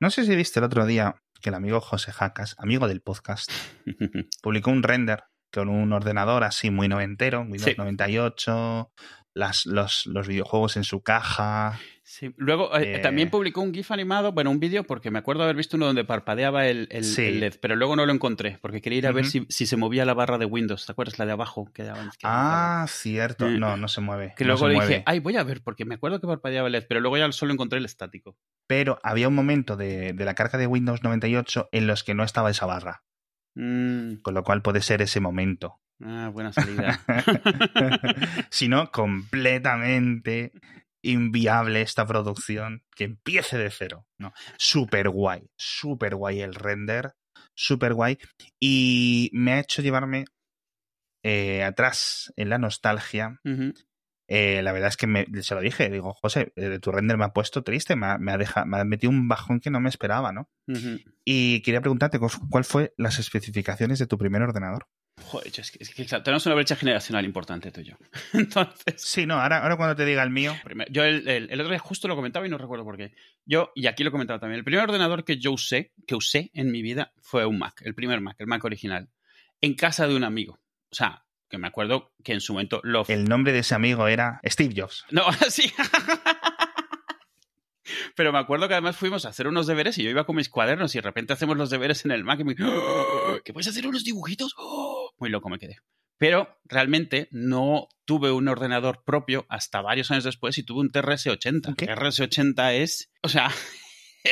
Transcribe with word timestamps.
No 0.00 0.10
sé 0.10 0.24
si 0.24 0.36
viste 0.36 0.58
el 0.60 0.64
otro 0.64 0.84
día 0.86 1.16
que 1.40 1.48
el 1.50 1.54
amigo 1.54 1.80
José 1.80 2.12
Jacas, 2.12 2.54
amigo 2.58 2.88
del 2.88 3.00
podcast, 3.00 3.50
publicó 4.42 4.70
un 4.70 4.82
render 4.82 5.24
con 5.52 5.68
un 5.68 5.92
ordenador 5.92 6.44
así 6.44 6.70
muy 6.70 6.88
noventero, 6.88 7.40
Windows 7.40 7.62
Sí. 7.64 7.74
98, 7.78 8.90
las, 9.34 9.64
los, 9.66 10.06
los 10.06 10.26
videojuegos 10.28 10.76
en 10.76 10.84
su 10.84 11.02
caja. 11.02 11.78
Sí. 12.02 12.32
Luego 12.36 12.76
eh, 12.76 12.96
Eh. 12.96 12.98
también 13.00 13.30
publicó 13.30 13.60
un 13.62 13.72
GIF 13.72 13.90
animado, 13.90 14.32
bueno, 14.32 14.50
un 14.50 14.60
vídeo, 14.60 14.84
porque 14.84 15.10
me 15.10 15.18
acuerdo 15.18 15.42
haber 15.44 15.56
visto 15.56 15.76
uno 15.76 15.86
donde 15.86 16.04
parpadeaba 16.04 16.66
el, 16.66 16.88
el- 16.90 17.04
Sí. 17.04 17.22
el 17.24 17.40
LED, 17.40 17.54
pero 17.60 17.74
luego 17.76 17.96
no 17.96 18.06
lo 18.06 18.12
encontré, 18.12 18.58
porque 18.60 18.80
quería 18.80 18.98
ir 18.98 19.06
a 19.06 19.12
ver 19.12 19.26
si, 19.26 19.46
si 19.48 19.66
se 19.66 19.76
movía 19.76 20.04
la 20.04 20.14
barra 20.14 20.38
de 20.38 20.44
Windows. 20.46 20.84
¿Te 20.86 20.92
acuerdas? 20.92 21.18
La 21.18 21.26
de 21.26 21.32
abajo. 21.32 21.70
Que, 21.74 21.84
daba- 21.84 22.04
que 22.10 22.18
Ah, 22.24 22.86
cierto. 22.88 23.46
Eh, 23.46 23.58
No, 23.58 23.76
no 23.76 23.88
se 23.88 24.00
mueve. 24.00 24.34
que 24.36 24.44
no 24.44 24.52
luego 24.52 24.68
le 24.68 24.74
mueve. 24.74 24.88
dije, 24.90 25.02
ay, 25.06 25.20
voy 25.20 25.36
a 25.36 25.42
ver, 25.42 25.62
porque 25.62 25.84
me 25.84 25.94
acuerdo 25.96 26.20
que 26.20 26.26
parpadeaba 26.26 26.66
el 26.68 26.72
LED, 26.72 26.84
pero 26.88 27.00
luego 27.00 27.16
ya 27.18 27.30
solo 27.32 27.52
encontré 27.52 27.78
el 27.78 27.84
estático. 27.86 28.36
Pero 28.66 28.98
había 29.02 29.28
un 29.28 29.34
momento 29.34 29.76
de, 29.76 30.12
de 30.12 30.24
la 30.24 30.34
carga 30.34 30.58
de 30.58 30.66
Windows 30.66 31.02
98 31.02 31.68
en 31.72 31.86
los 31.86 32.04
que 32.04 32.14
no 32.14 32.24
estaba 32.24 32.50
esa 32.50 32.66
barra. 32.66 33.02
Mm, 33.54 34.16
Con 34.22 34.34
lo 34.34 34.42
cual 34.44 34.62
puede 34.62 34.82
ser 34.82 35.02
ese 35.02 35.20
momento. 35.20 35.80
ah, 36.02 36.30
buena 36.32 36.52
salida. 36.52 37.00
si 38.50 38.68
no, 38.68 38.90
completamente 38.90 40.52
inviable 41.02 41.82
esta 41.82 42.06
producción 42.06 42.82
que 42.94 43.04
empiece 43.04 43.56
de 43.56 43.70
cero. 43.70 44.06
No, 44.18 44.32
súper 44.58 45.08
guay, 45.08 45.48
súper 45.56 46.16
guay 46.16 46.40
el 46.40 46.54
render, 46.54 47.14
súper 47.54 47.94
guay. 47.94 48.18
Y 48.60 49.30
me 49.32 49.52
ha 49.52 49.60
hecho 49.60 49.82
llevarme 49.82 50.24
eh, 51.22 51.62
atrás 51.62 52.32
en 52.36 52.50
la 52.50 52.58
nostalgia. 52.58 53.40
Eh, 54.28 54.60
la 54.62 54.72
verdad 54.72 54.88
es 54.88 54.96
que 54.96 55.06
me, 55.06 55.26
se 55.42 55.54
lo 55.54 55.60
dije, 55.60 55.88
digo, 55.88 56.12
José, 56.14 56.52
eh, 56.56 56.78
tu 56.80 56.90
render 56.90 57.16
me 57.16 57.24
ha 57.24 57.32
puesto 57.32 57.62
triste, 57.62 57.94
me 57.96 58.06
ha, 58.06 58.18
me 58.18 58.32
ha 58.32 58.36
deja- 58.38 58.64
me 58.64 58.78
ha 58.78 58.84
metido 58.84 59.10
un 59.10 59.28
bajón 59.28 59.60
que 59.60 59.70
no 59.70 59.78
me 59.80 59.88
esperaba, 59.88 60.32
¿no? 60.32 60.50
Y 61.24 61.60
quería 61.62 61.80
preguntarte, 61.80 62.18
¿cuál- 62.18 62.32
¿cuál 62.50 62.64
fue 62.64 62.92
las 62.96 63.18
especificaciones 63.18 63.98
de 63.98 64.06
tu 64.06 64.18
primer 64.18 64.42
ordenador? 64.42 64.86
Joder, 65.22 65.46
es 65.58 65.70
que, 65.70 65.78
es 65.82 65.94
que, 65.94 66.04
claro, 66.06 66.22
tenemos 66.22 66.44
una 66.46 66.54
brecha 66.56 66.76
generacional 66.76 67.24
importante 67.24 67.70
tú 67.72 67.80
y 67.80 67.84
yo. 67.84 67.96
Entonces, 68.32 68.94
Sí, 69.02 69.26
no, 69.26 69.40
ahora, 69.40 69.62
ahora 69.62 69.76
cuando 69.76 69.96
te 69.96 70.04
diga 70.04 70.22
el 70.22 70.30
mío, 70.30 70.54
Primero, 70.62 70.90
Yo 70.92 71.04
el, 71.04 71.26
el- 71.28 71.50
el 71.50 71.60
otro 71.60 71.70
día 71.70 71.78
justo 71.78 72.06
lo 72.08 72.16
comentaba 72.16 72.46
y 72.46 72.50
no 72.50 72.58
recuerdo 72.58 72.84
por 72.84 72.96
qué. 72.96 73.12
Yo, 73.44 73.72
y 73.74 73.86
aquí 73.86 74.04
lo 74.04 74.10
comentaba 74.12 74.38
también, 74.40 74.58
el 74.58 74.64
primer 74.64 74.82
ordenador 74.84 75.24
que 75.24 75.38
yo 75.38 75.52
usé, 75.52 75.92
que 76.06 76.14
usé 76.16 76.50
en 76.52 76.70
mi 76.70 76.82
vida 76.82 77.12
fue 77.22 77.46
un 77.46 77.58
Mac, 77.58 77.80
el 77.84 77.94
primer 77.94 78.20
Mac, 78.20 78.36
el 78.40 78.46
Mac 78.46 78.62
original, 78.64 79.08
en 79.60 79.74
casa 79.74 80.06
de 80.06 80.16
un 80.16 80.24
amigo. 80.24 80.60
O 80.90 80.94
sea, 80.94 81.24
que 81.48 81.58
me 81.58 81.68
acuerdo 81.68 82.12
que 82.24 82.32
en 82.32 82.40
su 82.40 82.52
momento 82.52 82.80
lo... 82.82 83.04
el 83.08 83.24
nombre 83.24 83.52
de 83.52 83.60
ese 83.60 83.74
amigo 83.74 84.08
era 84.08 84.40
Steve 84.44 84.74
Jobs. 84.76 85.04
No, 85.10 85.24
sí. 85.48 85.72
Pero 88.16 88.32
me 88.32 88.38
acuerdo 88.38 88.66
que 88.66 88.74
además 88.74 88.96
fuimos 88.96 89.24
a 89.26 89.28
hacer 89.28 89.46
unos 89.46 89.66
deberes 89.66 89.96
y 89.98 90.02
yo 90.02 90.10
iba 90.10 90.24
con 90.24 90.36
mis 90.36 90.48
cuadernos 90.48 90.94
y 90.94 90.98
de 90.98 91.02
repente 91.02 91.32
hacemos 91.32 91.56
los 91.56 91.70
deberes 91.70 92.04
en 92.04 92.10
el 92.10 92.24
Mac 92.24 92.40
y 92.40 92.44
me 92.44 92.56
¡Oh! 92.64 93.38
¿que 93.44 93.52
puedes 93.52 93.68
hacer 93.68 93.86
unos 93.86 94.04
dibujitos? 94.04 94.54
¡Oh! 94.58 95.12
Muy 95.18 95.30
loco 95.30 95.48
me 95.48 95.58
quedé. 95.58 95.78
Pero 96.18 96.58
realmente 96.64 97.28
no 97.30 97.88
tuve 98.06 98.32
un 98.32 98.48
ordenador 98.48 99.04
propio 99.04 99.46
hasta 99.48 99.82
varios 99.82 100.10
años 100.10 100.24
después 100.24 100.56
y 100.58 100.62
tuve 100.62 100.80
un 100.80 100.90
TRS-80. 100.90 101.76
¿Qué? 101.76 101.86
TRS-80 101.86 102.72
es, 102.74 103.10
o 103.22 103.28
sea, 103.28 103.50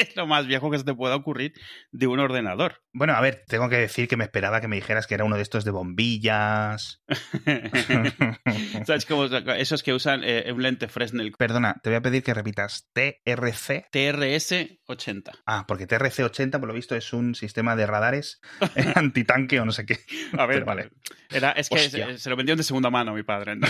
es 0.00 0.14
lo 0.16 0.26
más 0.26 0.46
viejo 0.46 0.70
que 0.70 0.78
se 0.78 0.84
te 0.84 0.94
pueda 0.94 1.16
ocurrir 1.16 1.52
de 1.92 2.06
un 2.06 2.20
ordenador. 2.20 2.82
Bueno, 2.92 3.14
a 3.14 3.20
ver, 3.20 3.44
tengo 3.46 3.68
que 3.68 3.76
decir 3.76 4.08
que 4.08 4.16
me 4.16 4.24
esperaba 4.24 4.60
que 4.60 4.68
me 4.68 4.76
dijeras 4.76 5.06
que 5.06 5.14
era 5.14 5.24
uno 5.24 5.36
de 5.36 5.42
estos 5.42 5.64
de 5.64 5.70
bombillas. 5.70 7.02
¿Sabes 8.86 9.06
cómo? 9.06 9.24
Esos 9.24 9.82
que 9.82 9.92
usan 9.92 10.22
eh, 10.24 10.50
un 10.52 10.62
lente 10.62 10.88
Fresnel 10.88 11.32
Perdona, 11.32 11.80
te 11.82 11.90
voy 11.90 11.96
a 11.96 12.02
pedir 12.02 12.22
que 12.22 12.34
repitas 12.34 12.90
TRC. 12.92 13.88
TRS-80. 13.92 15.30
Ah, 15.46 15.64
porque 15.66 15.88
TRC-80, 15.88 16.58
por 16.58 16.68
lo 16.68 16.74
visto, 16.74 16.94
es 16.94 17.12
un 17.12 17.34
sistema 17.34 17.76
de 17.76 17.86
radares 17.86 18.40
antitanque 18.94 19.60
o 19.60 19.64
no 19.64 19.72
sé 19.72 19.86
qué. 19.86 19.98
A 20.38 20.46
ver, 20.46 20.56
Pero 20.56 20.66
vale. 20.66 20.90
Era, 21.30 21.52
es 21.52 21.68
que 21.68 21.78
se, 21.78 22.18
se 22.18 22.30
lo 22.30 22.36
vendieron 22.36 22.58
de 22.58 22.64
segunda 22.64 22.90
mano 22.90 23.12
a 23.12 23.14
mi 23.14 23.22
padre. 23.22 23.56
¿no? 23.56 23.66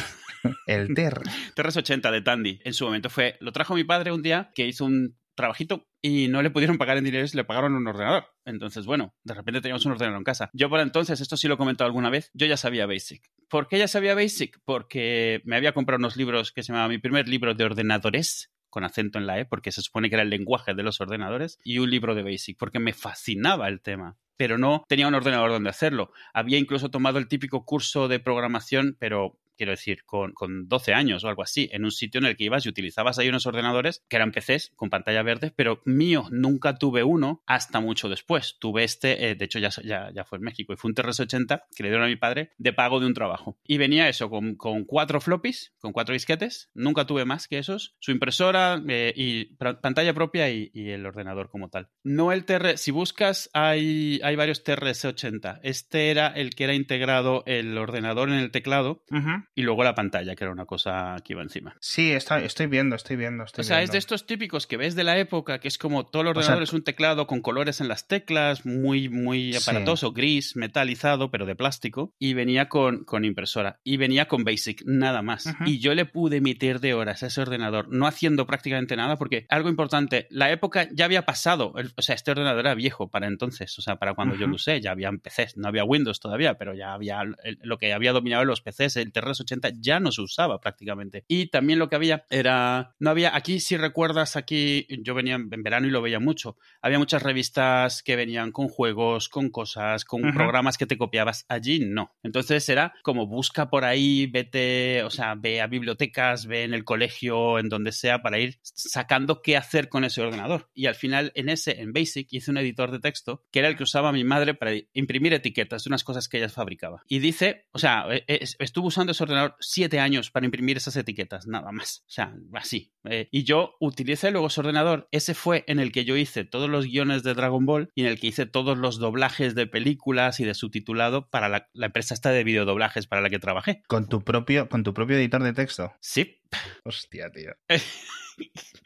El 0.67 0.95
TR. 0.95 1.23
TRS-80 1.55 2.11
de 2.11 2.21
Tandy. 2.21 2.61
En 2.65 2.75
su 2.75 2.85
momento 2.85 3.11
fue. 3.11 3.37
Lo 3.41 3.53
trajo 3.53 3.75
mi 3.75 3.85
padre 3.85 4.13
un 4.13 4.23
día 4.23 4.51
que 4.55 4.67
hizo 4.67 4.85
un 4.85 5.17
trabajito 5.35 5.87
y 6.07 6.29
no 6.29 6.43
le 6.43 6.51
pudieron 6.51 6.77
pagar 6.77 6.99
en 6.99 7.05
dinero 7.05 7.27
le 7.33 7.45
pagaron 7.45 7.75
un 7.75 7.87
ordenador. 7.87 8.27
Entonces, 8.45 8.85
bueno, 8.85 9.15
de 9.25 9.33
repente 9.33 9.63
teníamos 9.63 9.87
un 9.87 9.93
ordenador 9.93 10.19
en 10.19 10.25
casa. 10.25 10.51
Yo 10.53 10.69
por 10.69 10.81
entonces, 10.81 11.19
esto 11.23 11.39
sí 11.39 11.49
lo 11.49 11.55
he 11.55 11.57
comentado 11.57 11.87
alguna 11.87 12.11
vez, 12.11 12.31
yo 12.35 12.47
ya 12.47 12.59
sabía 12.59 12.85
Basic. 12.85 13.31
¿Por 13.49 13.69
qué 13.69 13.79
ya 13.79 13.89
sabía 13.89 14.15
Basic? 14.15 14.61
Porque 14.67 15.41
me 15.47 15.57
había 15.57 15.73
comprado 15.73 16.01
unos 16.01 16.19
libros 16.19 16.53
que 16.53 16.63
se 16.63 16.73
llamaba 16.73 16.91
mi 16.91 16.99
primer 16.99 17.27
libro 17.27 17.55
de 17.55 17.65
ordenadores 17.65 18.53
con 18.69 18.85
acento 18.85 19.19
en 19.19 19.27
la 19.27 19.39
E, 19.39 19.47
porque 19.47 19.73
se 19.73 19.81
supone 19.81 20.11
que 20.11 20.17
era 20.17 20.25
el 20.25 20.31
lenguaje 20.31 20.75
de 20.75 20.83
los 20.83 21.01
ordenadores, 21.01 21.59
y 21.65 21.79
un 21.79 21.89
libro 21.89 22.15
de 22.15 22.23
Basic, 22.23 22.59
porque 22.59 22.81
me 22.81 22.93
fascinaba 22.93 23.69
el 23.69 23.81
tema 23.81 24.19
pero 24.37 24.59
no 24.59 24.85
tenía 24.89 25.07
un 25.07 25.15
ordenador 25.15 25.51
donde 25.51 25.71
hacerlo. 25.71 26.11
Había 26.33 26.59
incluso 26.59 26.91
tomado 26.91 27.19
el 27.19 27.29
típico 27.29 27.65
curso 27.65 28.09
de 28.09 28.19
programación, 28.19 28.97
pero 28.99 29.39
quiero 29.57 29.73
decir, 29.73 30.05
con, 30.05 30.33
con 30.33 30.69
12 30.69 30.95
años 30.95 31.25
o 31.25 31.29
algo 31.29 31.43
así, 31.43 31.69
en 31.73 31.85
un 31.85 31.91
sitio 31.91 32.19
en 32.19 32.27
el 32.27 32.37
que 32.37 32.45
ibas 32.45 32.67
y 32.67 32.69
utilizabas 32.69 33.19
ahí 33.19 33.29
unos 33.29 33.47
ordenadores 33.47 34.05
que 34.09 34.17
eran 34.17 34.33
PCs 34.33 34.73
con 34.77 34.91
pantalla 34.91 35.23
verde, 35.23 35.53
pero 35.55 35.83
mío, 35.85 36.27
nunca 36.31 36.77
tuve 36.77 37.03
uno 37.03 37.43
hasta 37.47 37.81
mucho 37.81 38.09
después. 38.09 38.57
Tuve 38.59 38.85
este, 38.85 39.31
eh, 39.31 39.35
de 39.35 39.45
hecho 39.45 39.59
ya, 39.59 39.71
ya, 39.83 40.11
ya 40.15 40.25
fue 40.25 40.39
en 40.39 40.45
México, 40.45 40.73
y 40.73 40.77
fue 40.77 40.91
un 40.91 40.95
TRS-80 40.95 41.65
que 41.75 41.83
le 41.83 41.89
dieron 41.89 42.07
a 42.07 42.09
mi 42.09 42.17
padre 42.17 42.53
de 42.59 42.73
pago 42.73 43.01
de 43.01 43.07
un 43.07 43.15
trabajo. 43.15 43.59
Y 43.65 43.79
venía 43.79 44.09
eso, 44.09 44.31
con, 44.31 44.57
con 44.57 44.85
cuatro 44.85 45.21
floppies, 45.21 45.75
con 45.79 45.93
cuatro 45.93 46.13
disquetes, 46.13 46.71
nunca 46.75 47.07
tuve 47.07 47.25
más 47.25 47.49
que 47.49 47.59
esos, 47.59 47.97
su 48.01 48.11
impresora 48.11 48.83
eh, 48.89 49.13
y 49.17 49.55
pantalla 49.57 50.15
propia 50.15 50.51
y, 50.51 50.71
el 50.75 51.07
ordenador 51.07 51.49
como 51.49 51.71
tal. 51.71 51.89
No 52.03 52.33
el 52.33 52.45
TR, 52.45 52.77
si 52.77 52.91
buscas 52.91 53.51
hay, 53.53 54.21
hay 54.23 54.37
varios 54.37 54.65
TRS-80. 54.65 55.61
Este 55.63 56.11
era 56.11 56.29
el 56.29 56.55
que 56.55 56.65
era 56.65 56.75
integrado 56.75 57.43
el 57.47 57.77
ordenador 57.79 58.29
en 58.29 58.37
el 58.37 58.51
teclado 58.51 59.03
Ujú. 59.11 59.44
Y 59.55 59.63
luego 59.63 59.85
la 59.85 59.95
pantalla, 59.95 60.35
que 60.35 60.45
era 60.45 60.53
una 60.53 60.67
cosa 60.67 61.17
que 61.25 61.33
iba 61.35 61.43
encima. 61.43 61.77
Sí, 61.81 62.13
está- 62.13 62.41
estoy 62.43 62.67
viendo, 62.67 62.97
estoy 62.97 63.17
viendo. 63.17 63.45
Estoy 63.45 63.63
o 63.63 63.65
sea, 63.65 63.79
es 63.79 63.83
viendo. 63.83 63.93
de 63.93 63.99
estos 63.99 64.27
típicos 64.27 64.67
que 64.67 64.77
ves 64.77 64.95
de 64.95 65.05
la 65.05 65.19
época, 65.19 65.59
que 65.61 65.69
es 65.69 65.79
como 65.79 66.07
todo 66.07 66.23
el 66.23 66.27
sea, 66.29 66.31
ordenador 66.33 66.63
es 66.63 66.73
un 66.73 66.85
teclado 66.85 67.27
con 67.27 67.41
colores 67.41 67.81
en 67.81 67.89
las 67.89 68.09
teclas, 68.09 68.67
muy, 68.67 69.09
muy 69.09 69.53
Sí. 69.53 69.59
aparatoso, 69.71 70.13
gris, 70.13 70.57
metalizado, 70.57 71.31
pero 71.31 71.47
de 71.47 71.55
plástico, 71.57 72.15
y 72.19 72.35
venía 72.35 72.69
con, 72.69 73.05
con 73.05 73.25
impresora, 73.25 73.81
y 73.85 73.97
venía 73.97 74.27
con 74.29 74.45
Basic, 74.45 74.83
nada 74.87 75.23
más. 75.23 75.47
Ujú. 75.47 75.65
Y 75.67 75.79
yo 75.79 75.95
le 75.95 76.05
pude 76.05 76.41
meter 76.41 76.81
de 76.81 76.95
horas 76.95 77.23
a 77.23 77.27
ese 77.27 77.41
ordenador, 77.41 77.89
no 77.91 78.07
haciendo 78.07 78.47
prácticamente 78.47 78.97
nada, 78.97 79.17
porque 79.17 79.47
algo 79.49 79.69
importante, 79.69 80.27
la 80.31 80.51
época 80.51 80.89
ya 80.93 81.05
había 81.05 81.25
pasado, 81.25 81.73
el- 81.77 81.93
o 81.97 82.03
sea, 82.03 82.15
este 82.15 82.31
ordenador 82.31 82.61
era 82.61 82.75
viejo 82.75 83.09
para 83.09 83.27
entonces, 83.27 83.79
o 83.79 83.83
sea, 83.83 83.97
para 83.97 84.15
cuando 84.15 84.35
yo 84.35 84.43
Ujú. 84.43 84.51
lo 84.51 84.57
usé, 84.57 84.81
ya 84.81 84.91
habían 84.93 85.19
PCs, 85.21 85.57
no 85.57 85.69
había 85.69 85.85
Windows 85.85 86.21
todavía, 86.21 86.55
pero 86.59 86.75
ya 86.75 86.93
había 86.95 87.21
el- 87.23 87.59
lo 87.63 87.79
que 87.79 87.93
había 87.93 88.13
dominado 88.13 88.43
en 88.43 88.49
los 88.49 88.61
PCs, 88.61 88.97
el 88.97 89.13
TRS-80 89.35 89.75
ya 89.81 90.01
no 90.01 90.13
se 90.13 90.23
usaba 90.23 90.61
prácticamente. 90.61 91.25
Y 91.29 91.47
también 91.47 91.79
lo 91.79 91.89
que 91.89 91.97
había 91.97 92.25
era, 92.31 92.95
no 92.99 93.11
había, 93.11 93.35
aquí 93.37 93.61
si 93.61 93.77
recuerdas, 93.77 94.37
aquí 94.37 94.87
yo 95.03 95.15
venía 95.15 95.35
en 95.35 95.63
verano 95.63 95.87
y 95.87 95.91
lo 95.91 96.03
veía 96.03 96.21
mucho, 96.21 96.57
había 96.81 96.99
muchas 96.99 97.23
revistas 97.23 98.03
que 98.03 98.17
venían 98.17 98.53
con 98.53 98.69
juegos, 98.69 99.29
con 99.29 99.51
cosas, 99.51 100.05
con 100.05 100.23
programas 100.35 100.79
que 100.79 100.87
te 100.87 100.99
copiabas, 100.99 101.45
allí 101.49 101.81
no. 101.81 102.15
Entonces 102.23 102.69
era 102.69 102.95
como 103.03 103.27
busca 103.27 103.69
por 103.71 103.85
ahí, 103.85 104.27
vete, 104.27 105.03
o 105.05 105.11
sea, 105.11 105.35
ve 105.35 105.61
a 105.61 105.67
bibliotecas, 105.67 106.47
ve 106.47 106.65
en 106.65 106.75
el 106.75 106.85
colegio, 106.85 107.59
en 107.59 107.69
donde 107.69 107.93
sea, 107.93 108.23
para 108.23 108.39
ir 108.39 108.59
sacando 108.63 109.43
qué 109.43 109.57
hacer 109.57 109.89
con 109.89 110.05
ese 110.05 110.23
ordenador. 110.23 110.71
Y 110.75 110.87
al 110.87 110.95
final 110.95 111.33
en 111.35 111.49
ese, 111.49 111.81
en 111.81 111.93
Basic, 111.93 112.29
hice 112.33 112.51
un 112.51 112.59
editor 112.59 112.91
de 112.91 113.01
texto 113.01 113.43
que 113.51 113.59
era 113.61 113.69
el 113.69 113.77
que 113.77 113.83
usaba 113.83 114.13
mi 114.13 114.25
madre 114.25 114.55
para 114.55 114.73
imprimir 114.93 115.33
etiquetas 115.33 115.85
de 115.85 115.89
unas 115.91 116.05
cosas 116.05 116.29
que 116.29 116.39
ella 116.39 116.49
fabricaba. 116.49 117.03
Y 117.09 117.19
dice, 117.19 117.67
o 117.73 117.79
sea, 117.79 118.07
e- 118.11 118.25
e- 118.27 118.45
estuvo 118.59 118.89
usando 118.89 119.13
ese 119.13 119.24
ordenador 119.25 119.57
siete 119.61 120.01
años 120.01 120.31
para 120.31 120.47
imprimir 120.47 120.77
esas 120.77 120.97
etiquetas, 120.97 121.47
nada 121.47 121.73
más. 121.73 122.05
O 122.07 122.11
sea, 122.11 122.35
así. 122.53 122.93
Eh, 123.05 123.29
y 123.31 123.45
yo 123.45 123.77
utilicé 123.81 124.31
luego 124.31 124.47
ese 124.47 124.61
ordenador. 124.61 125.09
Ese 125.11 125.35
fue 125.35 125.65
en 125.67 125.79
el 125.79 125.93
que 125.93 126.05
yo 126.05 126.17
hice 126.17 126.45
todos 126.45 126.71
los 126.71 126.87
guiones 126.87 127.23
de 127.23 127.35
Dragon 127.35 127.67
Ball 127.67 127.91
y 127.95 128.03
en 128.03 128.09
el 128.09 128.19
que 128.19 128.29
hice 128.29 128.47
todos 128.47 128.79
los 128.79 128.99
doblajes 128.99 129.55
de 129.55 129.67
películas 129.67 130.41
y 130.41 130.45
de 130.45 130.55
subtitulado 130.55 131.29
para 131.29 131.49
la, 131.49 131.69
la 131.73 131.87
empresa 131.87 132.15
esta 132.15 132.31
de 132.31 132.45
videodoblajes 132.45 133.07
para 133.07 133.23
la 133.23 133.31
que 133.31 133.39
trabajé. 133.39 133.83
Con 133.87 134.09
tu 134.09 134.23
propio, 134.23 134.69
con 134.69 134.83
tu 134.83 134.95
propio 134.95 135.17
editor 135.17 135.43
de 135.43 135.53
texto. 135.53 135.93
Sí, 136.01 136.41
Hostia, 136.85 137.31
tío. 137.31 137.53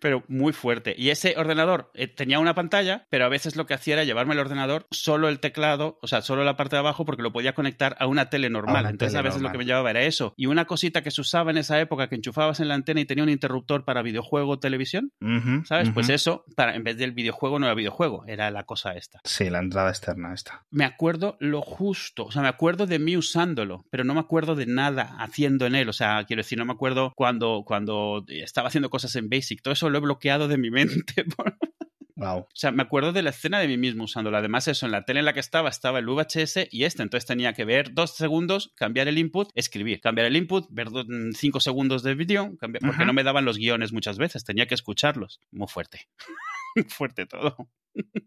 pero 0.00 0.24
muy 0.28 0.52
fuerte. 0.52 0.94
Y 0.96 1.10
ese 1.10 1.34
ordenador 1.36 1.90
eh, 1.94 2.06
tenía 2.06 2.38
una 2.38 2.54
pantalla, 2.54 3.06
pero 3.10 3.24
a 3.24 3.28
veces 3.28 3.56
lo 3.56 3.66
que 3.66 3.74
hacía 3.74 3.94
era 3.94 4.04
llevarme 4.04 4.34
el 4.34 4.40
ordenador, 4.40 4.86
solo 4.90 5.28
el 5.28 5.40
teclado, 5.40 5.98
o 6.02 6.06
sea, 6.06 6.22
solo 6.22 6.44
la 6.44 6.56
parte 6.56 6.76
de 6.76 6.80
abajo, 6.80 7.04
porque 7.04 7.22
lo 7.22 7.32
podía 7.32 7.54
conectar 7.54 7.96
a 7.98 8.06
una 8.06 8.30
tele 8.30 8.50
normal. 8.50 8.82
Una 8.82 8.90
Entonces 8.90 9.12
tele 9.12 9.20
a 9.20 9.22
veces 9.22 9.42
lo 9.42 9.50
que 9.50 9.58
me 9.58 9.64
llevaba 9.64 9.90
era 9.90 10.02
eso. 10.02 10.34
Y 10.36 10.46
una 10.46 10.64
cosita 10.66 11.02
que 11.02 11.10
se 11.10 11.20
usaba 11.20 11.50
en 11.50 11.58
esa 11.58 11.80
época, 11.80 12.08
que 12.08 12.16
enchufabas 12.16 12.60
en 12.60 12.68
la 12.68 12.74
antena 12.74 13.00
y 13.00 13.04
tenía 13.04 13.24
un 13.24 13.30
interruptor 13.30 13.84
para 13.84 14.02
videojuego 14.02 14.52
o 14.52 14.58
televisión, 14.58 15.12
¿sabes? 15.64 15.90
Pues 15.90 16.08
eso, 16.08 16.44
para, 16.56 16.74
en 16.74 16.84
vez 16.84 16.96
del 16.96 17.12
videojuego 17.12 17.58
no 17.58 17.66
era 17.66 17.74
videojuego, 17.74 18.24
era 18.26 18.50
la 18.50 18.64
cosa 18.64 18.94
esta. 18.94 19.20
Sí, 19.24 19.50
la 19.50 19.58
entrada 19.58 19.90
externa 19.90 20.34
esta. 20.34 20.64
Me 20.70 20.84
acuerdo 20.84 21.36
lo 21.40 21.62
justo, 21.62 22.26
o 22.26 22.30
sea, 22.30 22.42
me 22.42 22.48
acuerdo 22.48 22.86
de 22.86 22.98
mí 22.98 23.16
usándolo, 23.16 23.84
pero 23.90 24.04
no 24.04 24.14
me 24.14 24.20
acuerdo 24.20 24.54
de 24.54 24.66
nada 24.66 25.16
haciendo 25.18 25.66
en 25.66 25.74
él, 25.74 25.88
o 25.88 25.92
sea, 25.92 26.24
quiero 26.24 26.40
decir, 26.40 26.58
no 26.58 26.64
me 26.64 26.72
acuerdo 26.72 27.12
cuando, 27.16 27.62
cuando 27.66 28.24
estaba 28.28 28.68
haciendo 28.68 28.90
cosas 28.90 29.14
en 29.16 29.28
Basic, 29.28 29.53
todo 29.56 29.72
eso 29.72 29.90
lo 29.90 29.98
he 29.98 30.00
bloqueado 30.00 30.48
de 30.48 30.58
mi 30.58 30.70
mente. 30.70 31.24
Wow. 32.16 32.38
O 32.38 32.48
sea, 32.54 32.70
me 32.70 32.82
acuerdo 32.82 33.12
de 33.12 33.22
la 33.22 33.30
escena 33.30 33.58
de 33.58 33.66
mí 33.66 33.76
mismo 33.76 34.04
usándola. 34.04 34.38
Además, 34.38 34.68
eso, 34.68 34.86
en 34.86 34.92
la 34.92 35.04
tele 35.04 35.18
en 35.18 35.26
la 35.26 35.32
que 35.32 35.40
estaba, 35.40 35.68
estaba 35.68 35.98
el 35.98 36.06
VHS 36.06 36.68
y 36.70 36.84
este. 36.84 37.02
Entonces 37.02 37.26
tenía 37.26 37.54
que 37.54 37.64
ver 37.64 37.92
dos 37.92 38.14
segundos, 38.14 38.72
cambiar 38.76 39.08
el 39.08 39.18
input, 39.18 39.50
escribir. 39.54 40.00
Cambiar 40.00 40.28
el 40.28 40.36
input, 40.36 40.66
ver 40.70 40.90
mm, 40.90 41.32
cinco 41.32 41.58
segundos 41.58 42.04
de 42.04 42.14
vídeo, 42.14 42.56
porque 42.60 43.04
no 43.04 43.12
me 43.12 43.24
daban 43.24 43.44
los 43.44 43.58
guiones 43.58 43.92
muchas 43.92 44.16
veces. 44.16 44.44
Tenía 44.44 44.66
que 44.66 44.76
escucharlos. 44.76 45.40
Muy 45.50 45.66
fuerte. 45.66 46.06
Fuerte 46.88 47.26
todo. 47.26 47.70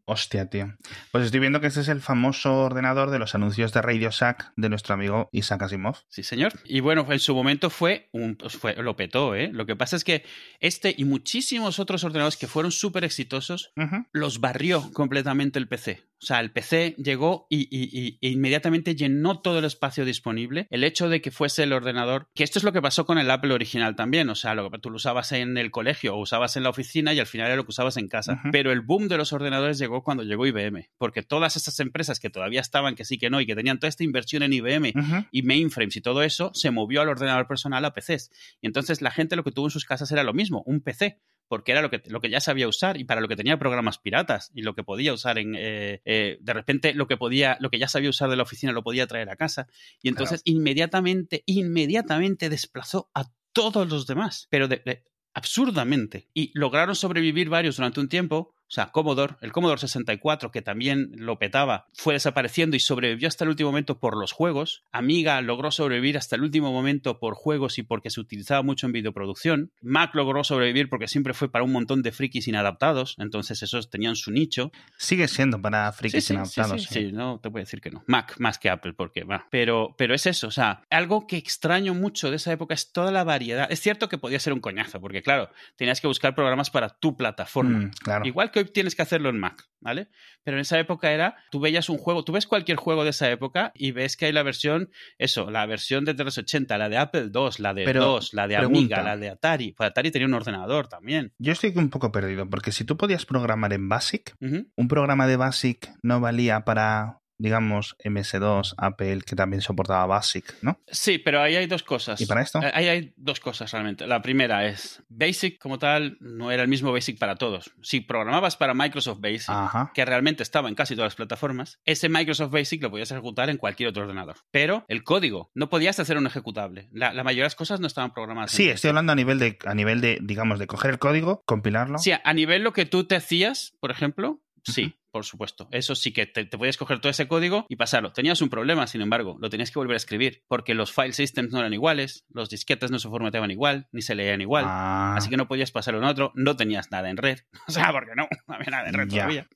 Hostia, 0.05 0.49
tío. 0.49 0.73
Pues 1.11 1.25
estoy 1.25 1.41
viendo 1.41 1.59
que 1.59 1.67
este 1.67 1.81
es 1.81 1.89
el 1.89 2.01
famoso 2.01 2.63
ordenador 2.63 3.11
de 3.11 3.19
los 3.19 3.35
anuncios 3.35 3.73
de 3.73 3.81
Radio 3.81 4.09
Shack 4.11 4.53
de 4.55 4.69
nuestro 4.69 4.93
amigo 4.93 5.29
Isaac 5.33 5.63
Asimov. 5.63 5.97
Sí, 6.07 6.23
señor. 6.23 6.53
Y 6.63 6.79
bueno, 6.79 7.05
en 7.09 7.19
su 7.19 7.35
momento 7.35 7.69
fue 7.69 8.09
un 8.13 8.37
pues 8.37 8.55
fue, 8.55 8.75
lo 8.75 8.95
petó, 8.95 9.35
¿eh? 9.35 9.49
Lo 9.51 9.65
que 9.65 9.75
pasa 9.75 9.97
es 9.97 10.03
que 10.03 10.23
este 10.59 10.95
y 10.97 11.03
muchísimos 11.03 11.79
otros 11.79 12.03
ordenadores 12.05 12.37
que 12.37 12.47
fueron 12.47 12.71
súper 12.71 13.03
exitosos 13.03 13.73
los 14.13 14.39
barrió 14.39 14.91
completamente 14.93 15.59
el 15.59 15.67
PC. 15.67 16.06
O 16.21 16.25
sea, 16.25 16.39
el 16.39 16.51
PC 16.51 16.95
llegó 16.97 17.45
y, 17.49 17.67
y- 17.69 18.17
y- 18.21 18.31
inmediatamente 18.31 18.95
llenó 18.95 19.39
todo 19.41 19.59
el 19.59 19.65
espacio 19.65 20.03
disponible. 20.03 20.65
El 20.71 20.83
hecho 20.83 21.09
de 21.09 21.21
que 21.21 21.29
fuese 21.31 21.63
el 21.63 21.73
ordenador, 21.73 22.27
que 22.33 22.43
esto 22.43 22.57
es 22.57 22.63
lo 22.63 22.73
que 22.73 22.81
pasó 22.81 23.05
con 23.05 23.17
el 23.19 23.29
Apple 23.29 23.53
original 23.53 23.95
también. 23.95 24.27
O 24.29 24.35
sea, 24.35 24.55
lo 24.55 24.71
que 24.71 24.79
tú 24.79 24.89
lo 24.89 24.95
usabas 24.95 25.31
en 25.31 25.57
el 25.57 25.69
colegio 25.69 26.15
o 26.15 26.19
usabas 26.19 26.55
en 26.57 26.63
la 26.63 26.69
oficina 26.69 27.13
y 27.13 27.19
al 27.19 27.27
final 27.27 27.47
era 27.47 27.55
lo 27.55 27.63
que 27.65 27.69
usabas 27.69 27.97
en 27.97 28.07
casa. 28.07 28.41
Pero 28.51 28.71
el 28.71 28.81
boom 28.81 29.07
de 29.07 29.17
los 29.17 29.31
ordenadores 29.33 29.77
llegó 29.77 30.03
cuando 30.03 30.23
llegó 30.23 30.45
IBM. 30.47 30.89
Porque 30.97 31.21
todas 31.23 31.55
estas 31.55 31.79
empresas 31.79 32.19
que 32.19 32.29
todavía 32.31 32.61
estaban, 32.61 32.95
que 32.95 33.05
sí 33.05 33.17
que 33.19 33.29
no, 33.29 33.39
y 33.39 33.45
que 33.45 33.55
tenían 33.55 33.77
toda 33.77 33.89
esta 33.89 34.03
inversión 34.03 34.41
en 34.43 34.53
IBM 34.53 34.93
y 35.31 35.43
mainframes 35.43 35.95
y 35.97 36.01
todo 36.01 36.23
eso, 36.23 36.51
se 36.55 36.71
movió 36.71 37.01
al 37.01 37.09
ordenador 37.09 37.47
personal 37.47 37.85
a 37.85 37.93
PCs. 37.93 38.31
Y 38.61 38.67
entonces 38.67 39.01
la 39.03 39.11
gente 39.11 39.35
lo 39.35 39.43
que 39.43 39.51
tuvo 39.51 39.67
en 39.67 39.71
sus 39.71 39.85
casas 39.85 40.11
era 40.11 40.23
lo 40.23 40.33
mismo, 40.33 40.63
un 40.65 40.81
PC, 40.81 41.19
porque 41.47 41.71
era 41.71 41.81
lo 41.81 41.89
que, 41.89 42.01
lo 42.07 42.19
que 42.21 42.29
ya 42.29 42.39
sabía 42.39 42.67
usar 42.67 42.97
y 42.97 43.03
para 43.05 43.21
lo 43.21 43.27
que 43.27 43.35
tenía 43.35 43.57
programas 43.57 43.97
piratas 43.97 44.51
y 44.53 44.61
lo 44.61 44.75
que 44.75 44.83
podía 44.83 45.13
usar 45.13 45.37
en... 45.37 45.55
eh, 45.55 46.01
eh, 46.05 46.37
de 46.41 46.53
repente 46.53 46.93
lo 46.93 47.07
que 47.07 47.17
podía, 47.17 47.57
lo 47.59 47.69
que 47.69 47.79
ya 47.79 47.87
sabía 47.87 48.09
usar 48.09 48.29
de 48.29 48.35
la 48.35 48.43
oficina 48.43 48.71
lo 48.71 48.83
podía 48.83 49.07
traer 49.07 49.29
a 49.29 49.35
casa. 49.35 49.67
Y 50.01 50.09
entonces 50.09 50.41
inmediatamente, 50.45 51.43
inmediatamente 51.45 52.49
desplazó 52.49 53.09
a 53.13 53.25
todos 53.53 53.87
los 53.89 54.07
demás, 54.07 54.47
pero 54.49 54.67
de- 54.67 54.81
de- 54.85 55.03
absurdamente. 55.33 56.27
Y 56.33 56.51
lograron 56.53 56.95
sobrevivir 56.95 57.49
varios 57.49 57.77
durante 57.77 57.99
un 57.99 58.09
tiempo. 58.09 58.53
O 58.67 58.71
sea, 58.71 58.91
Commodore, 58.91 59.35
el 59.41 59.51
Commodore 59.51 59.79
64, 59.79 60.51
que 60.51 60.61
también 60.61 61.11
lo 61.15 61.39
petaba, 61.39 61.87
fue 61.93 62.15
desapareciendo 62.15 62.75
y 62.75 62.79
sobrevivió 62.79 63.27
hasta 63.27 63.45
el 63.45 63.49
último 63.49 63.69
momento 63.69 63.99
por 63.99 64.17
los 64.17 64.33
juegos. 64.33 64.83
Amiga 64.91 65.41
logró 65.41 65.71
sobrevivir 65.71 66.17
hasta 66.17 66.35
el 66.35 66.43
último 66.43 66.71
momento 66.71 67.19
por 67.19 67.35
juegos 67.35 67.77
y 67.77 67.83
porque 67.83 68.09
se 68.09 68.19
utilizaba 68.19 68.61
mucho 68.63 68.85
en 68.85 68.91
videoproducción. 68.91 69.71
Mac 69.81 70.13
logró 70.15 70.43
sobrevivir 70.43 70.89
porque 70.89 71.07
siempre 71.07 71.33
fue 71.33 71.49
para 71.49 71.63
un 71.63 71.71
montón 71.71 72.03
de 72.03 72.11
frikis 72.11 72.47
inadaptados, 72.47 73.15
entonces 73.19 73.63
esos 73.63 73.89
tenían 73.89 74.15
su 74.15 74.31
nicho. 74.31 74.71
Sigue 74.97 75.27
siendo 75.27 75.61
para 75.61 75.91
frikis 75.93 76.25
sí, 76.25 76.27
sí, 76.27 76.33
inadaptados. 76.33 76.81
sí, 76.81 76.87
sí, 76.87 77.05
sí, 77.07 77.11
no 77.13 77.39
te 77.39 77.49
voy 77.49 77.61
a 77.61 77.63
decir 77.63 77.79
que 77.79 77.91
no. 77.91 78.03
Mac 78.05 78.35
más 78.39 78.59
que 78.59 78.69
Apple, 78.69 78.93
porque 78.93 79.23
va. 79.23 79.47
Pero, 79.49 79.95
pero 79.97 80.13
es 80.13 80.25
eso, 80.25 80.47
o 80.47 80.51
sea, 80.51 80.83
algo 80.89 81.25
que 81.25 81.37
extraño 81.37 81.93
mucho 81.93 82.29
de 82.29 82.35
esa 82.35 82.51
época 82.51 82.73
es 82.73 82.91
toda 82.91 83.11
la 83.11 83.23
variedad. 83.23 83.71
Es 83.71 83.79
cierto 83.79 84.09
que 84.09 84.17
podía 84.17 84.39
ser 84.39 84.53
un 84.53 84.59
coñazo, 84.59 84.99
porque 84.99 85.21
claro, 85.21 85.49
tenías 85.75 86.01
que 86.01 86.07
buscar 86.07 86.35
programas 86.35 86.69
para 86.69 86.89
tu 86.89 87.15
plataforma. 87.15 87.79
Mm, 87.79 87.91
claro. 88.03 88.25
Igual 88.25 88.51
que 88.51 88.56
hoy 88.59 88.65
tienes 88.65 88.95
que 88.95 89.01
hacerlo 89.01 89.29
en 89.29 89.39
Mac, 89.39 89.67
¿vale? 89.79 90.09
Pero 90.43 90.57
en 90.57 90.61
esa 90.61 90.79
época 90.79 91.11
era, 91.11 91.35
tú 91.51 91.59
veías 91.59 91.89
un 91.89 91.97
juego, 91.97 92.23
tú 92.23 92.31
ves 92.31 92.47
cualquier 92.47 92.77
juego 92.77 93.03
de 93.03 93.11
esa 93.11 93.29
época 93.29 93.71
y 93.75 93.91
ves 93.91 94.17
que 94.17 94.25
hay 94.25 94.31
la 94.31 94.43
versión, 94.43 94.89
eso, 95.17 95.51
la 95.51 95.65
versión 95.65 96.05
de 96.05 96.13
380, 96.13 96.77
la 96.77 96.89
de 96.89 96.97
Apple 96.97 97.31
II, 97.33 97.49
la 97.59 97.73
de 97.73 97.83
Pero, 97.85 98.05
2, 98.05 98.33
la 98.33 98.47
de 98.47 98.57
pregunta. 98.57 98.77
Amiga, 98.79 99.03
la 99.03 99.17
de 99.17 99.29
Atari. 99.29 99.73
Pues 99.73 99.89
Atari 99.89 100.11
tenía 100.11 100.27
un 100.27 100.33
ordenador 100.33 100.87
también. 100.87 101.33
Yo 101.37 101.53
estoy 101.53 101.73
un 101.75 101.89
poco 101.89 102.11
perdido, 102.11 102.49
porque 102.49 102.71
si 102.71 102.83
tú 102.83 102.97
podías 102.97 103.25
programar 103.25 103.73
en 103.73 103.89
BASIC, 103.89 104.35
un 104.39 104.87
programa 104.87 105.27
de 105.27 105.37
BASIC 105.37 105.91
no 106.01 106.19
valía 106.19 106.65
para, 106.65 107.21
digamos, 107.37 107.95
MS2, 108.03 108.73
Apple, 108.77 109.21
que 109.25 109.35
también 109.35 109.61
soportaba 109.61 110.05
BASIC, 110.05 110.55
¿no? 110.61 110.79
Sí, 110.87 111.17
pero 111.19 111.41
ahí 111.41 111.55
hay 111.55 111.67
dos 111.67 111.83
cosas. 111.83 112.19
¿Y 112.21 112.25
para 112.25 112.41
esto? 112.41 112.61
Eh, 112.61 112.71
Ahí 112.73 112.87
hay 112.87 113.13
dos 113.15 113.39
cosas 113.39 113.71
realmente. 113.71 114.07
La 114.07 114.21
primera 114.21 114.65
es, 114.67 115.03
Basic 115.09 115.59
como 115.59 115.79
tal 115.79 116.17
no 116.19 116.51
era 116.51 116.63
el 116.63 116.67
mismo 116.69 116.91
Basic 116.91 117.17
para 117.19 117.35
todos. 117.35 117.71
Si 117.81 118.01
programabas 118.01 118.57
para 118.57 118.73
Microsoft 118.73 119.19
Basic, 119.19 119.49
Ajá. 119.49 119.91
que 119.93 120.05
realmente 120.05 120.43
estaba 120.43 120.69
en 120.69 120.75
casi 120.75 120.95
todas 120.95 121.07
las 121.07 121.15
plataformas, 121.15 121.79
ese 121.85 122.09
Microsoft 122.09 122.51
Basic 122.51 122.81
lo 122.81 122.89
podías 122.89 123.11
ejecutar 123.11 123.49
en 123.49 123.57
cualquier 123.57 123.89
otro 123.89 124.03
ordenador. 124.03 124.37
Pero 124.51 124.85
el 124.87 125.03
código, 125.03 125.51
no 125.53 125.69
podías 125.69 125.99
hacer 125.99 126.17
un 126.17 126.27
ejecutable. 126.27 126.89
La, 126.91 127.13
la 127.13 127.23
mayoría 127.23 127.43
de 127.43 127.47
las 127.47 127.55
cosas 127.55 127.79
no 127.79 127.87
estaban 127.87 128.13
programadas. 128.13 128.51
Sí, 128.51 128.69
estoy 128.69 128.89
hablando 128.89 129.11
a 129.11 129.15
nivel 129.15 129.39
de, 129.39 129.57
a 129.65 129.73
nivel 129.73 130.01
de, 130.01 130.17
digamos, 130.21 130.59
de 130.59 130.67
coger 130.67 130.91
el 130.91 130.99
código, 130.99 131.43
compilarlo. 131.45 131.97
Sí, 131.99 132.11
a 132.23 132.33
nivel 132.33 132.63
lo 132.63 132.73
que 132.73 132.85
tú 132.85 133.05
te 133.05 133.15
hacías, 133.15 133.73
por 133.79 133.91
ejemplo, 133.91 134.41
sí. 134.63 134.95
Por 135.17 135.25
supuesto. 135.25 135.67
Eso 135.71 135.95
sí 135.95 136.11
que 136.13 136.25
te, 136.25 136.45
te 136.45 136.57
podías 136.57 136.77
coger 136.77 136.99
todo 136.99 137.09
ese 137.09 137.27
código 137.27 137.65
y 137.69 137.75
pasarlo. 137.75 138.11
Tenías 138.13 138.41
un 138.41 138.49
problema, 138.49 138.87
sin 138.87 139.01
embargo, 139.01 139.37
lo 139.39 139.49
tenías 139.49 139.71
que 139.71 139.79
volver 139.79 139.95
a 139.95 139.97
escribir, 139.97 140.43
porque 140.47 140.73
los 140.73 140.91
file 140.93 141.13
systems 141.13 141.51
no 141.51 141.59
eran 141.59 141.73
iguales, 141.73 142.25
los 142.29 142.49
disquetes 142.49 142.91
no 142.91 142.99
se 142.99 143.09
formateaban 143.09 143.51
igual, 143.51 143.87
ni 143.91 144.01
se 144.01 144.15
leían 144.15 144.41
igual. 144.41 144.65
Ah, 144.67 145.15
Así 145.17 145.29
que 145.29 145.37
no 145.37 145.47
podías 145.47 145.71
pasarlo 145.71 145.99
en 145.99 146.05
otro, 146.05 146.31
no 146.35 146.55
tenías 146.55 146.91
nada 146.91 147.09
en 147.09 147.17
red. 147.17 147.39
O 147.67 147.71
sea, 147.71 147.91
porque 147.91 148.11
no, 148.15 148.27
no 148.47 148.53
había 148.55 148.69
nada 148.71 148.87
en 148.87 148.93
red 148.93 149.07
todavía. 149.09 149.47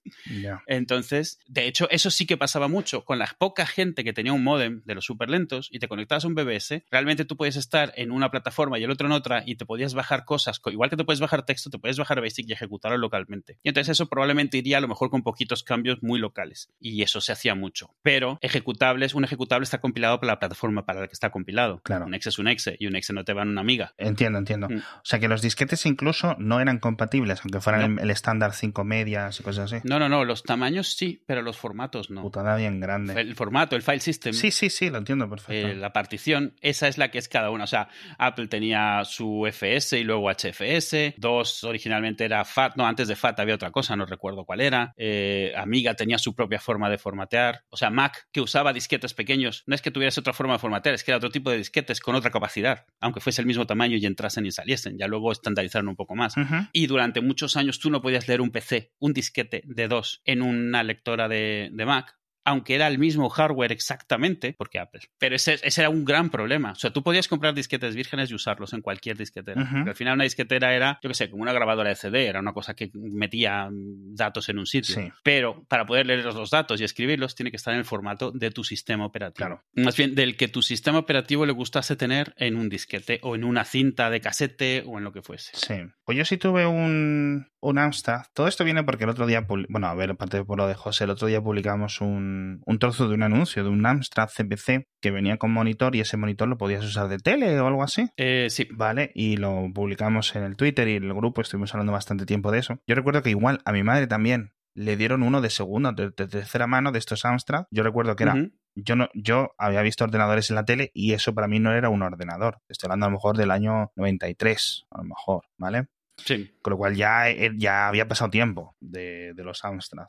Entonces, 0.68 1.40
de 1.48 1.68
hecho, 1.68 1.88
eso 1.90 2.10
sí 2.12 2.26
que 2.26 2.38
pasaba 2.38 2.68
mucho. 2.68 3.06
Con 3.06 3.20
la 3.20 3.28
poca 3.38 3.66
gente 3.66 4.04
que 4.04 4.14
tenía 4.14 4.34
un 4.34 4.44
modem 4.44 4.82
de 4.86 4.96
los 4.96 5.06
súper 5.06 5.30
lentos 5.30 5.68
y 5.72 5.80
te 5.80 5.88
conectabas 5.88 6.26
a 6.26 6.28
un 6.28 6.36
BBS, 6.36 6.84
realmente 6.92 7.26
tú 7.26 7.38
podías 7.38 7.56
estar 7.56 7.94
en 7.96 8.12
una 8.12 8.32
plataforma 8.32 8.80
y 8.80 8.84
el 8.84 8.92
otro 8.92 9.08
en 9.08 9.14
otra 9.14 9.44
y 9.46 9.56
te 9.56 9.66
podías 9.66 9.94
bajar 9.94 10.26
cosas, 10.26 10.60
co- 10.60 10.72
igual 10.72 10.90
que 10.90 10.98
te 10.98 11.04
puedes 11.04 11.20
bajar 11.20 11.46
texto, 11.46 11.70
te 11.70 11.78
puedes 11.80 11.98
bajar 11.98 12.22
Basic 12.22 12.48
y 12.50 12.54
ejecutarlo 12.54 12.98
localmente. 12.98 13.60
Y 13.64 13.70
entonces 13.70 13.92
eso 13.92 14.08
probablemente 14.10 14.58
iría 14.58 14.78
a 14.78 14.82
lo 14.82 14.88
mejor 14.88 15.10
con 15.10 15.22
cambios 15.64 16.02
muy 16.02 16.20
locales. 16.20 16.70
Y 16.80 17.02
eso 17.04 17.22
se 17.22 17.32
hacía 17.32 17.56
mucho. 17.56 17.94
Pero 18.02 18.38
ejecutables, 18.42 19.14
un 19.14 19.24
ejecutable 19.24 19.64
está 19.64 19.80
compilado 19.80 20.20
para 20.20 20.34
la 20.34 20.40
plataforma 20.40 20.86
para 20.86 21.02
la 21.02 21.08
que 21.08 21.14
está 21.14 21.30
compilado. 21.30 21.82
Claro. 21.84 22.06
Un 22.06 22.14
exe 22.14 22.30
es 22.30 22.40
un 22.40 22.48
exe 22.48 22.76
y 22.80 22.88
un 22.88 22.96
exe 22.96 23.14
no 23.14 23.24
te 23.24 23.34
va 23.34 23.44
en 23.44 23.50
una 23.50 23.62
amiga. 23.62 23.94
Entiendo, 23.98 24.40
entiendo. 24.40 24.70
Mm. 24.70 24.78
O 24.78 25.02
sea 25.04 25.20
que 25.20 25.28
los 25.28 25.42
disquetes 25.42 25.86
incluso 25.86 26.36
no 26.40 26.60
eran 26.60 26.80
compatibles, 26.80 27.42
aunque 27.44 27.60
fueran 27.62 27.96
No. 27.96 28.02
el 28.02 28.10
estándar 28.12 28.54
5 28.54 28.84
medias 28.84 29.40
y 29.40 29.44
cosas 29.44 29.72
así. 29.72 29.82
No, 29.88 30.00
no, 30.00 30.10
no, 30.10 30.26
los 30.26 30.44
tamaños 30.44 30.94
sí, 30.96 31.24
pero 31.26 31.42
los 31.42 31.58
formatos 31.58 32.10
no. 32.10 32.22
Putada 32.22 32.56
bien 32.56 32.80
grande. 32.80 33.20
El 33.20 33.36
formato, 33.36 33.76
el 33.76 33.82
file 33.82 34.00
system. 34.00 34.34
Sí, 34.34 34.52
sí, 34.52 34.70
sí, 34.70 34.90
lo 34.90 34.98
entiendo 34.98 35.30
perfecto. 35.30 35.68
Eh, 35.70 35.76
la 35.76 35.94
partición, 35.94 36.56
esa 36.62 36.88
es 36.88 36.98
la 36.98 37.12
que 37.12 37.18
es 37.18 37.28
cada 37.28 37.50
una. 37.52 37.64
O 37.66 37.68
sea, 37.68 37.90
Apple 38.18 38.48
tenía 38.48 39.04
su 39.06 39.46
FS 39.52 40.00
y 40.00 40.04
luego 40.04 40.30
HFS. 40.30 41.16
Dos 41.18 41.64
originalmente 41.64 42.26
era 42.26 42.44
FAT. 42.46 42.76
No, 42.76 42.86
antes 42.86 43.08
de 43.08 43.16
FAT 43.16 43.40
había 43.40 43.56
otra 43.56 43.72
cosa, 43.72 43.96
no 43.96 44.06
recuerdo 44.06 44.46
cuál 44.46 44.62
era. 44.62 44.94
Eh, 44.98 45.31
Amiga 45.56 45.96
tenía 45.96 46.18
su 46.18 46.36
propia 46.36 46.60
forma 46.60 46.90
de 46.90 46.98
formatear. 46.98 47.66
O 47.70 47.78
sea, 47.78 47.90
Mac, 47.90 48.28
que 48.32 48.42
usaba 48.42 48.74
disquetes 48.74 49.14
pequeños, 49.14 49.64
no 49.66 49.76
es 49.76 49.82
que 49.82 49.92
tuviese 49.92 50.20
otra 50.20 50.34
forma 50.34 50.54
de 50.54 50.60
formatear, 50.60 50.96
es 50.96 51.04
que 51.04 51.12
era 51.12 51.18
otro 51.18 51.30
tipo 51.30 51.52
de 51.52 51.58
disquetes 51.58 52.00
con 52.00 52.16
otra 52.16 52.32
capacidad, 52.32 52.86
aunque 53.00 53.20
fuese 53.20 53.42
el 53.42 53.48
mismo 53.48 53.66
tamaño 53.66 53.98
y 53.98 54.06
entrasen 54.06 54.46
y 54.46 54.52
saliesen. 54.52 54.98
Ya 54.98 55.08
luego 55.08 55.32
estandarizaron 55.32 55.88
un 55.88 55.96
poco 55.96 56.16
más. 56.16 56.36
Y 56.74 56.88
durante 56.88 57.22
muchos 57.22 57.58
años 57.58 57.80
tú 57.80 57.90
no 57.90 58.02
podías 58.02 58.28
leer 58.28 58.42
un 58.42 58.52
PC, 58.52 58.94
un 59.00 59.14
disquete 59.14 59.62
de 59.66 59.88
dos 59.88 60.22
en 60.26 60.42
una 60.42 60.84
lectora 60.84 61.28
de, 61.28 61.70
de 61.72 61.86
Mac, 61.86 62.21
aunque 62.44 62.76
era 62.76 62.88
el 62.88 62.98
mismo 62.98 63.30
hardware 63.30 63.72
exactamente, 63.72 64.56
porque 64.58 64.80
Apple. 64.80 65.02
Pero 65.18 65.36
ese, 65.36 65.60
ese 65.64 65.82
era 65.82 65.90
un 65.90 66.06
gran 66.06 66.30
problema. 66.30 66.72
O 66.72 66.76
sea, 66.76 66.92
tú 66.92 67.04
podías 67.04 67.28
comprar 67.28 67.54
disquetes 67.54 67.96
vírgenes 67.96 68.32
y 68.32 68.36
usarlos 68.36 68.74
en 68.74 68.82
cualquier 68.82 69.18
disquetera. 69.18 69.62
Al 69.62 69.96
final 69.96 70.16
una 70.16 70.24
disquetera 70.24 70.74
era, 70.74 71.00
yo 71.02 71.10
qué 71.10 71.14
sé, 71.14 71.30
como 71.30 71.44
una 71.44 71.54
grabadora 71.54 71.90
de 71.90 71.96
CD, 71.96 72.28
era 72.28 72.40
una 72.40 72.54
cosa 72.54 72.74
que 72.74 72.92
metía 72.94 73.70
datos 73.72 74.50
en 74.50 74.60
un 74.60 74.66
sitio. 74.66 74.96
Sí. 74.96 75.12
Pero 75.24 75.64
para 75.68 75.86
poder 75.86 76.06
leer 76.06 76.26
los 76.26 76.50
datos 76.50 76.82
y 76.82 76.84
escribirlos, 76.84 77.36
tiene 77.36 77.52
que 77.52 77.58
estar 77.58 77.74
en 77.74 77.80
el 77.80 77.86
formato 77.86 78.32
de 78.32 78.52
tu 78.52 78.64
sistema 78.64 79.06
operativo. 79.06 79.48
Claro. 79.48 79.64
Más 79.74 79.96
bien, 79.96 80.16
del 80.16 80.36
que 80.36 80.48
tu 80.48 80.62
sistema 80.62 81.00
operativo 81.00 81.46
le 81.46 81.54
gustase 81.54 81.96
tener 81.96 82.34
en 82.38 82.56
un 82.56 82.70
disquete 82.70 83.20
o 83.24 83.36
en 83.36 83.44
una 83.44 83.66
cinta 83.66 84.10
de 84.10 84.22
casete 84.22 84.84
o 84.86 84.98
en 84.98 85.04
lo 85.04 85.12
que 85.12 85.22
fuese. 85.22 85.52
Sí. 85.54 85.76
Pues 86.04 86.18
yo 86.18 86.26
sí 86.26 86.38
tuve 86.38 86.66
un, 86.66 87.48
un 87.60 87.78
Amstrad. 87.78 88.24
Todo 88.34 88.48
esto 88.48 88.64
viene 88.64 88.84
porque 88.84 89.04
el 89.04 89.10
otro 89.10 89.26
día, 89.28 89.46
bueno, 89.48 89.88
a 89.88 89.96
ver, 89.96 90.12
aparte 90.12 90.44
por 90.44 90.58
lo 90.58 90.68
de 90.68 90.76
José, 90.76 91.06
el 91.06 91.12
otro 91.12 91.28
día 91.28 91.42
publicamos 91.42 92.02
un, 92.02 92.31
un 92.66 92.80
trozo 92.80 93.08
de 93.08 93.16
un 93.16 93.24
anuncio 93.24 93.64
de 93.64 93.70
un 93.70 93.86
Amstrad 93.86 94.30
CPC 94.30 94.88
que 95.02 95.12
venía 95.12 95.38
con 95.38 95.52
monitor 95.52 95.96
y 95.96 96.02
ese 96.02 96.18
monitor 96.18 96.48
lo 96.48 96.58
podías 96.58 96.84
usar 96.84 97.08
de 97.08 97.18
tele 97.18 97.60
o 97.60 97.68
algo 97.68 97.84
así. 97.84 98.10
Eh, 98.18 98.48
sí, 98.50 98.68
Vale, 98.72 99.12
y 99.16 99.38
lo 99.38 99.70
publicamos 99.74 100.36
en 100.36 100.44
el 100.44 100.56
Twitter 100.56 100.88
y 100.88 100.96
en 100.96 101.04
el 101.04 101.14
grupo, 101.14 101.42
estuvimos 101.42 101.74
hablando 101.74 101.94
bastante 101.94 102.26
tiempo 102.26 102.52
de 102.52 102.60
eso. 102.60 102.80
Yo 102.88 102.96
recuerdo 102.96 103.22
que 103.22 103.30
igual 103.30 103.62
a 103.66 103.72
mi 103.72 103.84
madre 103.84 104.08
también 104.08 104.54
le 104.74 104.96
dieron 104.96 105.24
uno 105.24 105.42
de 105.42 105.50
segunda, 105.50 105.92
de, 105.92 106.12
de 106.12 106.28
tercera 106.28 106.68
mano 106.68 106.92
de 106.92 107.00
estos 107.00 107.26
Amstrad. 107.26 107.66
Yo 107.72 107.84
recuerdo 107.84 108.16
que 108.16 108.24
era 108.24 108.36
yo 108.76 108.96
no, 108.96 109.10
yo 109.14 109.54
había 109.58 109.82
visto 109.82 110.04
ordenadores 110.04 110.50
en 110.50 110.56
la 110.56 110.66
tele 110.66 110.92
y 110.94 111.14
eso 111.14 111.34
para 111.34 111.48
mí 111.48 111.60
no 111.60 111.74
era 111.74 111.90
un 111.90 112.04
ordenador. 112.04 112.62
Estoy 112.70 112.88
hablando 112.88 113.08
a 113.08 113.10
lo 113.10 113.16
mejor 113.16 113.38
del 113.38 113.52
año 113.52 113.92
93, 113.96 114.86
a 114.92 114.98
lo 115.00 115.04
mejor, 115.04 115.44
¿vale? 115.58 115.88
Sí. 116.18 116.52
Con 116.62 116.72
lo 116.72 116.78
cual 116.78 116.96
ya, 116.96 117.30
eh, 117.32 117.52
ya 117.58 117.88
había 117.88 118.08
pasado 118.08 118.30
tiempo 118.30 118.76
de, 118.80 119.34
de 119.34 119.44
los 119.44 119.66
Amstrad. 119.66 120.06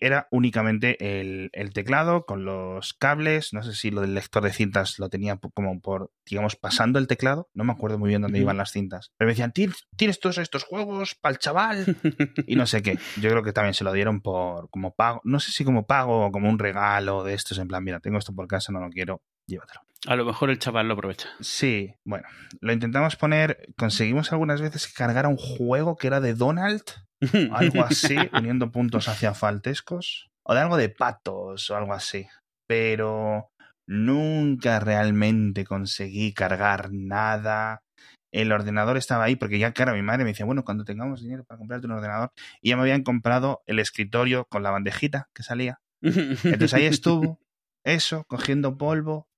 Era 0.00 0.26
únicamente 0.30 1.20
el, 1.20 1.50
el 1.52 1.72
teclado 1.74 2.24
con 2.24 2.44
los 2.46 2.94
cables. 2.94 3.52
No 3.52 3.62
sé 3.62 3.74
si 3.74 3.90
lo 3.90 4.00
del 4.00 4.14
lector 4.14 4.42
de 4.42 4.52
cintas 4.52 4.98
lo 4.98 5.10
tenía 5.10 5.36
como 5.52 5.80
por, 5.80 6.10
digamos, 6.24 6.56
pasando 6.56 6.98
el 6.98 7.06
teclado. 7.06 7.50
No 7.52 7.64
me 7.64 7.72
acuerdo 7.72 7.98
muy 7.98 8.08
bien 8.08 8.22
dónde 8.22 8.38
iban 8.38 8.56
las 8.56 8.72
cintas. 8.72 9.12
Pero 9.18 9.26
me 9.26 9.32
decían, 9.32 9.52
"Tien- 9.52 9.74
tienes 9.96 10.18
todos 10.18 10.38
estos 10.38 10.64
juegos 10.64 11.14
para 11.14 11.34
el 11.34 11.38
chaval. 11.38 11.84
y 12.46 12.56
no 12.56 12.66
sé 12.66 12.82
qué. 12.82 12.98
Yo 13.20 13.28
creo 13.28 13.42
que 13.42 13.52
también 13.52 13.74
se 13.74 13.84
lo 13.84 13.92
dieron 13.92 14.22
por 14.22 14.70
como 14.70 14.94
pago. 14.94 15.20
No 15.24 15.40
sé 15.40 15.52
si 15.52 15.64
como 15.64 15.86
pago 15.86 16.26
o 16.26 16.32
como 16.32 16.48
un 16.48 16.58
regalo 16.58 17.22
de 17.22 17.34
estos. 17.34 17.58
En 17.58 17.68
plan, 17.68 17.84
mira, 17.84 18.00
tengo 18.00 18.16
esto 18.18 18.34
por 18.34 18.46
casa, 18.48 18.72
no 18.72 18.80
lo 18.80 18.88
quiero. 18.88 19.20
Llévatelo. 19.46 19.80
A 20.06 20.16
lo 20.16 20.24
mejor 20.24 20.50
el 20.50 20.58
chaval 20.58 20.86
lo 20.86 20.94
aprovecha. 20.94 21.28
Sí, 21.40 21.94
bueno, 22.04 22.26
lo 22.60 22.72
intentamos 22.72 23.16
poner. 23.16 23.72
Conseguimos 23.76 24.32
algunas 24.32 24.60
veces 24.60 24.86
que 24.86 24.92
cargara 24.92 25.28
un 25.28 25.38
juego 25.38 25.96
que 25.96 26.08
era 26.08 26.20
de 26.20 26.34
Donald, 26.34 26.82
algo 27.52 27.82
así, 27.84 28.16
uniendo 28.32 28.70
puntos 28.70 29.08
hacia 29.08 29.32
faltescos, 29.32 30.30
o 30.42 30.54
de 30.54 30.60
algo 30.60 30.76
de 30.76 30.90
patos 30.90 31.70
o 31.70 31.76
algo 31.76 31.94
así. 31.94 32.26
Pero 32.66 33.50
nunca 33.86 34.78
realmente 34.80 35.64
conseguí 35.64 36.34
cargar 36.34 36.90
nada. 36.92 37.82
El 38.30 38.52
ordenador 38.52 38.98
estaba 38.98 39.24
ahí 39.24 39.36
porque 39.36 39.58
ya, 39.58 39.72
claro, 39.72 39.94
mi 39.94 40.02
madre 40.02 40.24
me 40.24 40.30
decía, 40.30 40.44
bueno, 40.44 40.64
cuando 40.64 40.84
tengamos 40.84 41.22
dinero 41.22 41.44
para 41.44 41.58
comprarte 41.58 41.86
un 41.86 41.92
ordenador, 41.92 42.30
y 42.60 42.70
ya 42.70 42.76
me 42.76 42.82
habían 42.82 43.04
comprado 43.04 43.62
el 43.66 43.78
escritorio 43.78 44.44
con 44.46 44.62
la 44.62 44.70
bandejita 44.70 45.28
que 45.32 45.42
salía. 45.42 45.80
Entonces 46.02 46.74
ahí 46.74 46.84
estuvo 46.84 47.38
eso, 47.84 48.24
cogiendo 48.24 48.76
polvo, 48.76 49.28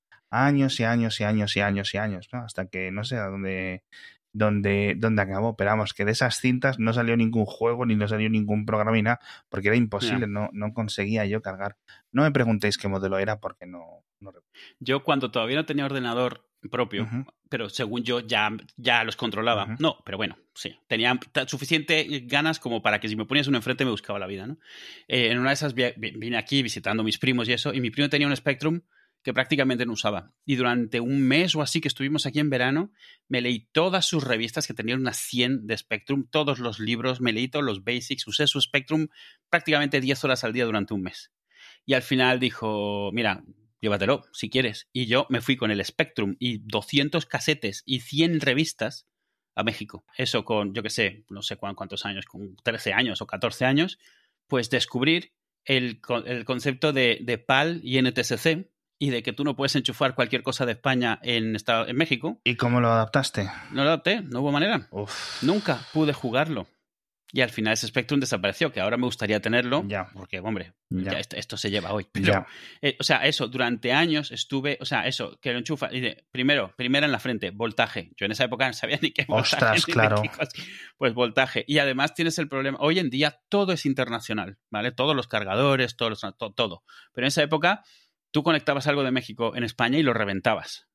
años 0.44 0.78
y 0.80 0.84
años 0.84 1.20
y 1.20 1.24
años 1.24 1.56
y 1.56 1.60
años 1.60 1.94
y 1.94 1.98
años, 1.98 2.28
¿no? 2.32 2.40
Hasta 2.40 2.66
que 2.66 2.90
no 2.90 3.04
sé 3.04 3.16
a 3.16 3.26
dónde, 3.26 3.82
dónde, 4.32 4.94
dónde 4.96 5.22
acabó. 5.22 5.56
Pero 5.56 5.70
vamos, 5.70 5.94
que 5.94 6.04
de 6.04 6.12
esas 6.12 6.38
cintas 6.40 6.78
no 6.78 6.92
salió 6.92 7.16
ningún 7.16 7.46
juego 7.46 7.86
ni 7.86 7.94
no 7.96 8.06
salió 8.08 8.28
ningún 8.28 8.66
programa 8.66 8.92
ni 8.92 9.02
nada, 9.02 9.20
porque 9.48 9.68
era 9.68 9.76
imposible, 9.76 10.26
no, 10.26 10.50
no 10.52 10.72
conseguía 10.74 11.24
yo 11.26 11.42
cargar. 11.42 11.76
No 12.12 12.22
me 12.22 12.30
preguntéis 12.32 12.78
qué 12.78 12.88
modelo 12.88 13.18
era 13.18 13.40
porque 13.40 13.66
no, 13.66 14.04
no. 14.20 14.32
Yo 14.80 15.02
cuando 15.02 15.30
todavía 15.30 15.56
no 15.56 15.64
tenía 15.64 15.84
ordenador 15.84 16.46
propio, 16.70 17.08
pero 17.48 17.68
según 17.68 18.02
yo 18.02 18.18
ya, 18.20 18.50
ya 18.76 19.04
los 19.04 19.14
controlaba. 19.16 19.66
No, 19.78 19.98
pero 20.04 20.16
bueno, 20.16 20.36
sí. 20.54 20.76
Tenía 20.88 21.16
suficiente 21.46 22.04
ganas 22.24 22.58
como 22.58 22.82
para 22.82 22.98
que 22.98 23.08
si 23.08 23.14
me 23.14 23.24
ponías 23.24 23.46
uno 23.46 23.58
enfrente 23.58 23.84
me 23.84 23.90
buscaba 23.92 24.18
la 24.18 24.26
vida, 24.26 24.46
¿no? 24.48 24.58
Eh, 25.06 25.30
en 25.30 25.38
una 25.38 25.50
de 25.50 25.54
esas 25.54 25.74
vi- 25.74 25.92
vi- 25.96 26.10
vine 26.16 26.36
aquí 26.38 26.62
visitando 26.62 27.02
a 27.02 27.04
mis 27.04 27.18
primos 27.18 27.48
y 27.48 27.52
eso, 27.52 27.72
y 27.72 27.80
mi 27.80 27.90
primo 27.90 28.08
tenía 28.08 28.26
un 28.26 28.34
Spectrum 28.36 28.80
que 29.26 29.34
prácticamente 29.34 29.84
no 29.86 29.94
usaba. 29.94 30.32
Y 30.44 30.54
durante 30.54 31.00
un 31.00 31.20
mes 31.20 31.56
o 31.56 31.60
así 31.60 31.80
que 31.80 31.88
estuvimos 31.88 32.26
aquí 32.26 32.38
en 32.38 32.48
verano, 32.48 32.92
me 33.26 33.40
leí 33.40 33.66
todas 33.72 34.06
sus 34.06 34.22
revistas, 34.22 34.68
que 34.68 34.72
tenían 34.72 35.00
unas 35.00 35.16
100 35.16 35.66
de 35.66 35.76
Spectrum, 35.76 36.28
todos 36.30 36.60
los 36.60 36.78
libros, 36.78 37.20
me 37.20 37.32
leí 37.32 37.48
todos 37.48 37.64
los 37.64 37.82
basics, 37.82 38.24
usé 38.28 38.46
su 38.46 38.60
Spectrum 38.60 39.08
prácticamente 39.50 40.00
10 40.00 40.22
horas 40.22 40.44
al 40.44 40.52
día 40.52 40.64
durante 40.64 40.94
un 40.94 41.02
mes. 41.02 41.32
Y 41.84 41.94
al 41.94 42.02
final 42.02 42.38
dijo, 42.38 43.10
mira, 43.12 43.42
llévatelo 43.80 44.22
si 44.32 44.48
quieres. 44.48 44.88
Y 44.92 45.06
yo 45.06 45.26
me 45.28 45.40
fui 45.40 45.56
con 45.56 45.72
el 45.72 45.84
Spectrum 45.84 46.36
y 46.38 46.58
200 46.58 47.26
casetes 47.26 47.82
y 47.84 47.98
100 48.02 48.40
revistas 48.40 49.08
a 49.56 49.64
México. 49.64 50.04
Eso 50.16 50.44
con, 50.44 50.72
yo 50.72 50.84
qué 50.84 50.90
sé, 50.90 51.24
no 51.30 51.42
sé 51.42 51.56
cuán- 51.56 51.74
cuántos 51.74 52.06
años, 52.06 52.26
con 52.26 52.54
13 52.62 52.92
años 52.92 53.20
o 53.22 53.26
14 53.26 53.64
años, 53.64 53.98
pues 54.46 54.70
descubrir 54.70 55.32
el, 55.64 56.00
el 56.26 56.44
concepto 56.44 56.92
de, 56.92 57.18
de 57.22 57.38
PAL 57.38 57.80
y 57.82 58.00
NTSC 58.00 58.68
y 58.98 59.10
de 59.10 59.22
que 59.22 59.32
tú 59.32 59.44
no 59.44 59.56
puedes 59.56 59.76
enchufar 59.76 60.14
cualquier 60.14 60.42
cosa 60.42 60.64
de 60.66 60.72
España 60.72 61.18
en, 61.22 61.54
esta- 61.56 61.84
en 61.86 61.96
México. 61.96 62.40
¿Y 62.44 62.56
cómo 62.56 62.80
lo 62.80 62.88
adaptaste? 62.90 63.44
No 63.72 63.82
lo 63.84 63.90
adapté, 63.90 64.22
no 64.22 64.40
hubo 64.40 64.52
manera. 64.52 64.88
Uf. 64.90 65.42
Nunca 65.42 65.80
pude 65.92 66.12
jugarlo. 66.12 66.66
Y 67.32 67.40
al 67.40 67.50
final 67.50 67.72
ese 67.74 67.88
Spectrum 67.88 68.20
desapareció, 68.20 68.72
que 68.72 68.80
ahora 68.80 68.96
me 68.96 69.04
gustaría 69.04 69.40
tenerlo, 69.40 69.82
Ya. 69.88 70.08
porque, 70.14 70.38
hombre, 70.38 70.74
Ya. 70.88 71.10
ya 71.12 71.18
esto, 71.18 71.36
esto 71.36 71.56
se 71.56 71.70
lleva 71.70 71.92
hoy. 71.92 72.06
Pero, 72.10 72.26
Ya. 72.32 72.46
eh, 72.80 72.96
o 73.00 73.02
sea, 73.02 73.26
eso, 73.26 73.48
durante 73.48 73.92
años 73.92 74.30
estuve, 74.30 74.78
o 74.80 74.84
sea, 74.86 75.06
eso, 75.08 75.36
que 75.42 75.52
lo 75.52 75.58
enchufa. 75.58 75.88
y 75.92 76.00
de- 76.00 76.24
primero, 76.30 76.72
primera 76.76 77.04
en 77.04 77.10
la 77.12 77.18
frente, 77.18 77.50
voltaje. 77.50 78.12
Yo 78.16 78.26
en 78.26 78.32
esa 78.32 78.44
época 78.44 78.68
no 78.68 78.72
sabía 78.74 78.98
ni 79.02 79.10
qué 79.10 79.24
voltaje. 79.26 79.54
Ostras, 79.56 79.88
ni 79.88 79.92
claro. 79.92 80.22
Pues 80.96 81.14
voltaje. 81.14 81.64
Y 81.66 81.78
además 81.80 82.14
tienes 82.14 82.38
el 82.38 82.48
problema, 82.48 82.78
hoy 82.80 83.00
en 83.00 83.10
día 83.10 83.40
todo 83.48 83.72
es 83.72 83.84
internacional, 83.86 84.58
¿vale? 84.70 84.92
Todos 84.92 85.14
los 85.16 85.26
cargadores, 85.26 85.96
todos 85.96 86.10
los, 86.22 86.36
to- 86.38 86.52
todo. 86.54 86.84
Pero 87.12 87.26
en 87.26 87.28
esa 87.28 87.42
época 87.42 87.82
tú 88.36 88.42
conectabas 88.42 88.86
algo 88.86 89.02
de 89.02 89.12
México 89.12 89.56
en 89.56 89.64
España 89.64 89.96
y 89.96 90.02
lo 90.02 90.12
reventabas. 90.12 90.85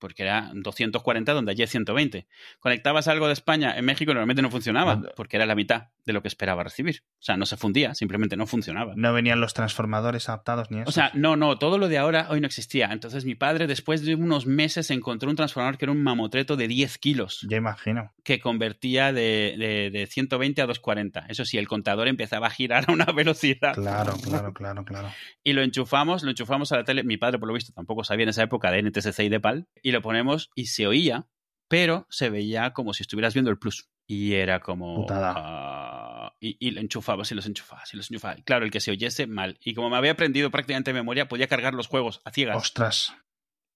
Porque 0.00 0.24
era 0.24 0.50
240 0.54 1.32
donde 1.32 1.52
allí 1.52 1.62
es 1.62 1.70
120. 1.70 2.26
Conectabas 2.58 3.06
algo 3.06 3.28
de 3.28 3.34
España 3.34 3.76
en 3.76 3.84
México 3.84 4.12
normalmente 4.12 4.42
no 4.42 4.50
funcionaba, 4.50 5.00
porque 5.14 5.36
era 5.36 5.46
la 5.46 5.54
mitad 5.54 5.88
de 6.04 6.12
lo 6.12 6.22
que 6.22 6.28
esperaba 6.28 6.64
recibir. 6.64 7.02
O 7.20 7.22
sea, 7.22 7.36
no 7.36 7.46
se 7.46 7.56
fundía, 7.56 7.94
simplemente 7.94 8.36
no 8.36 8.46
funcionaba. 8.46 8.94
No 8.96 9.12
venían 9.12 9.40
los 9.40 9.54
transformadores 9.54 10.28
adaptados 10.28 10.70
ni 10.70 10.80
eso. 10.80 10.88
O 10.88 10.92
sea, 10.92 11.10
no, 11.14 11.36
no, 11.36 11.58
todo 11.58 11.78
lo 11.78 11.88
de 11.88 11.98
ahora 11.98 12.26
hoy 12.30 12.40
no 12.40 12.46
existía. 12.46 12.88
Entonces 12.90 13.24
mi 13.24 13.34
padre 13.34 13.66
después 13.66 14.04
de 14.04 14.14
unos 14.14 14.46
meses 14.46 14.90
encontró 14.90 15.30
un 15.30 15.36
transformador 15.36 15.78
que 15.78 15.84
era 15.84 15.92
un 15.92 16.02
mamotreto 16.02 16.56
de 16.56 16.66
10 16.66 16.98
kilos 16.98 17.46
ya 17.48 17.56
imagino. 17.56 18.12
que 18.24 18.40
convertía 18.40 19.12
de, 19.12 19.54
de, 19.58 19.90
de 19.90 20.06
120 20.06 20.62
a 20.62 20.66
240. 20.66 21.26
Eso 21.28 21.44
sí, 21.44 21.58
el 21.58 21.68
contador 21.68 22.08
empezaba 22.08 22.46
a 22.46 22.50
girar 22.50 22.86
a 22.88 22.92
una 22.92 23.06
velocidad. 23.06 23.74
Claro, 23.74 24.14
claro, 24.24 24.52
claro, 24.52 24.84
claro. 24.84 25.08
Y 25.44 25.52
lo 25.52 25.62
enchufamos, 25.62 26.22
lo 26.22 26.30
enchufamos 26.30 26.72
a 26.72 26.76
la 26.76 26.84
tele. 26.84 27.04
Mi 27.04 27.16
padre, 27.16 27.38
por 27.38 27.48
lo 27.48 27.54
visto, 27.54 27.72
tampoco 27.72 28.04
sabía 28.04 28.24
en 28.24 28.30
esa 28.30 28.42
época 28.42 28.70
de 28.70 28.82
NTSC 28.82 29.20
y 29.20 29.28
de 29.28 29.40
PAL. 29.40 29.66
Y 29.82 29.89
lo 29.92 30.02
ponemos 30.02 30.50
y 30.54 30.66
se 30.66 30.86
oía, 30.86 31.26
pero 31.68 32.06
se 32.10 32.30
veía 32.30 32.72
como 32.72 32.92
si 32.94 33.02
estuvieras 33.02 33.34
viendo 33.34 33.50
el 33.50 33.58
plus. 33.58 33.88
Y 34.06 34.34
era 34.34 34.58
como... 34.60 35.06
Ah, 35.10 36.34
y, 36.40 36.56
y 36.58 36.72
lo 36.72 36.80
enchufabas 36.80 37.30
y 37.30 37.34
los 37.34 37.46
enchufabas 37.46 37.92
y 37.94 37.96
los 37.96 38.10
enchufabas. 38.10 38.38
Y 38.38 38.42
claro, 38.42 38.64
el 38.64 38.70
que 38.70 38.80
se 38.80 38.90
oyese 38.90 39.26
mal. 39.26 39.58
Y 39.62 39.74
como 39.74 39.90
me 39.90 39.96
había 39.96 40.12
aprendido 40.12 40.50
prácticamente 40.50 40.90
de 40.90 40.94
memoria, 40.94 41.28
podía 41.28 41.46
cargar 41.46 41.74
los 41.74 41.86
juegos 41.86 42.20
a 42.24 42.32
ciegas, 42.32 42.56
Ostras, 42.56 43.14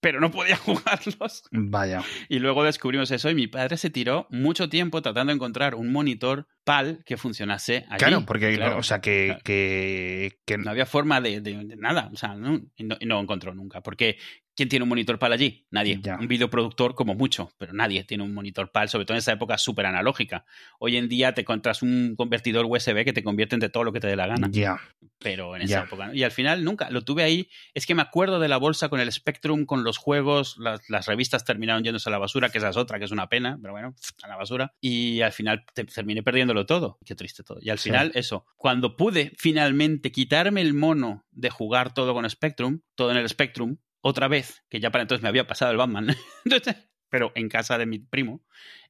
pero 0.01 0.19
no 0.19 0.31
podía 0.31 0.57
jugarlos. 0.57 1.43
vaya. 1.51 2.03
Y 2.27 2.39
luego 2.39 2.63
descubrimos 2.65 3.11
eso 3.11 3.29
y 3.29 3.35
mi 3.35 3.47
padre 3.47 3.77
se 3.77 3.89
tiró 3.89 4.27
mucho 4.29 4.67
tiempo 4.67 5.01
tratando 5.01 5.31
de 5.31 5.35
encontrar 5.35 5.73
un 5.75 5.91
monitor 5.93 6.47
PAL 6.65 7.01
que 7.05 7.15
funcionase 7.17 7.85
allí. 7.89 7.99
Claro, 7.99 8.25
porque, 8.25 8.55
Claro, 8.55 8.77
o 8.79 8.83
sea, 8.83 8.99
que, 8.99 9.27
claro. 9.27 9.41
que, 9.43 10.39
que- 10.45 10.57
No 10.57 10.69
había 10.71 10.85
forma 10.85 11.21
de, 11.21 11.39
de- 11.41 11.63
de 11.63 11.75
nada, 11.77 12.09
o 12.13 12.17
sea, 12.17 12.35
no, 12.35 12.59
y 12.75 12.83
no, 12.83 12.97
y 12.99 13.05
no 13.05 13.19
encontró 13.21 13.53
nunca. 13.55 13.81
Porque 13.81 14.17
¿quién 14.55 14.69
tiene 14.69 14.83
un 14.83 14.89
monitor 14.89 15.19
PAL 15.19 15.33
allí? 15.33 15.65
Nadie. 15.71 15.99
Ya. 16.01 16.15
Un 16.17 16.27
videoproductor 16.27 16.95
como 16.95 17.13
mucho, 17.15 17.51
pero 17.57 17.73
nadie 17.73 18.03
tiene 18.03 18.23
un 18.23 18.33
monitor 18.33 18.71
PAL, 18.71 18.89
sobre 18.89 19.05
todo 19.05 19.15
en 19.15 19.19
esa 19.19 19.33
época 19.33 19.57
súper 19.57 19.85
analógica. 19.85 20.45
Hoy 20.79 20.97
en 20.97 21.09
día 21.09 21.33
te 21.33 21.41
encuentras 21.41 21.81
un 21.81 22.15
convertidor 22.15 22.65
USB 22.65 23.03
que 23.03 23.13
te 23.13 23.23
convierte 23.23 23.57
de 23.57 23.69
todo 23.69 23.83
lo 23.83 23.91
que 23.93 23.99
te 23.99 24.07
dé 24.07 24.15
la 24.15 24.27
gana, 24.27 24.47
ya. 24.51 24.79
pero 25.19 25.55
en 25.55 25.63
esa 25.63 25.79
Ya. 25.79 25.83
época. 25.85 26.07
¿no? 26.07 26.13
Y 26.13 26.23
al 26.23 26.31
final 26.31 26.63
nunca, 26.63 26.89
lo 26.89 27.01
tuve 27.03 27.23
ahí. 27.23 27.49
Es 27.73 27.85
que 27.85 27.95
me 27.95 28.01
acuerdo 28.01 28.39
de 28.39 28.47
la 28.47 28.57
bolsa 28.57 28.89
con 28.89 28.99
el 28.99 29.11
Spectrum, 29.11 29.65
con 29.65 29.83
los 29.83 29.97
juegos, 29.97 30.57
las, 30.57 30.81
las 30.89 31.05
revistas 31.07 31.43
terminaron 31.45 31.83
yéndose 31.83 32.09
a 32.09 32.11
la 32.11 32.17
basura, 32.17 32.49
que 32.49 32.57
esa 32.59 32.69
es 32.69 32.77
otra, 32.77 32.99
que 32.99 33.05
es 33.05 33.11
una 33.11 33.27
pena, 33.29 33.57
pero 33.61 33.73
bueno, 33.73 33.93
a 34.23 34.27
la 34.27 34.35
basura. 34.35 34.73
Y 34.81 35.21
al 35.21 35.31
final 35.31 35.65
te- 35.73 35.85
terminé 35.85 36.23
perdiéndolo 36.23 36.65
todo. 36.65 36.97
Qué 37.05 37.15
triste 37.15 37.43
todo. 37.43 37.59
Y 37.61 37.69
al 37.69 37.79
Sí. 37.79 37.89
final, 37.89 38.11
eso, 38.15 38.45
cuando 38.57 38.95
pude 38.95 39.31
finalmente 39.37 40.11
quitarme 40.11 40.61
el 40.61 40.73
mono 40.73 41.25
de 41.31 41.49
jugar 41.49 41.93
todo 41.93 42.13
con 42.13 42.29
Spectrum, 42.29 42.81
todo 42.95 43.11
en 43.11 43.17
el 43.17 43.27
Spectrum, 43.29 43.77
otra 44.07 44.27
vez, 44.27 44.63
que 44.69 44.79
ya 44.79 44.91
para 44.91 45.01
entonces 45.01 45.23
me 45.23 45.29
había 45.29 45.47
pasado 45.47 45.71
el 45.71 45.77
Batman, 45.77 46.15
Entonces, 46.45 46.75
pero 47.09 47.31
en 47.33 47.49
casa 47.49 47.79
de 47.79 47.87
mi 47.87 47.97
primo, 47.97 48.43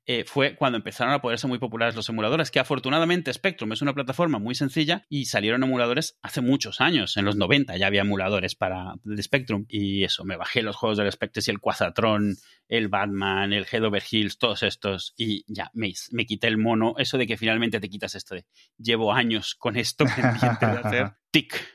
eh, 0.06 0.26
fue 0.26 0.58
cuando 0.58 0.78
empezaron 0.78 1.14
a 1.14 1.22
poderse 1.22 1.48
muy 1.48 1.58
populares 1.58 1.96
los 1.96 2.10
emuladores, 2.10 2.52
que 2.52 2.60
afortunadamente 2.60 3.32
Spectrum 3.32 3.72
es 3.72 3.82
una 3.82 3.94
plataforma 3.94 4.40
muy 4.40 4.56
sencilla 4.56 5.06
y 5.08 5.26
salieron 5.26 5.64
emuladores 5.64 6.20
hace 6.22 6.42
muchos 6.42 6.82
años, 6.82 7.16
en 7.16 7.24
los 7.24 7.38
90 7.38 7.78
ya 7.78 7.88
había 7.88 8.02
emuladores 8.02 8.56
para 8.56 8.96
el 9.06 9.24
Spectrum 9.24 9.66
y 9.70 10.04
eso, 10.04 10.26
me 10.26 10.36
bajé 10.36 10.62
los 10.62 10.76
juegos 10.76 10.98
del 10.98 11.10
Spectrum 11.10 11.44
y 11.48 11.52
el 11.52 11.62
Quazatron, 11.62 12.36
el 12.68 12.90
Batman, 12.90 13.54
el 13.54 13.66
Head 13.72 13.86
Over 13.86 14.04
Heels, 14.12 14.38
todos 14.38 14.64
estos 14.64 15.14
y 15.16 15.46
ya 15.48 15.72
me, 15.74 15.94
me 16.12 16.26
quité 16.26 16.48
el 16.48 16.58
mono, 16.58 16.96
eso 16.98 17.18
de 17.18 17.26
que 17.26 17.38
finalmente 17.38 17.80
te 17.80 17.88
quitas 17.88 18.16
esto 18.16 18.36
de 18.36 18.46
llevo 18.78 19.14
años 19.14 19.56
con 19.56 19.78
esto 19.78 20.04
pendiente 20.14 20.66
de 20.66 20.78
hacer 20.78 21.14
tic 21.32 21.74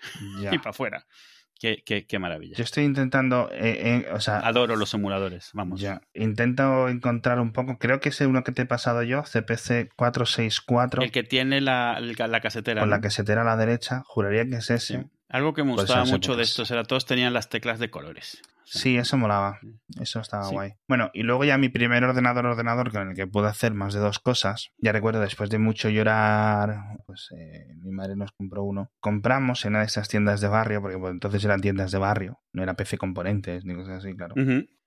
y 0.53 0.59
para 0.59 0.71
afuera. 0.71 1.07
Qué, 1.61 1.83
qué, 1.85 2.07
qué 2.07 2.19
maravilla. 2.19 2.57
Yo 2.57 2.65
estoy 2.65 2.85
intentando, 2.85 3.51
eh, 3.53 4.07
eh, 4.07 4.13
o 4.13 4.21
sea, 4.21 4.39
Adoro 4.39 4.77
los 4.77 4.95
emuladores, 4.95 5.51
vamos. 5.53 5.79
ya. 5.79 6.01
Intento 6.15 6.89
encontrar 6.89 7.39
un 7.39 7.53
poco, 7.53 7.77
creo 7.79 8.01
que 8.01 8.09
es 8.09 8.21
uno 8.23 8.43
que 8.43 8.53
te 8.53 8.63
he 8.63 8.67
pasado 8.67 9.03
yo, 9.03 9.23
CPC 9.25 9.91
464, 9.95 11.03
El 11.03 11.13
que 11.13 11.23
tiene 11.23 11.61
la, 11.61 12.01
la 12.01 12.41
casetera. 12.41 12.81
con 12.81 12.89
¿no? 12.89 12.97
la 12.97 13.03
casetera 13.03 13.43
a 13.43 13.45
la 13.45 13.57
derecha, 13.59 14.03
juraría 14.07 14.47
que 14.47 14.57
es 14.57 14.71
ese. 14.71 15.03
Sí. 15.03 15.11
Algo 15.31 15.55
que 15.55 15.63
me 15.63 15.75
Pues 15.75 15.87
gustaba 15.87 16.05
mucho 16.05 16.37
de 16.37 16.43
estos 16.43 16.71
era 16.71 16.85
todos 16.85 17.07
tenían 17.07 17.33
las 17.33 17.49
teclas 17.49 17.79
de 17.79 17.89
colores. 17.91 18.43
O 18.45 18.73
sea, 18.73 18.83
Sí, 18.83 18.97
eso 18.97 19.17
molaba. 19.17 19.59
Eso 20.01 20.21
estaba 20.21 20.45
Sí. 20.45 20.55
guay. 20.55 20.73
Bueno, 20.89 21.11
y 21.13 21.23
luego 21.23 21.45
ya 21.45 21.57
mi 21.59 21.69
primer 21.69 22.05
ordenador, 22.05 22.47
ordenador 22.47 22.93
con 22.93 23.09
el 23.11 23.17
que 23.17 23.27
pude 23.27 23.49
hacer 23.49 23.73
más 23.75 23.95
de 23.95 24.01
dos 24.01 24.19
cosas. 24.19 24.71
Ya 24.79 24.93
recuerdo, 24.93 25.21
después 25.21 25.51
de 25.51 25.59
mucho 25.59 25.89
llorar, 25.89 26.77
pues 27.07 27.29
eh, 27.37 27.67
mi 27.83 27.91
madre 27.93 28.17
nos 28.17 28.31
compró 28.33 28.63
uno. 28.65 28.91
Compramos 29.01 29.65
en 29.65 29.71
una 29.71 29.81
de 29.81 29.87
esas 29.87 30.09
tiendas 30.09 30.41
de 30.41 30.49
barrio, 30.49 30.81
porque 30.83 30.99
pues, 30.99 31.13
entonces 31.13 31.45
eran 31.45 31.61
tiendas 31.61 31.91
de 31.93 31.99
barrio, 31.99 32.39
no 32.53 32.63
era 32.63 32.75
PC 32.75 32.99
Componentes 32.99 33.65
ni 33.65 33.75
cosas 33.75 34.05
así, 34.05 34.15
claro. 34.15 34.35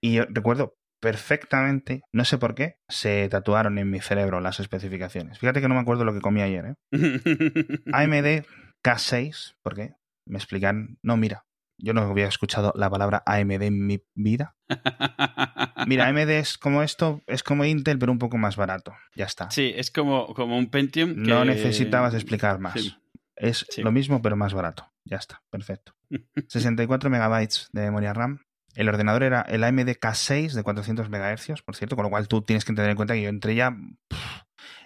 Y 0.01 0.13
yo 0.13 0.25
recuerdo 0.29 0.75
perfectamente, 1.01 2.01
no 2.13 2.23
sé 2.25 2.37
por 2.37 2.55
qué, 2.55 2.75
se 2.89 3.27
tatuaron 3.29 3.77
en 3.77 3.89
mi 3.89 3.99
cerebro 3.99 4.39
las 4.39 4.59
especificaciones. 4.61 5.39
Fíjate 5.39 5.59
que 5.61 5.67
no 5.67 5.75
me 5.75 5.81
acuerdo 5.81 6.05
lo 6.05 6.13
que 6.13 6.21
comí 6.21 6.41
ayer, 6.41 6.65
¿eh? 6.65 6.75
AMD 7.93 8.45
K6, 8.83 9.55
¿por 9.61 9.75
qué? 9.75 9.93
Me 10.25 10.37
explican, 10.37 10.97
no, 11.01 11.17
mira, 11.17 11.45
yo 11.77 11.93
no 11.93 12.01
había 12.01 12.27
escuchado 12.27 12.71
la 12.75 12.89
palabra 12.89 13.23
AMD 13.25 13.61
en 13.63 13.85
mi 13.85 14.01
vida. 14.15 14.55
Mira, 15.87 16.07
AMD 16.07 16.29
es 16.29 16.57
como 16.57 16.81
esto, 16.81 17.21
es 17.27 17.43
como 17.43 17.65
Intel, 17.65 17.99
pero 17.99 18.11
un 18.11 18.19
poco 18.19 18.37
más 18.37 18.55
barato. 18.55 18.93
Ya 19.15 19.25
está. 19.25 19.51
Sí, 19.51 19.73
es 19.75 19.91
como, 19.91 20.33
como 20.33 20.57
un 20.57 20.69
Pentium. 20.69 21.13
Que... 21.15 21.29
No 21.29 21.43
necesitabas 21.43 22.13
explicar 22.13 22.59
más. 22.59 22.73
Sí. 22.73 22.95
Es 23.35 23.65
Sí. 23.69 23.81
lo 23.81 23.91
mismo, 23.91 24.21
pero 24.21 24.35
más 24.37 24.53
barato. 24.53 24.89
Ya 25.03 25.17
está, 25.17 25.41
perfecto. 25.49 25.93
64 26.47 27.09
megabytes 27.09 27.67
de 27.73 27.81
memoria 27.81 28.13
RAM. 28.13 28.39
El 28.75 28.89
ordenador 28.89 29.23
era 29.23 29.41
el 29.41 29.63
AMD 29.63 29.89
K6 29.99 30.53
de 30.53 30.63
400 30.63 31.09
MHz, 31.09 31.61
por 31.63 31.75
cierto, 31.75 31.95
con 31.95 32.03
lo 32.03 32.09
cual 32.09 32.27
tú 32.27 32.41
tienes 32.41 32.65
que 32.65 32.73
tener 32.73 32.89
en 32.91 32.95
cuenta 32.95 33.13
que 33.13 33.21
yo 33.23 33.29
entré 33.29 33.55
ya. 33.55 33.71
pff, 34.07 34.32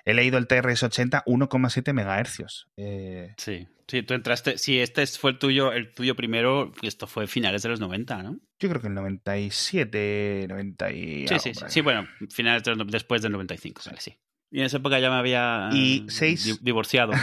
he 0.06 0.14
leído 0.14 0.38
el 0.38 0.48
TRS-80 0.48 1.24
1,7 1.26 1.94
MHz. 1.94 2.68
Eh, 2.78 3.34
Sí, 3.38 3.68
sí, 3.88 4.04
tú 4.04 4.14
entraste. 4.14 4.58
Si 4.58 4.80
este 4.80 5.04
es- 5.04 5.18
fue 5.20 5.32
el 5.32 5.40
tuyo, 5.40 5.72
el 5.74 5.94
tuyo 5.94 6.16
primero, 6.16 6.72
esto 6.82 7.08
fue 7.08 7.28
finales 7.28 7.62
de 7.64 7.70
los 7.70 7.80
90, 7.80 8.24
¿no? 8.24 8.40
yo 8.60 8.70
creo 8.70 8.82
que 8.82 8.88
el 8.88 8.96
97, 8.96 10.48
90 10.50 10.92
y. 10.92 11.28
Sí, 11.28 11.40
sí, 11.40 11.54
sí, 11.54 11.66
sí, 11.68 11.82
bueno, 11.82 12.08
finales 12.32 12.64
de 12.64 12.76
los 12.76 12.88
después 12.88 13.22
del 13.22 13.32
95, 13.34 13.82
vale, 13.86 14.02
sí. 14.02 14.18
Y 14.50 14.60
en 14.62 14.66
esa 14.66 14.78
época 14.78 14.98
ya 15.00 15.10
me 15.12 15.18
había 15.18 15.70
Y 15.74 16.00
eh, 16.00 16.06
seis- 16.10 16.44
di- 16.46 16.58
divorciado. 16.62 17.12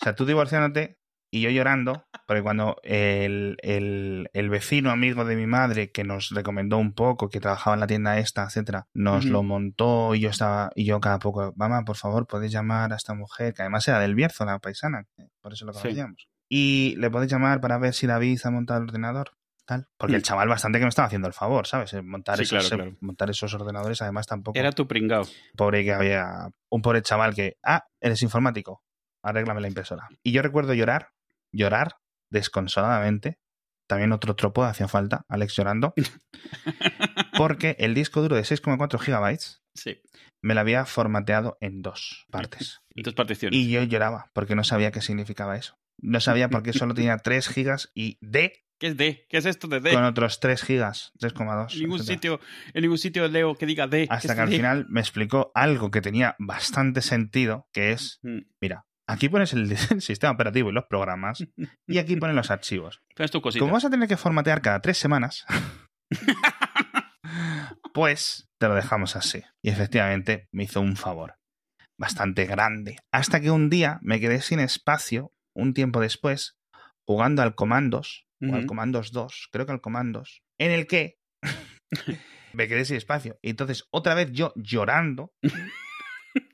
O 0.00 0.02
sea, 0.04 0.14
tú 0.14 0.24
divorciándote 0.24 0.98
y 1.30 1.42
yo 1.42 1.50
llorando, 1.50 2.06
porque 2.30 2.42
cuando 2.44 2.76
el, 2.84 3.56
el- 3.60 4.30
el 4.32 4.50
vecino 4.50 4.92
amigo 4.92 5.24
de 5.24 5.34
mi 5.34 5.48
madre, 5.48 5.90
que 5.90 6.04
nos 6.04 6.30
recomendó 6.30 6.78
un 6.78 6.92
poco, 6.94 7.28
que 7.28 7.40
trabajaba 7.40 7.74
en 7.74 7.80
la 7.80 7.88
tienda 7.88 8.18
esta, 8.20 8.44
etcétera, 8.44 8.86
nos 8.94 9.24
lo 9.24 9.42
montó 9.42 10.14
y 10.14 10.20
yo 10.20 10.30
estaba, 10.30 10.70
y 10.76 10.84
yo 10.84 11.00
cada 11.00 11.18
poco, 11.18 11.52
mamá, 11.56 11.84
por 11.84 11.96
favor, 11.96 12.28
podéis 12.28 12.52
llamar 12.52 12.92
a 12.92 12.96
esta 12.96 13.14
mujer, 13.14 13.52
que 13.52 13.62
además 13.62 13.88
era 13.88 13.98
del 13.98 14.14
Bierzo, 14.14 14.44
la 14.44 14.60
paisana, 14.60 15.06
que 15.16 15.24
por 15.40 15.54
eso 15.54 15.64
lo 15.66 15.72
Sí. 15.72 15.80
conocíamos. 15.82 16.28
Y 16.48 16.94
le 16.98 17.10
podéis 17.10 17.32
llamar 17.32 17.60
para 17.60 17.78
ver 17.78 17.94
si 17.94 18.06
David 18.06 18.38
ha 18.44 18.50
montado 18.52 18.78
el 18.80 18.84
ordenador. 18.88 19.32
Tal. 19.66 19.88
Porque 19.98 20.14
el 20.14 20.20
Mm. 20.20 20.22
chaval 20.22 20.48
bastante 20.48 20.78
que 20.78 20.84
me 20.84 20.88
estaba 20.88 21.06
haciendo 21.06 21.26
el 21.26 21.34
favor, 21.34 21.66
¿sabes? 21.66 21.92
Eh, 21.94 22.02
Montar, 22.02 22.36
Sí, 22.36 22.42
esos, 22.44 22.68
claro, 22.68 22.84
claro. 22.84 22.96
montar 23.00 23.28
esos 23.30 23.52
ordenadores, 23.54 24.00
además 24.02 24.28
tampoco 24.28 24.56
Era 24.56 24.70
tu 24.70 24.86
pringao. 24.86 25.24
pobre 25.56 25.82
que 25.82 25.92
había 25.92 26.48
un 26.68 26.80
pobre 26.80 27.02
chaval 27.02 27.34
que, 27.34 27.56
ah, 27.64 27.84
eres 28.00 28.22
informático, 28.22 28.84
arréglame 29.20 29.60
la 29.60 29.66
impresora. 29.66 30.08
Y 30.22 30.30
yo 30.30 30.42
recuerdo 30.42 30.74
llorar, 30.74 31.08
llorar 31.52 31.96
desconsoladamente. 32.30 33.38
También 33.88 34.12
otro 34.12 34.36
tropo 34.36 34.62
hacía 34.64 34.86
falta, 34.86 35.24
Alex 35.28 35.56
llorando, 35.56 35.94
porque 37.36 37.76
el 37.78 37.94
disco 37.94 38.22
duro 38.22 38.36
de 38.36 38.42
6,4 38.42 38.98
gigabytes 39.00 39.62
Sí, 39.74 40.00
me 40.42 40.54
lo 40.54 40.60
había 40.60 40.84
formateado 40.84 41.56
en 41.60 41.82
dos 41.82 42.26
partes. 42.30 42.80
en 42.94 43.02
tus 43.04 43.14
particiones. 43.14 43.58
Y 43.58 43.70
yo 43.70 43.82
lloraba 43.82 44.30
porque 44.32 44.54
no 44.54 44.64
sabía 44.64 44.90
qué 44.90 45.00
significaba 45.00 45.56
eso. 45.56 45.78
No 46.02 46.20
sabía 46.20 46.48
por 46.48 46.62
qué 46.62 46.72
solo 46.72 46.94
tenía 46.94 47.18
3 47.18 47.48
gigas 47.48 47.90
y 47.94 48.18
D 48.20 48.64
¿Qué 48.80 48.86
es 48.86 48.96
D? 48.96 49.26
¿Qué 49.28 49.36
es 49.36 49.44
esto 49.44 49.68
de 49.68 49.80
D? 49.80 49.92
con 49.92 50.04
otros 50.04 50.40
3 50.40 50.62
gigas, 50.62 51.12
3,2. 51.20 51.74
En 51.74 51.80
ningún 51.80 52.00
etcétera. 52.00 52.16
sitio, 52.16 52.40
en 52.72 52.80
ningún 52.82 52.96
sitio 52.96 53.28
leo 53.28 53.54
que 53.54 53.66
diga 53.66 53.86
D. 53.86 54.08
¿Qué 54.08 54.14
Hasta 54.14 54.34
que 54.34 54.40
al 54.40 54.48
D? 54.48 54.56
final 54.56 54.86
me 54.88 55.00
explicó 55.00 55.52
algo 55.54 55.90
que 55.90 56.00
tenía 56.00 56.34
bastante 56.38 57.02
sentido, 57.02 57.68
que 57.74 57.92
es. 57.92 58.20
Mira, 58.58 58.86
aquí 59.10 59.28
pones 59.28 59.52
el, 59.52 59.70
el 59.90 60.00
sistema 60.00 60.32
operativo 60.32 60.70
y 60.70 60.72
los 60.72 60.84
programas 60.84 61.44
y 61.86 61.98
aquí 61.98 62.16
ponen 62.16 62.36
los 62.36 62.50
archivos. 62.50 63.02
Tu. 63.14 63.40
Como 63.40 63.72
vas 63.72 63.84
a 63.84 63.90
tener 63.90 64.08
que 64.08 64.16
formatear 64.16 64.62
cada 64.62 64.80
tres 64.80 64.98
semanas, 64.98 65.44
pues 67.94 68.48
te 68.60 68.68
lo 68.68 68.74
dejamos 68.74 69.16
así. 69.16 69.42
Y 69.62 69.70
efectivamente 69.70 70.48
me 70.52 70.64
hizo 70.64 70.80
un 70.80 70.96
favor 70.96 71.34
bastante 71.98 72.46
grande. 72.46 72.98
Hasta 73.12 73.40
que 73.40 73.50
un 73.50 73.68
día 73.68 73.98
me 74.02 74.20
quedé 74.20 74.40
sin 74.40 74.60
espacio, 74.60 75.32
un 75.54 75.74
tiempo 75.74 76.00
después, 76.00 76.56
jugando 77.06 77.42
al 77.42 77.54
Comandos, 77.54 78.26
o 78.42 78.54
al. 78.54 78.66
Comandos 78.66 79.12
2, 79.12 79.48
creo 79.52 79.66
que 79.66 79.72
al 79.72 79.82
Comandos, 79.82 80.42
en 80.58 80.70
el 80.70 80.86
que 80.86 81.18
me 82.54 82.68
quedé 82.68 82.86
sin 82.86 82.96
espacio. 82.96 83.38
Y 83.42 83.50
entonces, 83.50 83.84
otra 83.90 84.14
vez 84.14 84.32
yo 84.32 84.54
llorando, 84.56 85.32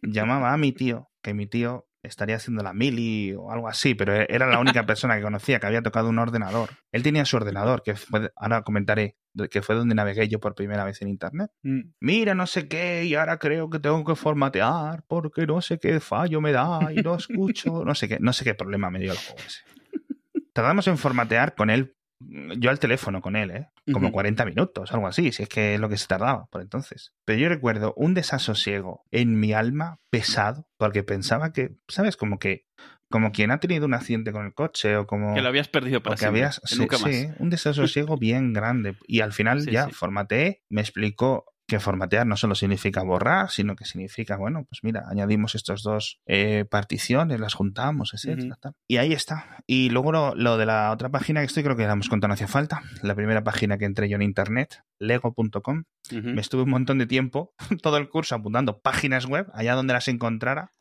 llamaba 0.02 0.52
a 0.52 0.56
mi 0.56 0.72
tío, 0.72 1.10
que 1.22 1.32
mi 1.32 1.46
tío 1.46 1.86
estaría 2.06 2.36
haciendo 2.36 2.62
la 2.62 2.72
mili 2.72 3.34
o 3.34 3.50
algo 3.50 3.68
así, 3.68 3.94
pero 3.94 4.14
era 4.14 4.46
la 4.46 4.58
única 4.58 4.86
persona 4.86 5.16
que 5.16 5.22
conocía 5.22 5.58
que 5.60 5.66
había 5.66 5.82
tocado 5.82 6.08
un 6.08 6.18
ordenador. 6.18 6.70
Él 6.92 7.02
tenía 7.02 7.24
su 7.24 7.36
ordenador, 7.36 7.82
que 7.82 7.94
fue, 7.94 8.30
ahora 8.36 8.62
comentaré, 8.62 9.16
que 9.50 9.62
fue 9.62 9.74
donde 9.74 9.94
navegué 9.94 10.28
yo 10.28 10.40
por 10.40 10.54
primera 10.54 10.84
vez 10.84 11.02
en 11.02 11.08
Internet. 11.08 11.50
Mm. 11.62 11.80
Mira, 12.00 12.34
no 12.34 12.46
sé 12.46 12.68
qué, 12.68 13.04
y 13.04 13.14
ahora 13.14 13.38
creo 13.38 13.68
que 13.68 13.78
tengo 13.78 14.04
que 14.04 14.14
formatear 14.14 15.04
porque 15.06 15.46
no 15.46 15.60
sé 15.60 15.78
qué 15.78 16.00
fallo 16.00 16.40
me 16.40 16.52
da 16.52 16.92
y 16.92 16.96
no 17.02 17.16
escucho, 17.16 17.84
no 17.84 17.94
sé 17.94 18.08
qué, 18.08 18.18
no 18.20 18.32
sé 18.32 18.44
qué 18.44 18.54
problema 18.54 18.90
me 18.90 19.00
dio 19.00 19.12
el 19.12 19.18
juego 19.18 19.42
ese. 19.46 19.60
Tardamos 20.52 20.86
en 20.88 20.96
formatear 20.96 21.54
con 21.54 21.70
él, 21.70 21.95
yo 22.20 22.70
al 22.70 22.78
teléfono 22.78 23.20
con 23.20 23.36
él, 23.36 23.50
¿eh? 23.50 23.68
Como 23.92 24.08
Ujú. 24.08 24.14
40 24.14 24.44
minutos, 24.44 24.92
algo 24.92 25.06
así, 25.06 25.32
si 25.32 25.42
es 25.44 25.48
que 25.48 25.74
es 25.74 25.80
lo 25.80 25.88
que 25.88 25.96
se 25.96 26.06
tardaba 26.06 26.46
por 26.46 26.60
entonces. 26.62 27.12
Pero 27.24 27.38
yo 27.38 27.48
recuerdo 27.48 27.92
un 27.96 28.14
desasosiego 28.14 29.04
en 29.10 29.38
mi 29.38 29.52
alma 29.52 30.00
pesado, 30.10 30.66
porque 30.76 31.02
pensaba 31.02 31.52
que, 31.52 31.76
¿sabes? 31.88 32.16
Como 32.16 32.38
que, 32.38 32.66
como 33.10 33.32
quien 33.32 33.50
ha 33.50 33.60
tenido 33.60 33.86
un 33.86 33.94
accidente 33.94 34.32
con 34.32 34.46
el 34.46 34.54
coche 34.54 34.96
o 34.96 35.06
como... 35.06 35.34
Que 35.34 35.42
lo 35.42 35.48
habías 35.48 35.68
perdido 35.68 36.02
para 36.02 36.12
Porque 36.14 36.20
siempre. 36.24 36.40
habías, 36.40 36.60
sí, 36.64 36.78
nunca 36.78 36.98
más. 36.98 37.10
sí, 37.14 37.28
un 37.38 37.50
desasosiego 37.50 38.16
bien 38.16 38.52
grande. 38.52 38.96
Y 39.06 39.20
al 39.20 39.32
final 39.32 39.60
Sí, 39.64 39.70
ya 39.70 39.88
formateé, 39.90 40.62
me 40.68 40.80
explicó 40.80 41.44
que 41.66 41.80
formatear 41.80 42.26
no 42.26 42.36
solo 42.36 42.54
significa 42.54 43.02
borrar, 43.02 43.50
sino 43.50 43.74
que 43.74 43.84
significa, 43.84 44.36
bueno, 44.36 44.64
pues 44.68 44.80
mira, 44.82 45.04
añadimos 45.08 45.54
estas 45.54 45.82
dos 45.82 46.20
eh, 46.26 46.64
particiones, 46.64 47.40
las 47.40 47.54
juntamos, 47.54 48.14
etcétera. 48.14 48.48
Ujú. 48.48 48.60
tal. 48.60 48.72
Y 48.88 48.98
ahí 48.98 49.12
está. 49.12 49.62
Y 49.66 49.90
luego 49.90 50.12
lo, 50.12 50.34
lo 50.34 50.56
de 50.56 50.66
la 50.66 50.92
otra 50.92 51.08
página 51.10 51.40
que 51.40 51.46
estoy, 51.46 51.64
creo 51.64 51.76
que 51.76 51.86
la 51.86 51.92
hemos 51.92 52.08
contado, 52.08 52.28
no 52.28 52.34
hacía 52.34 52.48
falta. 52.48 52.82
La 53.02 53.14
primera 53.14 53.42
página 53.42 53.78
que 53.78 53.84
entré 53.84 54.08
yo 54.08 54.16
en 54.16 54.22
internet, 54.22 54.82
lego.com. 54.98 55.84
Me 56.12 56.40
estuve 56.40 56.62
un 56.62 56.70
montón 56.70 56.98
de 56.98 57.06
tiempo, 57.06 57.52
todo 57.82 57.96
el 57.96 58.08
curso 58.08 58.36
apuntando 58.36 58.78
páginas 58.80 59.26
web, 59.26 59.48
allá 59.52 59.74
donde 59.74 59.92
las 59.92 60.06
encontrara. 60.08 60.72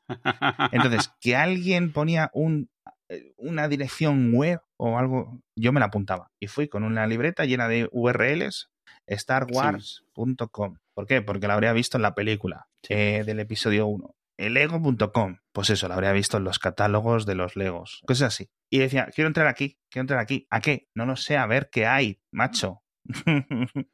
Entonces, 0.71 1.11
que 1.19 1.35
alguien 1.35 1.91
ponía 1.91 2.29
un, 2.33 2.69
eh, 3.09 3.33
una 3.37 3.67
dirección 3.67 4.33
web 4.33 4.61
o 4.77 4.99
algo, 4.99 5.41
yo 5.55 5.71
me 5.73 5.79
la 5.79 5.87
apuntaba. 5.87 6.31
Y 6.39 6.47
fui 6.47 6.67
con 6.67 6.83
una 6.83 7.07
libreta 7.07 7.45
llena 7.45 7.67
de 7.67 7.89
URLs, 7.91 8.69
starwars.com. 9.07 10.77
¿Por 10.93 11.05
qué? 11.07 11.21
Porque 11.21 11.47
la 11.47 11.53
habría 11.55 11.73
visto 11.73 11.97
en 11.97 12.01
la 12.03 12.15
película 12.15 12.67
Sí. 12.83 12.93
eh, 12.93 13.23
del 13.25 13.39
episodio 13.39 13.87
1. 13.87 14.15
Elego.com. 14.37 15.37
Pues 15.53 15.69
eso, 15.69 15.87
la 15.87 15.95
habría 15.95 16.11
visto 16.11 16.37
en 16.37 16.43
los 16.43 16.59
catálogos 16.59 17.25
de 17.25 17.35
los 17.35 17.55
Legos. 17.55 18.01
Cosas 18.05 18.33
así. 18.33 18.49
Y 18.69 18.79
decía, 18.79 19.07
quiero 19.13 19.27
entrar 19.27 19.47
aquí, 19.47 19.79
quiero 19.89 20.01
entrar 20.03 20.19
aquí. 20.19 20.45
¿A 20.49 20.59
qué? 20.61 20.87
No 20.93 21.05
lo 21.05 21.15
sé, 21.15 21.37
a 21.37 21.45
ver 21.45 21.69
qué 21.71 21.85
hay, 21.85 22.19
macho. 22.31 22.81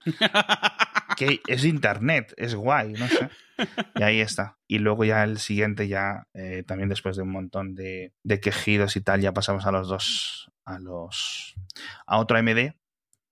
que 1.17 1.41
es 1.47 1.65
internet, 1.65 2.34
es 2.38 2.56
guay, 2.56 2.93
no 2.93 3.08
sé. 3.08 3.30
Y 3.95 4.04
ahí 4.04 4.19
está. 4.21 4.58
Y 4.67 4.80
luego 4.80 5.04
ya 5.04 5.24
el 5.24 5.38
siguiente, 5.38 5.88
ya 5.88 6.28
eh, 6.34 6.63
también 6.65 6.89
después 6.89 7.15
de 7.15 7.24
un 7.24 7.32
montón 7.32 7.76
de, 7.76 8.13
de 8.24 8.39
quejidos 8.39 8.95
y 8.95 9.02
tal, 9.02 9.21
ya 9.21 9.34
pasamos 9.34 9.65
a 9.65 9.71
los 9.71 9.88
dos, 9.88 10.52
a 10.65 10.80
los, 10.80 11.56
a 12.08 12.17
otro 12.17 12.38
AMD 12.38 12.71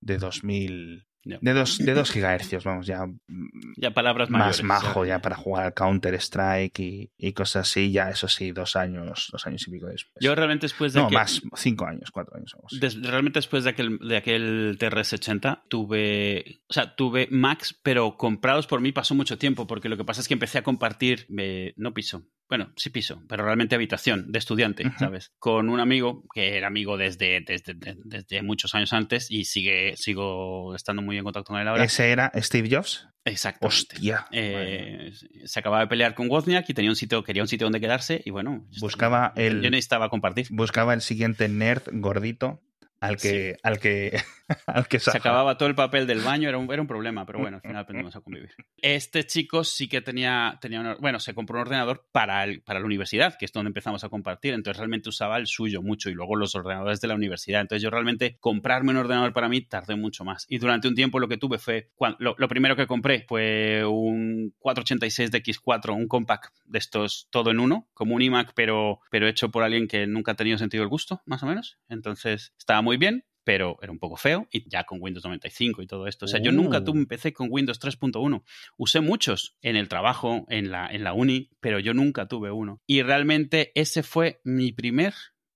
de 0.02 0.18
2000, 0.18 1.08
De 1.24 1.54
2 1.54 1.80
de 1.80 1.94
dos 1.94 2.12
gigahercios, 2.12 2.64
vamos, 2.64 2.88
ya 2.88 3.06
mm, 3.06 3.74
ya 3.78 3.92
palabras 3.92 4.30
más 4.30 4.64
majo 4.64 5.04
ya. 5.06 5.16
ya 5.16 5.22
para 5.22 5.36
jugar 5.36 5.66
al 5.66 5.74
Counter 5.74 6.14
Strike 6.16 6.80
y, 6.80 7.12
y 7.18 7.34
cosas 7.34 7.68
así, 7.70 7.92
ya 7.92 8.10
eso 8.10 8.28
sí, 8.28 8.52
dos 8.52 8.76
años, 8.76 9.28
dos 9.32 9.46
años 9.46 9.68
y 9.68 9.72
pico 9.72 9.88
después. 9.88 10.16
Yo 10.24 10.34
realmente 10.34 10.66
después 10.66 10.94
de 10.94 11.02
no, 11.02 11.08
que- 11.10 11.16
más, 11.16 11.42
cinco 11.56 11.86
años, 11.86 12.10
cuatro 12.12 12.36
años. 12.38 12.54
Des- 12.80 13.02
realmente 13.02 13.40
después 13.40 13.64
de 13.66 13.70
aquel, 13.72 14.00
de 14.00 14.18
aquel 14.18 14.78
TRS-80 14.80 15.64
tuve, 15.70 16.62
o 16.70 16.74
sea, 16.74 16.96
tuve 16.96 17.28
Macs, 17.32 17.78
pero 17.84 18.16
comprados 18.18 18.66
por 18.68 18.82
mí 18.82 18.92
pasó 18.92 19.14
mucho 19.16 19.38
tiempo, 19.38 19.68
porque 19.68 19.90
lo 19.90 19.98
que 19.98 20.06
pasa 20.06 20.22
es 20.22 20.28
que 20.28 20.34
empecé 20.36 20.58
a 20.58 20.64
compartir, 20.64 21.28
eh, 21.38 21.74
no 21.78 21.94
piso, 21.94 22.24
bueno, 22.50 22.74
sí 22.76 22.90
piso, 22.90 23.22
pero 23.30 23.46
realmente 23.46 23.76
habitación 23.76 24.32
de 24.32 24.40
estudiante. 24.40 24.84
¿sabes? 24.98 25.32
Con 25.40 25.70
un 25.70 25.80
amigo 25.80 26.24
que 26.34 26.58
era 26.58 26.68
amigo 26.68 26.98
desde, 26.98 27.42
desde, 27.42 27.76
de- 27.76 27.96
desde 28.04 28.42
muchos 28.42 28.74
años 28.76 28.92
antes 28.92 29.30
y 29.30 29.46
sigue, 29.46 29.96
sigo 29.96 30.76
estando 30.76 31.02
muy 31.04 31.18
en 31.18 31.24
contacto 31.24 31.52
con 31.54 31.62
él 31.62 31.68
ahora. 31.68 31.84
Ese 31.84 32.10
era 32.12 32.32
Steve 32.36 32.68
Jobs. 32.76 33.08
Exactamente. 33.24 33.68
Hostia. 33.76 34.28
Eh, 34.32 35.12
se 35.46 35.60
acababa 35.60 35.84
de 35.84 35.88
pelear 35.88 36.16
con 36.16 36.30
Wozniak 36.30 36.68
y 36.70 36.74
tenía 36.74 36.90
un 36.90 36.96
sitio, 36.96 37.24
quería 37.24 37.44
un 37.44 37.48
sitio 37.48 37.66
donde 37.66 37.80
quedarse 37.80 38.22
y 38.26 38.32
bueno, 38.32 38.66
Buscaba 38.80 39.34
yo 39.36 39.44
el- 39.44 39.62
necesitaba 39.62 40.10
compartir. 40.10 40.48
buscaba 40.50 40.94
el 40.96 41.02
siguiente 41.02 41.48
nerd 41.50 41.84
gordito 41.92 42.62
al 43.00 43.18
que, 43.18 43.58
al 43.64 43.80
que, 43.80 44.20
al 44.68 44.88
que 44.88 45.00
se 45.00 45.16
acababa 45.16 45.58
todo 45.58 45.70
el 45.70 45.76
papel 45.76 46.08
del 46.08 46.22
baño, 46.22 46.50
era 46.50 46.58
un, 46.58 46.72
era 46.72 46.82
un 46.82 46.88
problema, 46.88 47.26
pero 47.26 47.40
bueno, 47.40 47.58
al 47.58 47.62
final 47.62 47.78
aprendimos 47.78 48.16
a 48.16 48.22
convivir. 48.22 48.52
Este 48.78 49.26
chico 49.26 49.64
sí 49.64 49.88
que 49.88 50.02
tenía, 50.02 50.58
tenía 50.62 50.96
bueno, 51.00 51.20
se 51.20 51.34
compró 51.34 51.58
un 51.58 51.62
ordenador 51.62 52.06
para, 52.12 52.44
el, 52.44 52.62
para 52.62 52.80
la 52.80 52.86
universidad, 52.86 53.38
que 53.38 53.46
es 53.46 53.52
donde 53.52 53.70
empezamos 53.70 54.04
a 54.04 54.10
compartir, 54.10 54.54
entonces 54.54 54.78
realmente 54.78 55.10
usaba 55.10 55.38
el 55.38 55.48
suyo 55.48 55.82
mucho 55.82 56.10
y 56.10 56.14
luego 56.14 56.36
los 56.36 56.56
ordenadores 56.56 57.00
de 57.02 57.08
la 57.08 57.16
universidad. 57.16 57.62
Entonces 57.62 57.84
yo 57.84 57.90
realmente 57.90 58.38
comprarme 58.40 58.92
un 58.92 58.98
ordenador 58.98 59.34
para 59.34 59.50
mí 59.50 59.62
tardé 59.62 59.96
mucho 59.96 60.24
más. 60.24 60.46
Y 60.50 60.58
durante 60.58 60.88
un 60.88 60.96
tiempo 60.96 61.20
lo 61.20 61.28
que 61.28 61.38
tuve 61.38 61.58
fue, 61.58 61.92
lo, 62.20 62.36
lo 62.38 62.48
primero 62.48 62.76
que 62.76 62.88
compré 62.88 63.26
fue 63.28 63.86
un 63.86 64.54
486 64.60 65.32
de 65.32 65.44
X4, 65.44 65.96
un 65.96 66.08
compact 66.08 66.54
de 66.66 66.80
estos 66.80 67.28
todo 67.30 67.52
en 67.52 67.60
uno, 67.60 67.88
como 67.94 68.16
un 68.16 68.22
iMac, 68.22 68.54
pero, 68.56 69.00
pero 69.10 69.28
hecho 69.28 69.50
por 69.50 69.64
alguien 69.64 69.88
que 69.88 70.08
nunca 70.08 70.34
ha 70.34 70.36
tenido 70.36 70.58
sentido 70.58 70.84
el 70.84 70.90
gusto, 70.90 71.22
más 71.26 71.44
o 71.44 71.46
menos. 71.46 71.78
Entonces 71.88 72.54
estaba 72.58 72.82
muy 72.82 72.89
bien, 72.98 73.26
pero 73.44 73.78
era 73.82 73.92
un 73.92 74.00
poco 74.00 74.16
feo 74.16 74.48
y 74.52 74.70
ya 74.70 74.84
con 74.84 75.02
Windows 75.02 75.24
95 75.26 75.82
y 75.82 75.88
todo 75.88 76.08
esto. 76.08 76.26
O 76.26 76.28
sea, 76.28 76.40
yo 76.40 76.52
nunca 76.52 76.84
tuve 76.84 77.00
un 77.00 77.06
PC 77.08 77.34
con 77.34 77.48
Windows 77.50 77.80
3.1. 77.80 78.44
Usé 78.78 79.00
muchos 79.00 79.58
en 79.62 79.76
el 79.76 79.88
trabajo, 79.88 80.46
en 80.50 80.70
la, 80.70 80.88
en 80.88 81.04
la 81.04 81.14
uni, 81.14 81.50
pero 81.60 81.80
yo 81.80 81.94
nunca 81.94 82.28
tuve 82.28 82.52
uno. 82.52 82.82
Y 82.86 83.02
realmente 83.02 83.72
ese 83.74 84.04
fue 84.04 84.40
mi 84.44 84.72
primer 84.72 85.14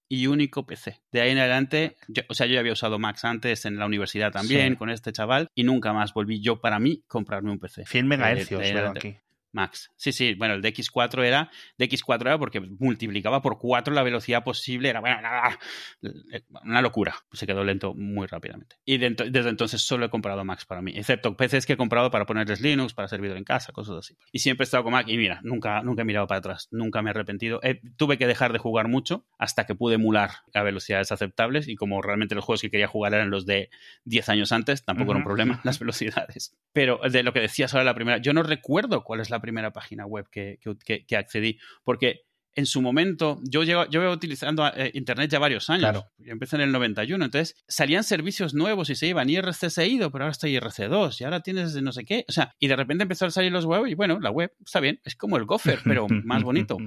y 0.09 0.27
único 0.27 0.65
PC. 0.65 1.01
De 1.11 1.21
ahí 1.21 1.31
en 1.31 1.39
adelante, 1.39 1.97
o 2.29 2.33
sea, 2.33 2.45
yo 2.45 2.53
ya 2.53 2.59
había 2.59 2.73
usado 2.73 2.99
Macs 2.99 3.25
antes 3.25 3.65
en 3.65 3.77
la 3.77 3.85
universidad 3.85 4.31
también 4.31 4.75
con 4.75 4.89
este 4.89 5.11
chaval 5.11 5.47
y 5.55 5.63
nunca 5.63 5.93
más 5.93 6.13
volví 6.13 6.41
yo 6.41 6.61
para 6.61 6.79
mí 6.79 7.03
comprarme 7.07 7.51
un 7.51 7.59
PC. 7.59 7.85
100 7.85 8.07
megahercios 8.07 8.61
aquí. 8.95 9.17
Max. 9.53 9.91
Sí, 9.95 10.11
sí, 10.11 10.33
bueno, 10.33 10.55
el 10.55 10.61
de 10.61 10.73
X4 10.73 11.23
era, 11.23 11.49
de 11.77 11.89
X4 11.89 12.21
era 12.21 12.37
porque 12.37 12.59
multiplicaba 12.59 13.41
por 13.41 13.59
4 13.59 13.93
la 13.93 14.03
velocidad 14.03 14.43
posible, 14.43 14.89
era 14.89 14.99
bueno, 14.99 15.19
una 16.63 16.81
locura. 16.81 17.15
Se 17.31 17.47
quedó 17.47 17.63
lento 17.63 17.93
muy 17.93 18.27
rápidamente. 18.27 18.75
Y 18.83 18.97
desde 18.97 19.49
entonces 19.49 19.81
solo 19.81 20.05
he 20.05 20.09
comprado 20.09 20.43
Max 20.43 20.65
para 20.65 20.81
mí, 20.81 20.93
excepto 20.95 21.37
PCs 21.37 21.65
que 21.65 21.73
he 21.73 21.77
comprado 21.77 22.11
para 22.11 22.25
ponerles 22.25 22.61
Linux, 22.61 22.93
para 22.93 23.07
servidor 23.07 23.37
en 23.37 23.43
casa, 23.43 23.71
cosas 23.71 23.97
así. 23.97 24.17
Y 24.31 24.39
siempre 24.39 24.63
he 24.63 24.65
estado 24.65 24.83
con 24.83 24.93
Mac 24.93 25.07
y 25.07 25.17
mira, 25.17 25.39
nunca, 25.43 25.81
nunca 25.83 26.01
he 26.01 26.05
mirado 26.05 26.27
para 26.27 26.39
atrás, 26.39 26.67
nunca 26.71 27.01
me 27.01 27.09
he 27.09 27.11
arrepentido. 27.11 27.61
tuve 27.95 28.17
que 28.17 28.27
dejar 28.27 28.53
de 28.53 28.59
jugar 28.59 28.87
mucho 28.87 29.25
hasta 29.37 29.65
que 29.65 29.75
pude 29.75 29.95
emular 29.95 30.31
a 30.53 30.63
velocidades 30.63 31.11
aceptables 31.11 31.67
y 31.67 31.75
como 31.75 32.01
realmente 32.01 32.35
los 32.35 32.43
juegos 32.43 32.61
que 32.61 32.71
quería 32.71 32.87
jugar 32.87 33.13
eran 33.13 33.29
los 33.29 33.45
de 33.45 33.69
10 34.05 34.29
años 34.29 34.51
antes, 34.51 34.83
tampoco 34.83 35.11
era 35.11 35.19
un 35.19 35.23
problema 35.23 35.61
las 35.63 35.79
velocidades. 35.79 36.55
Pero 36.73 36.99
de 37.09 37.23
lo 37.23 37.33
que 37.33 37.39
decías 37.39 37.73
ahora 37.73 37.83
la 37.83 37.95
primera, 37.95 38.17
yo 38.17 38.33
no 38.33 38.43
recuerdo 38.43 39.03
cuál 39.03 39.19
es 39.19 39.29
la 39.29 39.39
primera 39.43 39.73
página 39.73 40.05
web 40.05 40.29
que, 40.31 40.57
que, 40.85 41.17
accedí, 41.17 41.59
porque 41.83 42.21
en 42.55 42.65
su 42.65 42.81
momento, 42.81 43.41
yo 43.43 43.63
llevo, 43.63 43.89
yo 43.89 44.09
utilizando 44.09 44.65
eh, 44.67 44.91
Internet 44.93 45.29
ya 45.31 45.39
varios 45.39 45.69
años. 45.69 46.05
Yo 46.17 46.31
empecé 46.31 46.55
en 46.55 46.61
el 46.61 46.71
91, 46.71 47.25
entonces 47.25 47.61
salían 47.67 48.03
servicios 48.03 48.53
nuevos 48.53 48.89
y 48.89 48.95
se 48.95 49.07
iban. 49.07 49.29
IRC 49.29 49.69
se 49.69 49.81
ha 49.81 49.85
ido, 49.85 50.11
pero 50.11 50.23
ahora 50.23 50.31
está 50.31 50.47
IRC2 50.47 51.19
y 51.19 51.23
ahora 51.23 51.41
tienes 51.41 51.75
no 51.81 51.91
sé 51.91 52.05
qué. 52.05 52.25
O 52.29 52.31
sea, 52.31 52.55
y 52.59 52.67
de 52.67 52.75
repente 52.75 53.01
empezaron 53.01 53.29
a 53.29 53.31
salir 53.31 53.51
los 53.51 53.65
web 53.65 53.87
y 53.87 53.95
bueno, 53.95 54.19
la 54.19 54.29
web 54.29 54.53
está 54.63 54.79
bien, 54.79 55.01
es 55.03 55.15
como 55.15 55.37
el 55.37 55.45
Gopher, 55.45 55.79
pero 55.83 56.07
más 56.23 56.43
bonito. 56.43 56.77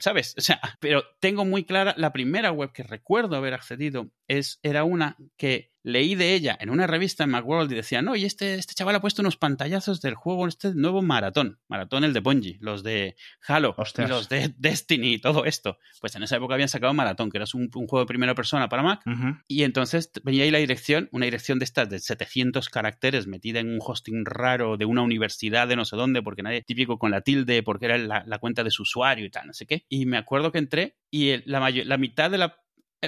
¿Sabes? 0.00 0.34
O 0.36 0.40
sea, 0.40 0.60
pero 0.80 1.04
tengo 1.20 1.44
muy 1.44 1.64
clara 1.64 1.94
la 1.96 2.12
primera 2.12 2.50
web 2.50 2.72
que 2.72 2.82
recuerdo 2.82 3.36
haber 3.36 3.54
accedido 3.54 4.10
es, 4.28 4.58
era 4.62 4.84
una 4.84 5.16
que 5.36 5.72
leí 5.86 6.16
de 6.16 6.34
ella 6.34 6.58
en 6.60 6.70
una 6.70 6.88
revista 6.88 7.22
en 7.22 7.30
Macworld 7.30 7.70
y 7.70 7.76
decía, 7.76 8.02
no, 8.02 8.16
y 8.16 8.24
este, 8.24 8.56
este 8.56 8.74
chaval 8.74 8.96
ha 8.96 9.00
puesto 9.00 9.22
unos 9.22 9.36
pantallazos 9.36 10.00
del 10.00 10.16
juego, 10.16 10.48
este 10.48 10.74
nuevo 10.74 11.00
maratón, 11.00 11.60
maratón 11.68 12.02
el 12.02 12.12
de 12.12 12.18
Bungie, 12.18 12.58
los 12.60 12.82
de 12.82 13.14
Halo, 13.46 13.76
y 13.96 14.08
los 14.08 14.28
de 14.28 14.52
Destiny 14.58 15.14
y 15.14 15.18
todo 15.20 15.44
esto. 15.44 15.78
Pues 16.00 16.16
en 16.16 16.24
esa 16.24 16.36
época 16.36 16.54
habían 16.54 16.68
sacado 16.68 16.92
Maratón, 16.92 17.30
que 17.30 17.38
era 17.38 17.46
un, 17.54 17.70
juego 17.70 18.00
de 18.00 18.06
primera 18.06 18.34
persona 18.34 18.68
para 18.68 18.82
Mac, 18.82 19.02
y 19.46 19.62
entonces 19.62 20.10
venía 20.24 20.42
ahí 20.42 20.50
la 20.50 20.58
dirección, 20.58 21.08
una 21.12 21.26
dirección 21.26 21.60
de 21.60 21.64
estas 21.64 21.88
de 21.88 22.00
700 22.00 22.68
caracteres 22.68 23.28
metida 23.28 23.60
en 23.60 23.70
un 23.70 23.78
hosting 23.80 24.24
raro 24.24 24.76
de 24.76 24.86
una 24.86 25.02
universidad 25.02 25.68
de 25.68 25.76
no 25.76 25.84
sé 25.84 25.94
dónde, 25.94 26.20
porque 26.20 26.42
nadie 26.42 26.62
típico 26.62 26.98
con 26.98 27.12
la 27.12 27.20
tilde, 27.20 27.62
porque 27.62 27.84
era 27.84 27.96
la, 27.96 28.38
cuenta 28.40 28.64
de 28.64 28.72
su 28.72 28.82
usuario 28.82 29.24
y 29.24 29.30
tal, 29.30 29.46
no 29.46 29.52
sé 29.52 29.66
qué. 29.66 29.84
Y 29.88 30.06
me 30.06 30.18
acuerdo 30.18 30.50
que 30.50 30.58
entré 30.58 30.96
y 31.12 31.48
la, 31.48 31.70
la 31.70 31.96
mitad 31.96 32.28
de 32.28 32.38
la 32.38 32.58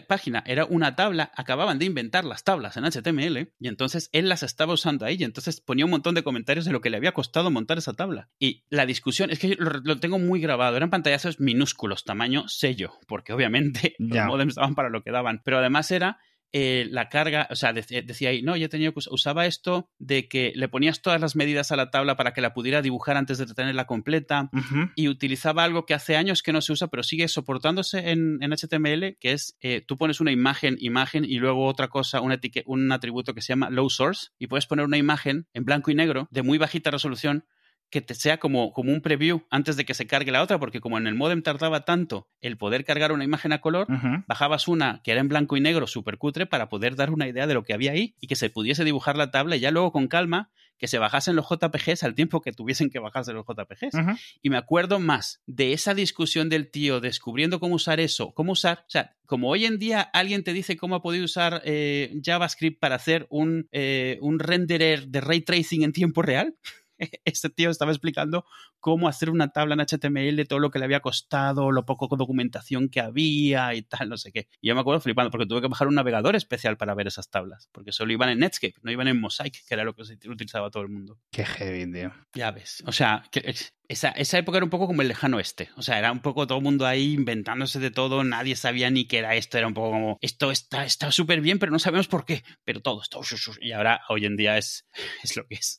página 0.06 0.42
era 0.46 0.64
una 0.64 0.96
tabla, 0.96 1.32
acababan 1.34 1.78
de 1.78 1.86
inventar 1.86 2.24
las 2.24 2.44
tablas 2.44 2.76
en 2.76 2.84
HTML 2.84 3.52
y 3.58 3.68
entonces 3.68 4.10
él 4.12 4.28
las 4.28 4.42
estaba 4.42 4.74
usando 4.74 5.06
ahí 5.06 5.16
y 5.18 5.24
entonces 5.24 5.60
ponía 5.60 5.84
un 5.84 5.90
montón 5.90 6.14
de 6.14 6.22
comentarios 6.22 6.64
de 6.64 6.72
lo 6.72 6.80
que 6.80 6.90
le 6.90 6.96
había 6.96 7.12
costado 7.12 7.50
montar 7.50 7.78
esa 7.78 7.94
tabla. 7.94 8.28
Y 8.38 8.64
la 8.68 8.86
discusión, 8.86 9.30
es 9.30 9.38
que 9.38 9.56
lo, 9.58 9.98
tengo 9.98 10.18
muy 10.18 10.40
grabado, 10.40 10.76
eran 10.76 10.90
pantallazos 10.90 11.40
minúsculos, 11.40 12.04
tamaño 12.04 12.48
sello, 12.48 12.92
porque 13.06 13.32
obviamente 13.32 13.94
los 13.98 14.24
modems 14.26 14.52
estaban 14.52 14.74
para 14.74 14.90
lo 14.90 15.02
que 15.02 15.10
daban, 15.10 15.42
pero 15.44 15.58
además 15.58 15.90
era 15.90 16.18
eh, 16.52 16.86
la 16.90 17.08
carga, 17.08 17.46
o 17.50 17.56
sea, 17.56 17.72
decía 17.72 18.30
ahí, 18.30 18.42
no, 18.42 18.56
yo 18.56 18.68
tenía 18.68 18.90
que 18.92 19.00
usaba 19.10 19.46
esto 19.46 19.90
de 19.98 20.28
que 20.28 20.52
le 20.54 20.68
ponías 20.68 21.02
todas 21.02 21.20
las 21.20 21.36
medidas 21.36 21.72
a 21.72 21.76
la 21.76 21.90
tabla 21.90 22.16
para 22.16 22.32
que 22.32 22.40
la 22.40 22.54
pudiera 22.54 22.80
dibujar 22.80 23.16
antes 23.16 23.38
de 23.38 23.46
tenerla 23.46 23.86
completa 23.86 24.50
y 24.96 25.08
utilizaba 25.08 25.64
algo 25.64 25.84
que 25.84 25.94
hace 25.94 26.16
años 26.16 26.42
que 26.42 26.52
no 26.52 26.60
se 26.60 26.72
usa, 26.72 26.88
pero 26.88 27.02
sigue 27.02 27.28
soportándose 27.28 28.10
en, 28.10 28.38
HTML, 28.40 29.16
que 29.20 29.32
es 29.32 29.56
eh, 29.60 29.82
tú 29.86 29.96
pones 29.96 30.20
una 30.20 30.32
imagen, 30.32 30.76
imagen 30.80 31.24
y 31.24 31.38
luego 31.38 31.66
otra 31.66 31.88
cosa, 31.88 32.20
un, 32.20 32.34
un 32.66 32.92
atributo 32.92 33.34
que 33.34 33.42
se 33.42 33.52
llama 33.52 33.70
low 33.70 33.90
source 33.90 34.28
y 34.38 34.46
puedes 34.46 34.66
poner 34.66 34.86
una 34.86 34.96
imagen 34.96 35.46
en 35.52 35.64
blanco 35.64 35.90
y 35.90 35.94
negro 35.94 36.28
de 36.30 36.42
muy 36.42 36.56
bajita 36.58 36.90
resolución 36.90 37.44
que 37.90 38.00
te 38.00 38.14
sea 38.14 38.38
como, 38.38 38.72
como 38.72 38.92
un 38.92 39.00
preview 39.00 39.42
antes 39.50 39.76
de 39.76 39.84
que 39.84 39.94
se 39.94 40.06
cargue 40.06 40.32
la 40.32 40.42
otra, 40.42 40.58
porque 40.58 40.80
como 40.80 40.98
en 40.98 41.06
el 41.06 41.14
modem 41.14 41.42
tardaba 41.42 41.84
tanto 41.84 42.28
el 42.40 42.56
poder 42.56 42.84
cargar 42.84 43.12
una 43.12 43.24
imagen 43.24 43.52
a 43.52 43.60
color, 43.60 43.86
bajabas 44.26 44.68
una 44.68 45.00
que 45.02 45.12
era 45.12 45.20
en 45.20 45.28
blanco 45.28 45.56
y 45.56 45.60
negro 45.60 45.86
súper 45.86 46.18
cutre 46.18 46.46
para 46.46 46.68
poder 46.68 46.96
dar 46.96 47.10
una 47.10 47.28
idea 47.28 47.46
de 47.46 47.54
lo 47.54 47.64
que 47.64 47.74
había 47.74 47.92
ahí 47.92 48.14
y 48.20 48.26
que 48.26 48.36
se 48.36 48.50
pudiese 48.50 48.84
dibujar 48.84 49.16
la 49.16 49.30
tabla 49.30 49.56
y 49.56 49.60
ya 49.60 49.70
luego 49.70 49.92
con 49.92 50.08
calma 50.08 50.50
que 50.78 50.86
se 50.86 50.98
bajasen 50.98 51.36
los 51.36 51.46
JPGs 51.48 52.04
al 52.04 52.14
tiempo 52.14 52.40
que 52.40 52.52
tuviesen 52.52 52.88
que 52.88 53.00
bajarse 53.00 53.32
los 53.32 53.44
JPGs. 53.44 53.94
Y 54.42 54.50
me 54.50 54.56
acuerdo 54.56 55.00
más 55.00 55.42
de 55.46 55.72
esa 55.72 55.92
discusión 55.92 56.48
del 56.48 56.70
tío 56.70 57.00
descubriendo 57.00 57.60
cómo 57.60 57.74
usar 57.74 58.00
eso, 58.00 58.32
cómo 58.32 58.52
usar, 58.52 58.84
o 58.86 58.90
sea, 58.90 59.16
como 59.26 59.50
hoy 59.50 59.66
en 59.66 59.78
día 59.78 60.00
alguien 60.00 60.44
te 60.44 60.52
dice 60.52 60.76
cómo 60.76 60.94
ha 60.94 61.02
podido 61.02 61.24
usar 61.24 61.62
eh, 61.64 62.18
JavaScript 62.24 62.80
para 62.80 62.94
hacer 62.94 63.26
un, 63.28 63.68
eh, 63.72 64.18
un 64.22 64.38
renderer 64.38 65.08
de 65.08 65.20
ray 65.20 65.40
tracing 65.40 65.82
en 65.82 65.92
tiempo 65.92 66.22
real. 66.22 66.54
este 67.24 67.50
tío 67.50 67.70
estaba 67.70 67.92
explicando 67.92 68.44
cómo 68.80 69.08
hacer 69.08 69.30
una 69.30 69.48
tabla 69.48 69.74
en 69.74 69.80
HTML, 69.80 70.46
todo 70.46 70.58
lo 70.58 70.70
que 70.70 70.78
le 70.78 70.84
había 70.84 71.00
costado, 71.00 71.72
lo 71.72 71.84
poco 71.84 72.08
documentación 72.16 72.88
que 72.88 73.00
había 73.00 73.74
y 73.74 73.82
tal, 73.82 74.08
no 74.08 74.16
sé 74.16 74.32
qué. 74.32 74.48
Y 74.60 74.68
yo 74.68 74.74
me 74.74 74.80
acuerdo 74.80 75.00
flipando 75.00 75.30
porque 75.30 75.46
tuve 75.46 75.60
que 75.60 75.68
bajar 75.68 75.88
un 75.88 75.94
navegador 75.94 76.36
especial 76.36 76.76
para 76.76 76.94
ver 76.94 77.06
esas 77.06 77.30
tablas, 77.30 77.68
porque 77.72 77.92
solo 77.92 78.12
iban 78.12 78.28
en 78.28 78.40
Netscape, 78.40 78.74
no 78.82 78.90
iban 78.90 79.08
en 79.08 79.20
Mosaic, 79.20 79.66
que 79.66 79.74
era 79.74 79.84
lo 79.84 79.94
que 79.94 80.02
utilizaba 80.02 80.70
todo 80.70 80.82
el 80.82 80.88
mundo. 80.88 81.18
Qué 81.30 81.44
heavy, 81.44 81.90
tío. 81.92 82.12
Ya 82.34 82.50
ves. 82.50 82.82
O 82.86 82.92
sea, 82.92 83.24
que 83.30 83.54
esa, 83.88 84.10
esa, 84.10 84.38
época 84.38 84.58
era 84.58 84.64
un 84.64 84.70
poco 84.70 84.86
como 84.86 85.02
el 85.02 85.08
lejano 85.08 85.40
este. 85.40 85.70
O 85.76 85.82
sea, 85.82 85.98
era 85.98 86.12
un 86.12 86.20
poco 86.20 86.46
todo 86.46 86.58
el 86.58 86.64
mundo 86.64 86.86
ahí 86.86 87.14
inventándose 87.14 87.78
de 87.78 87.90
todo, 87.90 88.22
nadie 88.24 88.56
sabía 88.56 88.90
ni 88.90 89.06
qué 89.06 89.18
era 89.18 89.34
esto, 89.34 89.58
era 89.58 89.66
un 89.66 89.74
poco 89.74 89.90
como, 89.90 90.18
esto 90.20 90.50
está 90.50 91.10
súper 91.10 91.40
bien, 91.40 91.58
pero 91.58 91.72
no 91.72 91.78
sabemos 91.78 92.08
por 92.08 92.24
qué, 92.24 92.44
pero 92.64 92.80
todo, 92.80 93.02
esto, 93.02 93.20
y 93.60 93.72
ahora, 93.72 94.02
hoy 94.08 94.26
en 94.26 94.36
día 94.36 94.58
es, 94.58 94.86
es 95.22 95.36
lo 95.36 95.46
que 95.46 95.56
es 95.56 95.78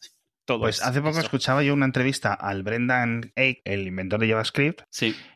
pues 0.58 0.82
hace 0.82 1.02
poco 1.02 1.20
escuchaba 1.20 1.62
yo 1.62 1.74
una 1.74 1.86
entrevista 1.86 2.34
al 2.34 2.64
Brendan 2.64 3.32
Eich, 3.36 3.62
el 3.66 3.88
inventor 3.88 4.22
de 4.22 4.30
JavaScript, 4.30 4.82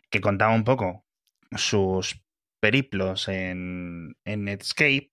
que 0.10 0.21
contaba 0.21 0.56
un 0.56 0.63
poco 0.63 1.06
sus 1.52 2.23
periplos 2.60 3.28
en, 3.28 4.15
Netscape, 4.26 5.10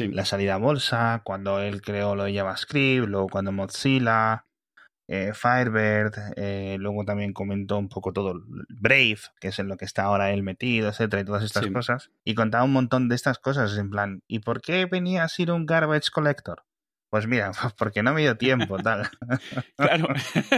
la 0.00 0.24
salida 0.24 0.54
a 0.54 0.58
bolsa, 0.58 1.22
cuando 1.24 1.60
él 1.60 1.82
creó 1.82 2.14
lo 2.14 2.24
de 2.24 2.34
JavaScript, 2.34 3.08
luego 3.08 3.28
cuando 3.28 3.50
Mozilla, 3.50 4.44
eh, 5.08 5.32
Firebird, 5.34 6.12
eh, 6.36 6.76
luego 6.78 7.04
también 7.04 7.32
comentó 7.32 7.78
un 7.78 7.88
poco 7.88 8.12
todo 8.12 8.34
Brave, 8.68 9.18
que 9.40 9.48
es 9.48 9.58
en 9.58 9.68
lo 9.68 9.78
que 9.78 9.86
está 9.86 10.02
ahora 10.02 10.32
él 10.32 10.42
metido, 10.42 10.90
etcétera, 10.90 11.22
y 11.22 11.24
todas 11.24 11.42
estas 11.42 11.66
cosas. 11.68 12.10
Y 12.24 12.34
contaba 12.34 12.64
un 12.64 12.74
montón 12.74 13.08
de 13.08 13.14
estas 13.14 13.38
cosas, 13.38 13.76
en 13.78 13.88
plan, 13.88 14.22
¿y 14.28 14.40
por 14.40 14.60
qué 14.60 14.84
venía 14.84 15.24
a 15.24 15.28
ser 15.28 15.50
un 15.50 15.64
garbage 15.64 16.10
collector? 16.12 16.67
Pues 17.10 17.26
mira, 17.26 17.52
porque 17.78 18.02
no 18.02 18.12
me 18.12 18.22
dio 18.22 18.36
tiempo, 18.36 18.78
tal. 18.78 19.08
claro. 19.76 20.08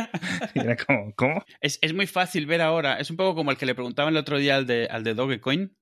era 0.55 0.77
como, 0.77 1.15
¿cómo? 1.15 1.45
Es, 1.61 1.79
muy 1.95 2.07
fácil 2.07 2.47
ver 2.47 2.61
ahora, 2.61 2.99
es 2.99 3.11
un 3.11 3.17
poco 3.17 3.35
como 3.35 3.51
el 3.51 3.57
que 3.57 3.67
le 3.67 3.75
preguntaban 3.75 4.15
el 4.15 4.21
otro 4.21 4.39
día 4.39 4.57
al 4.57 4.67
de, 4.67 4.89
al 4.91 5.05
de 5.05 5.15
Dogecoin, 5.15 5.77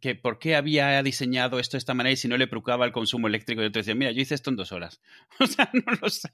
que 0.00 0.14
por 0.14 0.38
qué 0.38 0.56
había 0.56 1.02
diseñado 1.02 1.58
esto 1.58 1.76
de 1.76 1.78
esta 1.78 1.94
manera 1.94 2.12
y 2.12 2.16
si 2.16 2.28
no 2.28 2.36
le 2.36 2.48
preocupaba 2.48 2.84
el 2.84 2.92
consumo 2.92 3.28
eléctrico. 3.28 3.62
Y 3.62 3.70
te 3.70 3.80
decía, 3.80 3.94
mira, 3.94 4.12
yo 4.12 4.20
hice 4.20 4.34
esto 4.34 4.50
en 4.50 4.56
dos 4.56 4.72
horas. 4.72 5.00
o 5.40 5.46
sea, 5.46 5.70
no 5.72 5.92
lo 6.00 6.08
sé. 6.08 6.30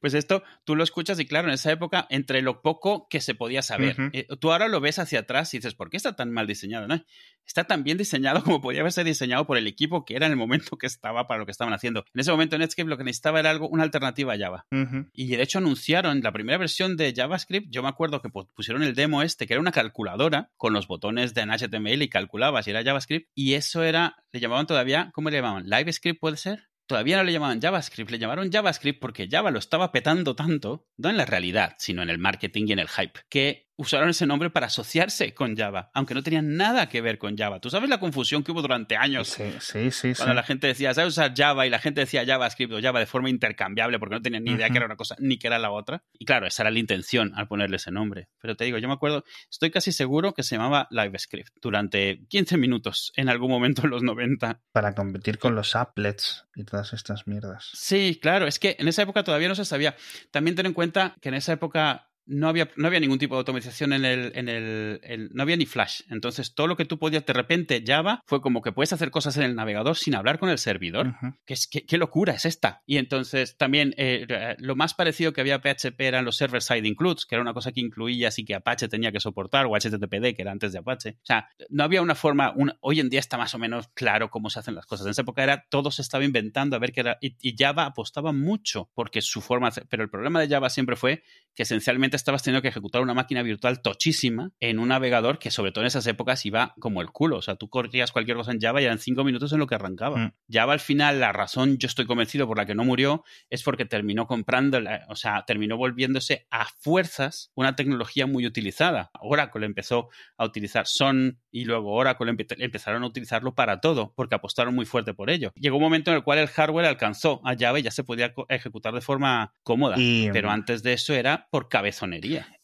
Pues 0.00 0.14
esto 0.14 0.42
tú 0.64 0.76
lo 0.76 0.84
escuchas 0.84 1.18
y 1.18 1.26
claro, 1.26 1.48
en 1.48 1.54
esa 1.54 1.72
época, 1.72 2.06
entre 2.10 2.42
lo 2.42 2.62
poco 2.62 3.08
que 3.10 3.20
se 3.20 3.34
podía 3.34 3.62
saber, 3.62 3.96
eh, 4.12 4.26
tú 4.40 4.52
ahora 4.52 4.68
lo 4.68 4.80
ves 4.80 4.98
hacia 5.00 5.20
atrás 5.20 5.52
y 5.54 5.58
dices, 5.58 5.74
¿por 5.74 5.90
qué 5.90 5.96
está 5.96 6.14
tan 6.14 6.30
mal 6.32 6.46
diseñado? 6.46 6.86
No, 6.86 7.04
está 7.44 7.64
tan 7.64 7.82
bien 7.82 7.98
diseñado 7.98 8.42
como 8.44 8.60
podía 8.60 8.80
haberse 8.80 9.02
diseñado 9.02 9.46
por 9.46 9.56
el 9.58 9.66
equipo 9.66 10.04
que 10.04 10.14
era 10.14 10.26
en 10.26 10.32
el 10.32 10.38
momento 10.38 10.76
que 10.78 10.86
estaba 10.86 11.26
para 11.26 11.40
lo 11.40 11.46
que 11.46 11.52
estaban 11.52 11.74
haciendo. 11.74 12.04
En 12.14 12.20
ese 12.20 12.30
momento 12.30 12.56
Netscape 12.56 12.88
lo 12.88 12.96
que 12.96 13.04
necesitaba 13.04 13.40
era 13.40 13.50
algo, 13.50 13.68
una 13.68 13.82
alternativa 13.82 14.34
a 14.34 14.38
Java. 14.38 14.66
Y 15.12 15.26
de 15.34 15.42
hecho 15.42 15.58
anunciaron 15.58 16.20
la 16.22 16.30
primera 16.32 16.58
versión 16.58 16.96
de 16.96 17.12
JavaScript. 17.14 17.66
Yo 17.70 17.82
me 17.82 17.88
acuerdo 17.88 18.22
que 18.22 18.28
pu- 18.28 18.48
pusieron 18.54 18.82
el 18.84 18.94
demo 18.94 19.22
este, 19.22 19.46
que 19.46 19.54
era 19.54 19.60
una 19.60 19.72
calculadora 19.72 20.50
con 20.56 20.72
los 20.72 20.86
botones 20.86 21.34
de 21.34 21.40
en 21.40 21.50
HTML 21.50 22.02
y 22.02 22.08
calculabas 22.08 22.66
y 22.66 22.70
era 22.70 22.84
JavaScript. 22.84 23.30
Y 23.34 23.54
eso 23.54 23.82
era, 23.82 24.16
le 24.32 24.38
llamaban 24.40 24.66
todavía, 24.66 25.10
¿cómo 25.14 25.30
le 25.30 25.36
llamaban? 25.38 25.64
¿LiveScript 25.68 26.20
puede 26.20 26.36
ser? 26.36 26.67
Todavía 26.88 27.18
no 27.18 27.22
le 27.22 27.32
llamaban 27.32 27.60
JavaScript, 27.60 28.10
le 28.10 28.18
llamaron 28.18 28.50
JavaScript 28.50 28.98
porque 28.98 29.28
Java 29.30 29.50
lo 29.50 29.58
estaba 29.58 29.92
petando 29.92 30.34
tanto, 30.34 30.88
no 30.96 31.10
en 31.10 31.18
la 31.18 31.26
realidad, 31.26 31.76
sino 31.78 32.02
en 32.02 32.08
el 32.08 32.16
marketing 32.16 32.64
y 32.66 32.72
en 32.72 32.78
el 32.78 32.88
hype, 32.88 33.20
que 33.28 33.67
usaron 33.78 34.10
ese 34.10 34.26
nombre 34.26 34.50
para 34.50 34.66
asociarse 34.66 35.32
con 35.34 35.56
Java, 35.56 35.90
aunque 35.94 36.12
no 36.12 36.22
tenían 36.22 36.56
nada 36.56 36.88
que 36.88 37.00
ver 37.00 37.16
con 37.16 37.36
Java. 37.38 37.60
¿Tú 37.60 37.70
sabes 37.70 37.88
la 37.88 38.00
confusión 38.00 38.42
que 38.42 38.50
hubo 38.52 38.60
durante 38.60 38.96
años 38.96 39.28
Sí, 39.28 39.44
sí, 39.60 39.90
sí. 39.92 40.12
cuando 40.14 40.32
sí. 40.32 40.36
la 40.36 40.42
gente 40.42 40.66
decía, 40.66 40.92
¿sabes 40.92 41.10
usar 41.10 41.32
Java? 41.34 41.64
Y 41.66 41.70
la 41.70 41.78
gente 41.78 42.00
decía 42.00 42.26
JavaScript 42.26 42.72
o 42.72 42.82
Java 42.82 42.98
de 42.98 43.06
forma 43.06 43.30
intercambiable 43.30 43.98
porque 44.00 44.16
no 44.16 44.20
tenían 44.22 44.42
ni 44.44 44.50
idea 44.52 44.68
que 44.68 44.76
era 44.76 44.86
una 44.86 44.96
cosa 44.96 45.14
ni 45.20 45.38
que 45.38 45.46
era 45.46 45.58
la 45.60 45.70
otra. 45.70 46.02
Y 46.18 46.24
claro, 46.24 46.46
esa 46.46 46.64
era 46.64 46.70
la 46.72 46.78
intención 46.80 47.32
al 47.36 47.46
ponerle 47.46 47.76
ese 47.76 47.92
nombre. 47.92 48.28
Pero 48.40 48.56
te 48.56 48.64
digo, 48.64 48.78
yo 48.78 48.88
me 48.88 48.94
acuerdo, 48.94 49.24
estoy 49.48 49.70
casi 49.70 49.92
seguro 49.92 50.34
que 50.34 50.42
se 50.42 50.56
llamaba 50.56 50.88
LiveScript 50.90 51.52
durante 51.62 52.26
15 52.28 52.56
minutos 52.56 53.12
en 53.14 53.28
algún 53.28 53.50
momento 53.50 53.82
en 53.84 53.90
los 53.90 54.02
90. 54.02 54.60
Para 54.72 54.94
competir 54.94 55.38
con 55.38 55.54
los 55.54 55.76
applets 55.76 56.46
y 56.56 56.64
todas 56.64 56.92
estas 56.92 57.28
mierdas. 57.28 57.70
Sí, 57.74 58.18
claro, 58.20 58.48
es 58.48 58.58
que 58.58 58.74
en 58.80 58.88
esa 58.88 59.02
época 59.02 59.22
todavía 59.22 59.46
no 59.48 59.54
se 59.54 59.64
sabía. 59.64 59.94
También 60.32 60.56
ten 60.56 60.66
en 60.66 60.72
cuenta 60.72 61.14
que 61.20 61.28
en 61.28 61.36
esa 61.36 61.52
época 61.52 62.07
no 62.28 62.48
había, 62.48 62.70
no 62.76 62.86
había 62.86 63.00
ningún 63.00 63.18
tipo 63.18 63.34
de 63.34 63.40
automatización 63.40 63.92
en 63.92 64.04
el, 64.04 64.32
en 64.34 64.48
el, 64.48 65.30
no 65.32 65.42
había 65.42 65.56
ni 65.56 65.66
Flash. 65.66 66.02
Entonces, 66.10 66.54
todo 66.54 66.66
lo 66.66 66.76
que 66.76 66.84
tú 66.84 66.98
podías, 66.98 67.24
de 67.24 67.32
repente, 67.32 67.82
Java 67.84 68.22
fue 68.26 68.40
como 68.40 68.62
que 68.62 68.70
puedes 68.72 68.92
hacer 68.92 69.10
cosas 69.10 69.36
en 69.38 69.44
el 69.44 69.54
navegador 69.54 69.96
sin 69.96 70.14
hablar 70.14 70.38
con 70.38 70.50
el 70.50 70.58
servidor. 70.58 71.14
¿Qué, 71.46 71.54
es, 71.54 71.66
qué, 71.66 71.86
qué 71.86 71.96
locura 71.96 72.34
es 72.34 72.44
esta? 72.44 72.82
Y 72.86 72.98
entonces 72.98 73.56
también 73.56 73.94
eh, 73.96 74.56
lo 74.58 74.76
más 74.76 74.94
parecido 74.94 75.32
que 75.32 75.40
había 75.40 75.56
a 75.56 75.60
PHP 75.60 76.00
eran 76.00 76.24
los 76.24 76.36
server-side 76.36 76.86
includes, 76.86 77.24
que 77.24 77.34
era 77.34 77.42
una 77.42 77.54
cosa 77.54 77.72
que 77.72 77.80
incluía 77.80 78.28
así 78.28 78.44
que 78.44 78.54
Apache 78.54 78.88
tenía 78.88 79.10
que 79.10 79.20
soportar, 79.20 79.66
o 79.66 79.74
HTTPD, 79.74 80.34
que 80.34 80.42
era 80.42 80.52
antes 80.52 80.72
de 80.72 80.78
Apache. 80.78 81.16
O 81.22 81.26
sea, 81.26 81.48
no 81.70 81.84
había 81.84 82.02
una 82.02 82.14
forma, 82.14 82.54
hoy 82.80 83.00
en 83.00 83.08
día 83.08 83.20
está 83.20 83.38
más 83.38 83.54
o 83.54 83.58
menos 83.58 83.88
claro 83.94 84.30
cómo 84.30 84.50
se 84.50 84.58
hacen 84.58 84.74
las 84.74 84.86
cosas. 84.86 85.06
En 85.06 85.12
esa 85.12 85.22
época 85.22 85.42
era, 85.42 85.66
todo 85.70 85.90
se 85.90 86.02
estaba 86.02 86.24
inventando 86.24 86.76
a 86.76 86.78
ver 86.78 86.92
qué 86.92 87.00
era, 87.00 87.18
y, 87.20 87.36
y 87.40 87.56
Java 87.56 87.86
apostaba 87.86 88.32
mucho 88.32 88.90
porque 88.94 89.22
su 89.22 89.40
forma, 89.40 89.70
pero 89.88 90.02
el 90.02 90.10
problema 90.10 90.40
de 90.40 90.48
Java 90.48 90.68
siempre 90.68 90.96
fue 90.96 91.22
que 91.54 91.62
esencialmente 91.62 92.17
estabas 92.18 92.42
teniendo 92.42 92.60
que 92.62 92.68
ejecutar 92.68 93.00
una 93.02 93.14
máquina 93.14 93.42
virtual 93.42 93.80
tochísima 93.80 94.50
en 94.60 94.78
un 94.78 94.88
navegador 94.88 95.38
que 95.38 95.50
sobre 95.50 95.72
todo 95.72 95.82
en 95.84 95.86
esas 95.88 96.06
épocas 96.06 96.44
iba 96.44 96.74
como 96.78 97.00
el 97.00 97.08
culo. 97.10 97.38
O 97.38 97.42
sea, 97.42 97.56
tú 97.56 97.68
corrías 97.68 98.12
cualquier 98.12 98.36
cosa 98.36 98.52
en 98.52 98.60
Java 98.60 98.80
y 98.82 98.84
eran 98.84 98.98
cinco 98.98 99.24
minutos 99.24 99.52
en 99.52 99.58
lo 99.58 99.66
que 99.66 99.74
arrancaba. 99.74 100.16
Mm. 100.18 100.32
Java 100.50 100.72
al 100.74 100.80
final, 100.80 101.20
la 101.20 101.32
razón, 101.32 101.78
yo 101.78 101.86
estoy 101.86 102.06
convencido 102.06 102.46
por 102.46 102.56
la 102.58 102.66
que 102.66 102.74
no 102.74 102.84
murió, 102.84 103.24
es 103.50 103.62
porque 103.62 103.84
terminó 103.86 104.26
comprando, 104.26 104.80
la- 104.80 105.06
o 105.08 105.16
sea, 105.16 105.44
terminó 105.46 105.76
volviéndose 105.76 106.46
a 106.50 106.66
fuerzas 106.80 107.50
una 107.54 107.76
tecnología 107.76 108.26
muy 108.26 108.46
utilizada. 108.46 109.10
Oracle 109.20 109.66
empezó 109.66 110.08
a 110.36 110.44
utilizar 110.44 110.86
Sun 110.86 111.38
y 111.50 111.64
luego 111.64 111.92
Oracle 111.94 112.32
empe- 112.32 112.56
empezaron 112.58 113.02
a 113.02 113.06
utilizarlo 113.06 113.54
para 113.54 113.80
todo, 113.80 114.12
porque 114.16 114.34
apostaron 114.34 114.74
muy 114.74 114.84
fuerte 114.86 115.14
por 115.14 115.30
ello. 115.30 115.52
Llegó 115.54 115.76
un 115.76 115.82
momento 115.82 116.10
en 116.10 116.16
el 116.16 116.24
cual 116.24 116.38
el 116.38 116.48
hardware 116.48 116.86
alcanzó 116.86 117.40
a 117.44 117.54
Java 117.56 117.78
y 117.78 117.82
ya 117.82 117.90
se 117.90 118.04
podía 118.04 118.32
ejecutar 118.48 118.94
de 118.94 119.00
forma 119.00 119.54
cómoda. 119.62 119.96
Y- 119.98 120.30
Pero 120.32 120.50
antes 120.50 120.82
de 120.82 120.92
eso 120.94 121.14
era 121.14 121.46
por 121.50 121.68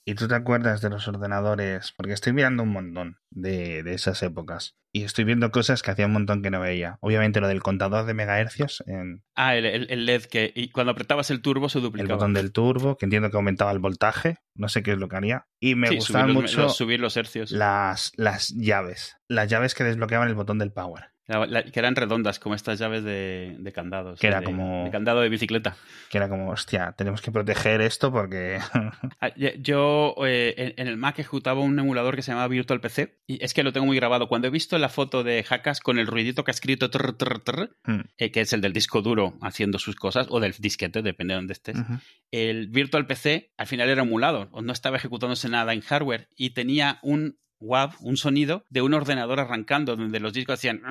¿Y 0.05 0.15
tú 0.15 0.29
te 0.29 0.35
acuerdas 0.35 0.81
de 0.81 0.91
los 0.91 1.09
ordenadores? 1.09 1.93
Porque 1.97 2.13
estoy 2.13 2.33
mirando 2.33 2.63
un 2.63 2.71
montón 2.71 3.19
de, 3.31 3.83
de 3.83 3.95
esas 3.95 4.23
épocas. 4.23 4.77
Y 4.97 5.03
estoy 5.03 5.25
viendo 5.25 5.51
cosas 5.51 5.83
que 5.83 5.91
hacía 5.91 6.07
un 6.07 6.13
montón 6.13 6.41
que 6.41 6.51
no 6.51 6.61
veía. 6.61 6.99
Obviamente 7.01 7.41
lo 7.41 7.49
del 7.49 7.63
contador 7.65 8.07
de 8.07 8.15
megahercios 8.15 8.85
en 8.87 9.25
Ah, 9.35 9.57
el, 9.57 9.67
el- 9.67 9.91
el 9.91 10.07
LED 10.07 10.23
que 10.27 10.53
y 10.55 10.69
cuando 10.69 10.93
apretabas 10.93 11.33
el 11.33 11.43
turbo 11.43 11.69
se 11.69 11.79
el 11.79 11.85
duplicaba. 11.85 12.15
botón 12.15 12.33
del 12.33 12.53
turbo, 12.53 12.97
que 12.97 13.07
entiendo 13.07 13.29
que 13.29 13.37
aumentaba 13.37 13.73
el 13.73 13.81
voltaje. 13.81 14.37
No 14.55 14.69
sé 14.69 14.85
qué 14.85 14.93
es 14.93 14.99
lo 14.99 15.09
que 15.09 15.17
haría. 15.17 15.47
Y 15.59 15.75
me 15.75 15.89
Sí, 15.89 15.97
gustaban 15.97 16.29
subir 16.29 16.35
los, 16.43 16.53
mucho 16.53 16.63
los- 16.63 16.77
subir 16.77 17.01
los 17.01 17.17
hercios. 17.17 17.51
las, 17.51 18.13
las 18.17 18.51
llaves. 18.57 19.17
Las 19.27 19.49
llaves 19.49 19.75
que 19.75 19.83
desbloqueaban 19.83 20.29
el 20.29 20.35
botón 20.37 20.59
del 20.61 20.71
power. 20.71 21.07
La- 21.27 21.47
la- 21.47 21.65
que 21.65 21.81
eran 21.81 21.97
redondas, 21.97 22.39
como 22.39 22.55
estas 22.55 22.79
llaves 22.79 23.03
de, 23.03 23.57
de 23.59 23.73
candados. 23.73 24.21
Que 24.21 24.27
era 24.27 24.41
de- 24.41 24.45
como- 24.45 24.85
De 24.85 24.91
candado 24.91 25.23
de 25.23 25.31
bicicleta. 25.31 25.75
Que 26.11 26.19
era 26.19 26.29
como, 26.29 26.51
hostia, 26.51 26.93
tenemos 26.99 27.23
que 27.23 27.33
proteger 27.33 27.81
esto 27.81 28.13
porque... 28.13 28.59
Ah, 29.23 29.31
Yo 29.59 30.15
eh, 30.27 30.55
en, 30.59 30.75
en 30.77 30.87
el 30.87 30.99
Mac 30.99 31.19
ejecutaba 31.19 31.61
un 31.63 31.79
emulador 31.79 32.15
que 32.15 32.21
se 32.21 32.31
llamaba 32.33 32.49
Virtual 32.49 32.81
PC 32.83 33.17
y 33.27 33.43
es 33.43 33.55
que 33.55 33.63
lo 33.63 33.73
tengo 33.73 33.87
muy 33.87 33.97
grabado. 33.97 34.29
Cuando 34.29 34.49
he 34.49 34.51
visto 34.51 34.77
la 34.85 34.91
foto 34.91 35.25
de 35.25 35.43
Jackas 35.43 35.81
con 35.81 35.99
el 35.99 36.07
ruidito 36.07 36.45
que 36.45 36.51
ha 36.51 36.53
escrito 36.53 36.91
trr, 36.91 37.15
trr, 37.17 37.39
trr, 37.41 37.71
Mm, 37.87 38.01
eh, 38.19 38.31
que 38.31 38.43
es 38.43 38.53
el 38.53 38.61
del 38.61 38.73
disco 38.75 39.01
duro 39.01 39.39
haciendo 39.41 39.79
sus 39.79 39.97
cosas 39.97 40.27
o 40.29 40.41
del 40.41 40.53
disquete, 40.59 41.01
depende 41.01 41.33
de 41.33 41.37
dónde 41.37 41.53
estés. 41.55 41.79
ujú. 41.79 41.95
El 42.31 42.69
Virtual 42.69 43.07
PC 43.07 43.53
al 43.57 43.67
final 43.67 43.89
era 43.89 44.03
emulado, 44.03 44.49
o 44.53 44.61
no 44.61 44.73
estaba 44.73 44.97
ejecutándose 44.99 45.49
nada 45.49 45.73
en 45.73 45.81
hardware 45.81 46.29
y 46.37 46.51
tenía 46.51 46.99
un 47.03 47.39
WAV, 47.61 47.95
un 48.01 48.17
sonido 48.19 48.65
de 48.69 48.83
un 48.83 48.93
ordenador 48.93 49.41
arrancando 49.41 49.97
donde 49.97 50.21
los 50.21 50.35
discos 50.35 50.55
hacían 50.59 50.83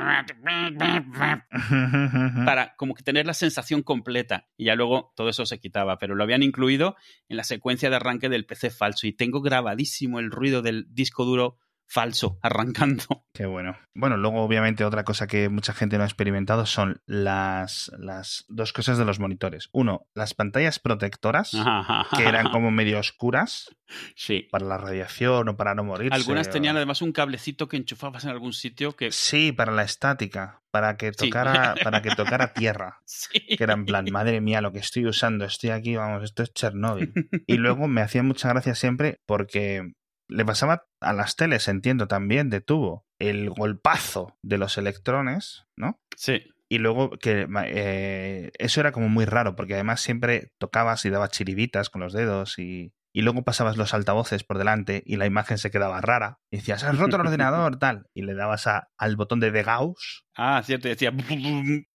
para 2.45 2.73
como 2.77 2.95
que 2.95 3.03
tener 3.03 3.25
la 3.27 3.33
sensación 3.33 3.83
completa 3.83 4.47
y 4.57 4.65
ya 4.65 4.75
luego 4.75 5.13
todo 5.15 5.29
eso 5.29 5.45
se 5.45 5.59
quitaba, 5.59 5.99
pero 5.99 6.15
lo 6.15 6.23
habían 6.23 6.41
incluido 6.41 6.95
en 7.29 7.37
la 7.37 7.43
secuencia 7.43 7.89
de 7.89 7.97
arranque 7.97 8.29
del 8.29 8.45
PC 8.45 8.71
falso 8.71 9.05
y 9.07 9.13
tengo 9.13 9.41
grabadísimo 9.41 10.19
el 10.19 10.31
ruido 10.31 10.61
del 10.61 10.87
disco 10.89 11.25
duro 11.25 11.57
falso 11.87 12.37
arrancando. 12.41 13.25
Qué 13.33 13.45
bueno. 13.45 13.77
Bueno, 13.95 14.17
luego 14.17 14.41
obviamente 14.43 14.83
otra 14.85 15.03
cosa 15.03 15.27
que 15.27 15.49
mucha 15.49 15.73
gente 15.73 15.97
no 15.97 16.03
ha 16.03 16.07
experimentado 16.07 16.65
son 16.65 17.01
las, 17.05 17.91
las 17.97 18.45
dos 18.47 18.73
cosas 18.73 18.97
de 18.97 19.05
los 19.05 19.19
monitores. 19.19 19.69
Uno, 19.71 20.07
las 20.15 20.33
pantallas 20.33 20.79
protectoras, 20.79 21.51
que 22.17 22.23
eran 22.23 22.49
como 22.51 22.71
medio 22.71 22.99
oscuras 22.99 23.69
Sí. 24.15 24.47
para 24.51 24.65
la 24.65 24.77
radiación 24.77 25.49
o 25.49 25.55
para 25.57 25.75
no 25.75 25.83
morirse. 25.83 26.15
Algunas 26.15 26.47
o- 26.47 26.51
tenían 26.51 26.75
además 26.77 27.01
un 27.03 27.11
cablecito 27.11 27.67
que 27.67 27.77
enchufabas 27.77 28.23
en 28.23 28.31
algún 28.31 28.53
sitio 28.53 28.95
que... 28.95 29.11
Sí, 29.11 29.51
para 29.51 29.71
la 29.71 29.83
estática, 29.83 30.61
para 30.71 30.97
que 30.97 31.11
Sí. 31.13 31.25
tocara, 31.29 31.75
para 31.83 32.01
que 32.01 32.09
tocara 32.15 32.53
tierra. 32.53 33.01
Sí. 33.05 33.39
Que 33.55 33.63
era 33.63 33.73
en 33.73 33.85
plan, 33.85 34.05
madre 34.11 34.41
mía, 34.41 34.61
lo 34.61 34.71
que 34.71 34.79
estoy 34.79 35.05
usando, 35.05 35.45
estoy 35.45 35.69
aquí, 35.71 35.95
vamos, 35.95 36.23
esto 36.23 36.41
es 36.41 36.53
Chernóbil. 36.53 37.13
Y 37.45 37.57
luego 37.57 37.87
me 37.87 38.01
hacía 38.01 38.23
mucha 38.23 38.49
gracia 38.49 38.73
siempre 38.73 39.19
porque 39.27 39.93
le 40.33 40.45
pasaba 40.45 40.87
a 40.99 41.13
las 41.13 41.35
teles, 41.35 41.67
entiendo 41.67 42.07
también, 42.07 42.49
de 42.49 42.59
tubo, 42.59 43.05
el 43.19 43.51
golpazo 43.51 44.37
de 44.41 44.57
los 44.57 44.77
electrones, 44.77 45.65
¿no? 45.77 46.01
Sí. 46.17 46.43
Y 46.69 46.79
luego 46.79 47.11
que 47.11 47.47
eh, 47.65 48.51
eso 48.57 48.79
era 48.79 48.91
como 48.91 49.09
muy 49.09 49.25
raro, 49.25 49.55
porque 49.55 49.75
además 49.75 50.01
siempre 50.01 50.51
tocabas 50.57 51.05
y 51.05 51.11
dabas 51.11 51.29
chiribitas 51.29 51.91
con 51.91 52.01
los 52.01 52.13
dedos 52.13 52.57
y, 52.57 52.93
y 53.15 53.21
luego 53.21 53.43
pasabas 53.43 53.77
los 53.77 53.93
altavoces 53.93 54.43
por 54.43 54.57
delante 54.57 55.03
y 55.05 55.15
la 55.17 55.27
imagen 55.27 55.57
se 55.59 55.69
quedaba 55.71 56.01
rara. 56.01 56.39
Y 56.51 56.57
decías, 56.57 56.83
has 56.83 56.97
roto 56.97 57.15
el 57.15 57.21
ordenador, 57.27 57.77
tal. 57.77 58.07
Y 58.13 58.23
le 58.23 58.33
dabas 58.33 58.65
a- 58.67 58.89
al 58.97 59.15
botón 59.15 59.39
de 59.39 59.51
The 59.51 59.63
Gauss. 59.63 60.25
Ah, 60.35 60.61
cierto, 60.65 60.87
y 60.87 60.91
decía... 60.91 61.13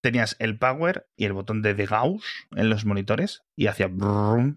Tenías 0.00 0.36
el 0.38 0.58
power 0.58 1.08
y 1.16 1.24
el 1.24 1.32
botón 1.32 1.60
de 1.60 1.74
The 1.74 1.86
Gauss 1.86 2.22
en 2.54 2.70
los 2.70 2.84
monitores 2.84 3.42
y 3.56 3.66
hacía 3.66 3.90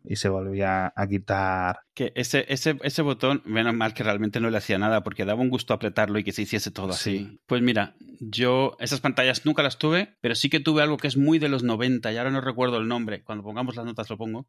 y 0.05 0.15
se 0.17 0.29
volvía 0.29 0.93
a 0.95 1.07
quitar. 1.07 1.79
Que 1.95 2.11
ese, 2.15 2.45
ese, 2.47 2.77
ese 2.83 3.01
botón, 3.01 3.41
menos 3.45 3.73
mal 3.73 3.93
que 3.95 4.03
realmente 4.03 4.39
no 4.39 4.49
le 4.51 4.57
hacía 4.59 4.77
nada 4.77 5.01
porque 5.03 5.25
daba 5.25 5.41
un 5.41 5.49
gusto 5.49 5.73
apretarlo 5.73 6.19
y 6.19 6.23
que 6.23 6.31
se 6.31 6.43
hiciese 6.43 6.69
todo 6.69 6.91
así. 6.91 7.17
Sí. 7.17 7.41
Pues 7.47 7.63
mira, 7.63 7.95
yo 8.19 8.77
esas 8.79 9.01
pantallas 9.01 9.45
nunca 9.47 9.63
las 9.63 9.79
tuve, 9.79 10.15
pero 10.21 10.35
sí 10.35 10.49
que 10.49 10.59
tuve 10.59 10.83
algo 10.83 10.97
que 10.97 11.07
es 11.07 11.17
muy 11.17 11.39
de 11.39 11.49
los 11.49 11.63
90 11.63 12.11
y 12.13 12.17
ahora 12.17 12.29
no 12.29 12.41
recuerdo 12.41 12.77
el 12.77 12.87
nombre, 12.87 13.23
cuando 13.23 13.43
pongamos 13.43 13.75
las 13.75 13.85
notas 13.85 14.09
lo 14.11 14.17
pongo, 14.17 14.47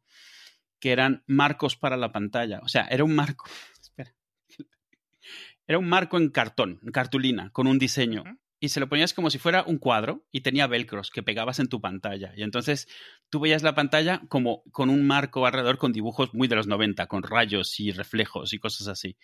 que 0.83 0.91
eran 0.91 1.23
marcos 1.27 1.77
para 1.77 1.95
la 1.95 2.11
pantalla. 2.11 2.59
O 2.61 2.67
sea, 2.67 2.85
era 2.91 3.05
un 3.05 3.15
marco. 3.15 3.45
Espera. 3.81 4.13
Era 5.65 5.77
un 5.79 5.87
marco 5.87 6.17
en 6.17 6.29
cartón, 6.29 6.81
en 6.83 6.91
cartulina, 6.91 7.51
con 7.51 7.67
un 7.67 7.79
diseño. 7.79 8.25
Y 8.59 8.67
se 8.67 8.81
lo 8.81 8.89
ponías 8.89 9.13
como 9.13 9.29
si 9.29 9.37
fuera 9.39 9.63
un 9.63 9.77
cuadro 9.77 10.25
y 10.29 10.41
tenía 10.41 10.67
velcros 10.67 11.09
que 11.09 11.23
pegabas 11.23 11.59
en 11.59 11.67
tu 11.69 11.79
pantalla. 11.79 12.33
Y 12.35 12.43
entonces 12.43 12.89
tú 13.29 13.39
veías 13.39 13.63
la 13.63 13.75
pantalla 13.75 14.23
como 14.27 14.63
con 14.71 14.89
un 14.89 15.07
marco 15.07 15.45
alrededor 15.45 15.77
con 15.77 15.93
dibujos 15.93 16.33
muy 16.33 16.49
de 16.49 16.57
los 16.57 16.67
90, 16.67 17.07
con 17.07 17.23
rayos 17.23 17.79
y 17.79 17.91
reflejos 17.93 18.51
y 18.51 18.59
cosas 18.59 18.89
así. 18.89 19.15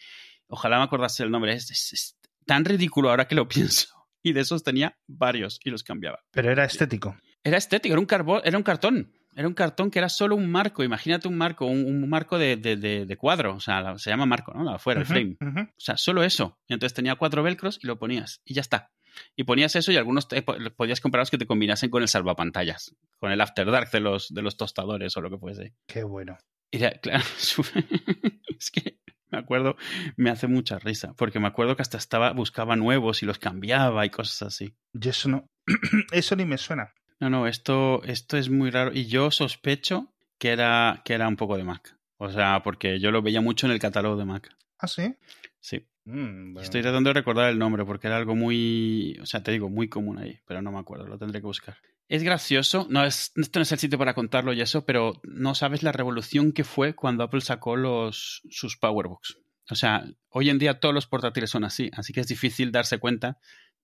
Ojalá 0.47 0.77
me 0.77 0.83
acordase 0.85 1.23
el 1.23 1.31
nombre. 1.31 1.51
Es, 1.53 1.69
es- 1.71 1.91
es 1.91 2.17
tan 2.45 2.63
ridículo 2.63 3.09
ahora 3.09 3.27
que 3.27 3.35
lo 3.35 3.49
pienso. 3.49 3.89
Y 4.23 4.31
de 4.31 4.39
esos 4.39 4.63
tenía 4.63 4.97
varios 5.07 5.59
y 5.65 5.71
los 5.71 5.83
cambiaba. 5.83 6.19
Pero 6.31 6.51
era 6.51 6.63
estético. 6.63 7.17
Era 7.43 7.57
estético, 7.57 7.91
era 7.93 7.99
un, 7.99 8.05
carbón, 8.05 8.41
era 8.45 8.57
un 8.57 8.63
cartón. 8.63 9.11
Era 9.39 9.47
un 9.47 9.53
cartón 9.53 9.89
que 9.89 9.99
era 9.99 10.09
solo 10.09 10.35
un 10.35 10.51
marco. 10.51 10.83
Imagínate 10.83 11.29
un 11.29 11.37
marco, 11.37 11.65
un, 11.65 11.85
un 11.85 12.09
marco 12.09 12.37
de, 12.37 12.57
de- 12.57 12.75
de- 12.75 13.05
de 13.05 13.17
cuadro. 13.17 13.55
O 13.55 13.59
sea, 13.61 13.79
la- 13.79 13.97
se 13.97 14.09
llama 14.09 14.25
marco, 14.25 14.53
¿no? 14.53 14.65
La 14.65 14.75
afuera, 14.75 14.99
el 14.99 15.05
frame. 15.05 15.37
O 15.65 15.79
sea, 15.79 15.95
solo 15.95 16.23
eso. 16.23 16.59
Y 16.67 16.73
entonces 16.73 16.93
tenía 16.93 17.15
cuatro 17.15 17.41
velcros 17.41 17.79
y 17.81 17.87
lo 17.87 17.97
ponías. 17.97 18.41
Y 18.43 18.53
ya 18.53 18.59
está. 18.61 18.91
Y 19.37 19.45
ponías 19.45 19.75
eso 19.77 19.93
y 19.93 19.97
algunos 19.97 20.27
te, 20.27 20.41
podías 20.41 20.99
comprarlos 20.99 21.31
que 21.31 21.37
te 21.37 21.45
combinasen 21.45 21.89
con 21.89 22.01
el 22.01 22.09
salvapantallas, 22.09 22.95
con 23.17 23.31
el 23.31 23.39
After 23.39 23.71
Dark 23.71 23.89
de 23.91 24.01
los, 24.01 24.27
de 24.33 24.41
los 24.41 24.57
tostadores 24.57 25.15
o 25.15 25.21
lo 25.21 25.29
que 25.29 25.37
fuese. 25.37 25.73
Qué 25.87 26.03
bueno. 26.03 26.37
Y 26.71 26.79
ya, 26.79 26.91
claro, 26.91 27.23
es 28.57 28.71
que 28.71 28.99
me 29.31 29.37
acuerdo, 29.39 29.75
me 30.17 30.29
hace 30.29 30.47
mucha 30.47 30.79
risa, 30.79 31.13
porque 31.17 31.39
me 31.39 31.47
acuerdo 31.47 31.75
que 31.75 31.81
hasta 31.81 31.97
estaba, 31.97 32.31
buscaba 32.33 32.75
nuevos 32.75 33.23
y 33.23 33.25
los 33.25 33.39
cambiaba 33.39 34.05
y 34.05 34.09
cosas 34.09 34.41
así. 34.43 34.75
Y 34.93 35.07
eso 35.09 35.29
no, 35.29 35.47
eso 36.11 36.35
ni 36.35 36.45
me 36.45 36.57
suena. 36.57 36.93
No, 37.19 37.29
no, 37.29 37.47
esto, 37.47 38.01
esto 38.03 38.37
es 38.37 38.49
muy 38.49 38.71
raro. 38.71 38.91
Y 38.93 39.07
yo 39.07 39.31
sospecho 39.31 40.07
que 40.37 40.49
era, 40.49 41.01
que 41.03 41.13
era 41.13 41.27
un 41.27 41.35
poco 41.35 41.57
de 41.57 41.63
Mac. 41.63 41.95
O 42.17 42.29
sea, 42.29 42.63
porque 42.63 42.99
yo 42.99 43.11
lo 43.11 43.21
veía 43.21 43.41
mucho 43.41 43.65
en 43.65 43.73
el 43.73 43.79
catálogo 43.79 44.15
de 44.17 44.25
Mac. 44.25 44.55
¿Ah, 44.77 44.87
sí? 44.87 45.15
Sí. 45.59 45.85
Mm, 46.05 46.53
bueno. 46.53 46.61
Estoy 46.61 46.81
tratando 46.81 47.09
de 47.09 47.13
recordar 47.13 47.49
el 47.49 47.59
nombre 47.59 47.85
porque 47.85 48.07
era 48.07 48.17
algo 48.17 48.35
muy, 48.35 49.17
o 49.21 49.25
sea, 49.25 49.43
te 49.43 49.51
digo, 49.51 49.69
muy 49.69 49.89
común 49.89 50.17
ahí, 50.17 50.39
pero 50.45 50.61
no 50.61 50.71
me 50.71 50.79
acuerdo, 50.79 51.05
lo 51.07 51.17
tendré 51.17 51.39
que 51.41 51.47
buscar. 51.47 51.77
Es 52.07 52.23
gracioso, 52.23 52.87
no 52.89 53.05
es, 53.05 53.31
esto 53.35 53.59
no 53.59 53.63
es 53.63 53.71
el 53.71 53.77
sitio 53.77 53.99
para 53.99 54.15
contarlo 54.15 54.51
y 54.53 54.61
eso, 54.61 54.85
pero 54.85 55.21
no 55.23 55.53
sabes 55.53 55.83
la 55.83 55.91
revolución 55.91 56.53
que 56.53 56.63
fue 56.63 56.95
cuando 56.95 57.23
Apple 57.23 57.41
sacó 57.41 57.75
los, 57.75 58.41
sus 58.49 58.77
PowerBooks. 58.77 59.37
O 59.69 59.75
sea, 59.75 60.03
hoy 60.29 60.49
en 60.49 60.57
día 60.57 60.79
todos 60.79 60.95
los 60.95 61.05
portátiles 61.05 61.51
son 61.51 61.63
así, 61.63 61.91
así 61.93 62.11
que 62.11 62.21
es 62.21 62.27
difícil 62.27 62.71
darse 62.71 62.97
cuenta 62.97 63.37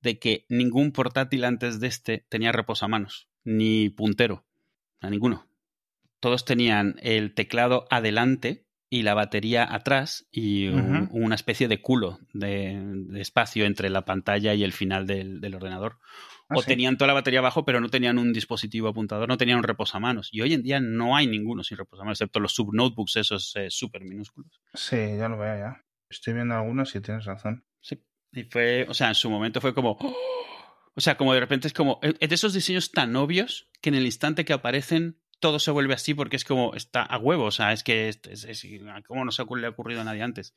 de 0.05 0.19
que 0.19 0.45
ningún 0.47 0.91
portátil 0.93 1.43
antes 1.43 1.79
de 1.81 1.87
este 1.87 2.25
tenía 2.29 2.53
reposamanos, 2.53 3.27
ni 3.43 3.89
puntero, 3.89 4.45
a 5.01 5.09
ninguno. 5.09 5.47
Todos 6.21 6.45
tenían 6.45 6.95
el 7.01 7.33
teclado 7.33 7.85
adelante 7.89 8.65
y 8.89 9.01
la 9.01 9.15
batería 9.15 9.67
atrás 9.73 10.27
y 10.31 10.67
un- 10.67 11.09
una 11.11 11.35
especie 11.35 11.67
de 11.67 11.81
culo 11.81 12.19
de, 12.33 12.79
de 13.07 13.19
espacio 13.19 13.65
entre 13.65 13.89
la 13.89 14.05
pantalla 14.05 14.53
y 14.53 14.63
el 14.63 14.71
final 14.71 15.05
del, 15.07 15.41
del 15.41 15.55
ordenador. 15.55 15.97
Ah, 16.47 16.55
o 16.57 16.61
sí. 16.61 16.67
tenían 16.67 16.95
toda 16.97 17.07
la 17.07 17.13
batería 17.15 17.39
abajo, 17.39 17.65
pero 17.65 17.81
no 17.81 17.89
tenían 17.89 18.19
un 18.19 18.31
dispositivo 18.31 18.87
apuntador, 18.87 19.27
no 19.27 19.37
tenían 19.37 19.57
un 19.57 19.63
reposamanos. 19.63 20.29
Y 20.31 20.41
hoy 20.41 20.53
en 20.53 20.61
día 20.61 20.79
no 20.79 21.15
hay 21.17 21.25
ninguno 21.25 21.63
sin 21.63 21.77
reposamanos, 21.77 22.21
excepto 22.21 22.39
los 22.39 22.53
subnotebooks 22.53 23.15
esos 23.17 23.55
eh, 23.55 23.71
súper 23.71 24.03
minúsculos. 24.03 24.61
Sí, 24.75 24.95
ya 25.17 25.27
lo 25.27 25.37
veo 25.39 25.57
ya. 25.57 25.81
Estoy 26.07 26.35
viendo 26.35 26.53
algunos 26.55 26.95
y 26.95 27.01
tienes 27.01 27.25
razón. 27.25 27.65
Y 28.35 28.43
fue, 28.43 28.85
o 28.89 28.93
sea, 28.93 29.09
en 29.09 29.15
su 29.15 29.29
momento 29.29 29.61
fue 29.61 29.73
como. 29.73 29.97
¡oh! 29.99 30.15
O 30.95 31.01
sea, 31.01 31.17
como 31.17 31.33
de 31.33 31.39
repente 31.39 31.67
es 31.67 31.73
como. 31.73 31.99
Es 32.01 32.29
de 32.29 32.35
esos 32.35 32.53
diseños 32.53 32.91
tan 32.91 33.15
obvios 33.15 33.67
que 33.81 33.89
en 33.89 33.95
el 33.95 34.05
instante 34.05 34.45
que 34.45 34.53
aparecen 34.53 35.19
todo 35.41 35.59
se 35.59 35.69
vuelve 35.71 35.93
así 35.93 36.13
porque 36.13 36.35
es 36.37 36.45
como. 36.45 36.73
Está 36.75 37.01
a 37.03 37.17
huevo. 37.17 37.45
O 37.45 37.51
sea, 37.51 37.73
es 37.73 37.83
que. 37.83 38.09
Es, 38.09 38.19
es- 38.29 38.43
es- 38.45 38.65
¿Cómo 39.07 39.25
no 39.25 39.31
se 39.31 39.43
le 39.55 39.67
ha 39.67 39.69
ocurrido 39.69 40.01
a 40.01 40.03
nadie 40.03 40.21
antes? 40.21 40.53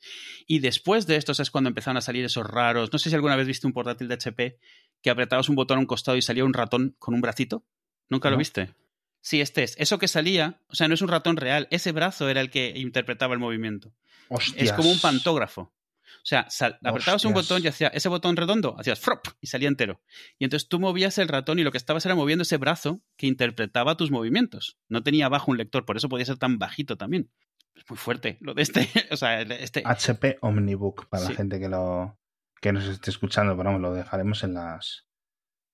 Y 0.47 0.59
después 0.59 1.07
de 1.07 1.15
esto 1.17 1.31
es 1.31 1.51
cuando 1.51 1.67
empezaron 1.69 1.97
a 1.97 2.01
salir 2.01 2.23
esos 2.25 2.45
raros. 2.45 2.91
No 2.93 2.99
sé 2.99 3.09
si 3.09 3.15
alguna 3.15 3.35
vez 3.35 3.47
viste 3.47 3.67
un 3.67 3.73
portátil 3.73 4.07
de 4.07 4.15
HP 4.15 4.59
que 5.01 5.09
apretabas 5.09 5.49
un 5.49 5.55
botón 5.55 5.77
a 5.77 5.81
un 5.81 5.85
costado 5.87 6.17
y 6.17 6.21
salía 6.21 6.43
un 6.45 6.53
ratón 6.53 6.95
con 6.99 7.13
un 7.13 7.21
bracito. 7.21 7.65
¿Nunca 8.09 8.29
lo 8.29 8.37
viste? 8.37 8.73
Sí, 9.21 9.41
este 9.41 9.63
es. 9.63 9.75
Eso 9.77 9.99
que 9.99 10.07
salía, 10.07 10.61
o 10.69 10.75
sea, 10.75 10.87
no 10.87 10.93
es 10.93 11.01
un 11.01 11.09
ratón 11.09 11.35
real. 11.37 11.67
Ese 11.71 11.91
brazo 11.91 12.29
era 12.29 12.39
el 12.41 12.49
que 12.49 12.73
interpretaba 12.77 13.33
el 13.33 13.39
movimiento. 13.39 13.93
Hostias. 14.29 14.63
Es 14.69 14.71
como 14.73 14.89
un 14.91 14.99
pantógrafo. 14.99 15.73
O 16.17 16.25
sea, 16.25 16.49
sal- 16.49 16.77
apretabas 16.83 17.23
un 17.25 17.33
botón 17.33 17.61
y 17.63 17.67
hacía 17.67 17.87
ese 17.89 18.09
botón 18.09 18.35
redondo, 18.35 18.75
hacías 18.79 18.99
frop 18.99 19.25
y 19.39 19.47
salía 19.47 19.67
entero. 19.67 20.01
Y 20.37 20.43
entonces 20.43 20.67
tú 20.69 20.79
movías 20.79 21.17
el 21.17 21.27
ratón 21.27 21.59
y 21.59 21.63
lo 21.63 21.71
que 21.71 21.77
estabas 21.77 22.05
era 22.05 22.15
moviendo 22.15 22.43
ese 22.43 22.57
brazo 22.57 23.01
que 23.17 23.27
interpretaba 23.27 23.95
tus 23.97 24.11
movimientos. 24.11 24.77
No 24.89 25.03
tenía 25.03 25.27
abajo 25.27 25.51
un 25.51 25.57
lector, 25.57 25.85
por 25.85 25.97
eso 25.97 26.09
podía 26.09 26.25
ser 26.25 26.37
tan 26.37 26.57
bajito 26.59 26.97
también. 26.97 27.31
Es 27.75 27.83
muy 27.89 27.97
fuerte 27.97 28.37
lo 28.41 28.53
de 28.53 28.61
este. 28.63 28.89
O 29.11 29.17
sea, 29.17 29.41
este. 29.41 29.83
HP 29.85 30.37
Omnibook 30.41 31.07
para 31.07 31.23
Sí. 31.23 31.29
la 31.31 31.35
gente 31.37 31.59
que 31.59 31.69
lo 31.69 32.19
que 32.61 32.73
nos 32.73 32.85
esté 32.85 33.09
escuchando, 33.09 33.55
pero 33.55 33.69
vamos, 33.69 33.81
lo 33.81 33.93
dejaremos 33.93 34.43
en 34.43 34.53
las 34.55 35.05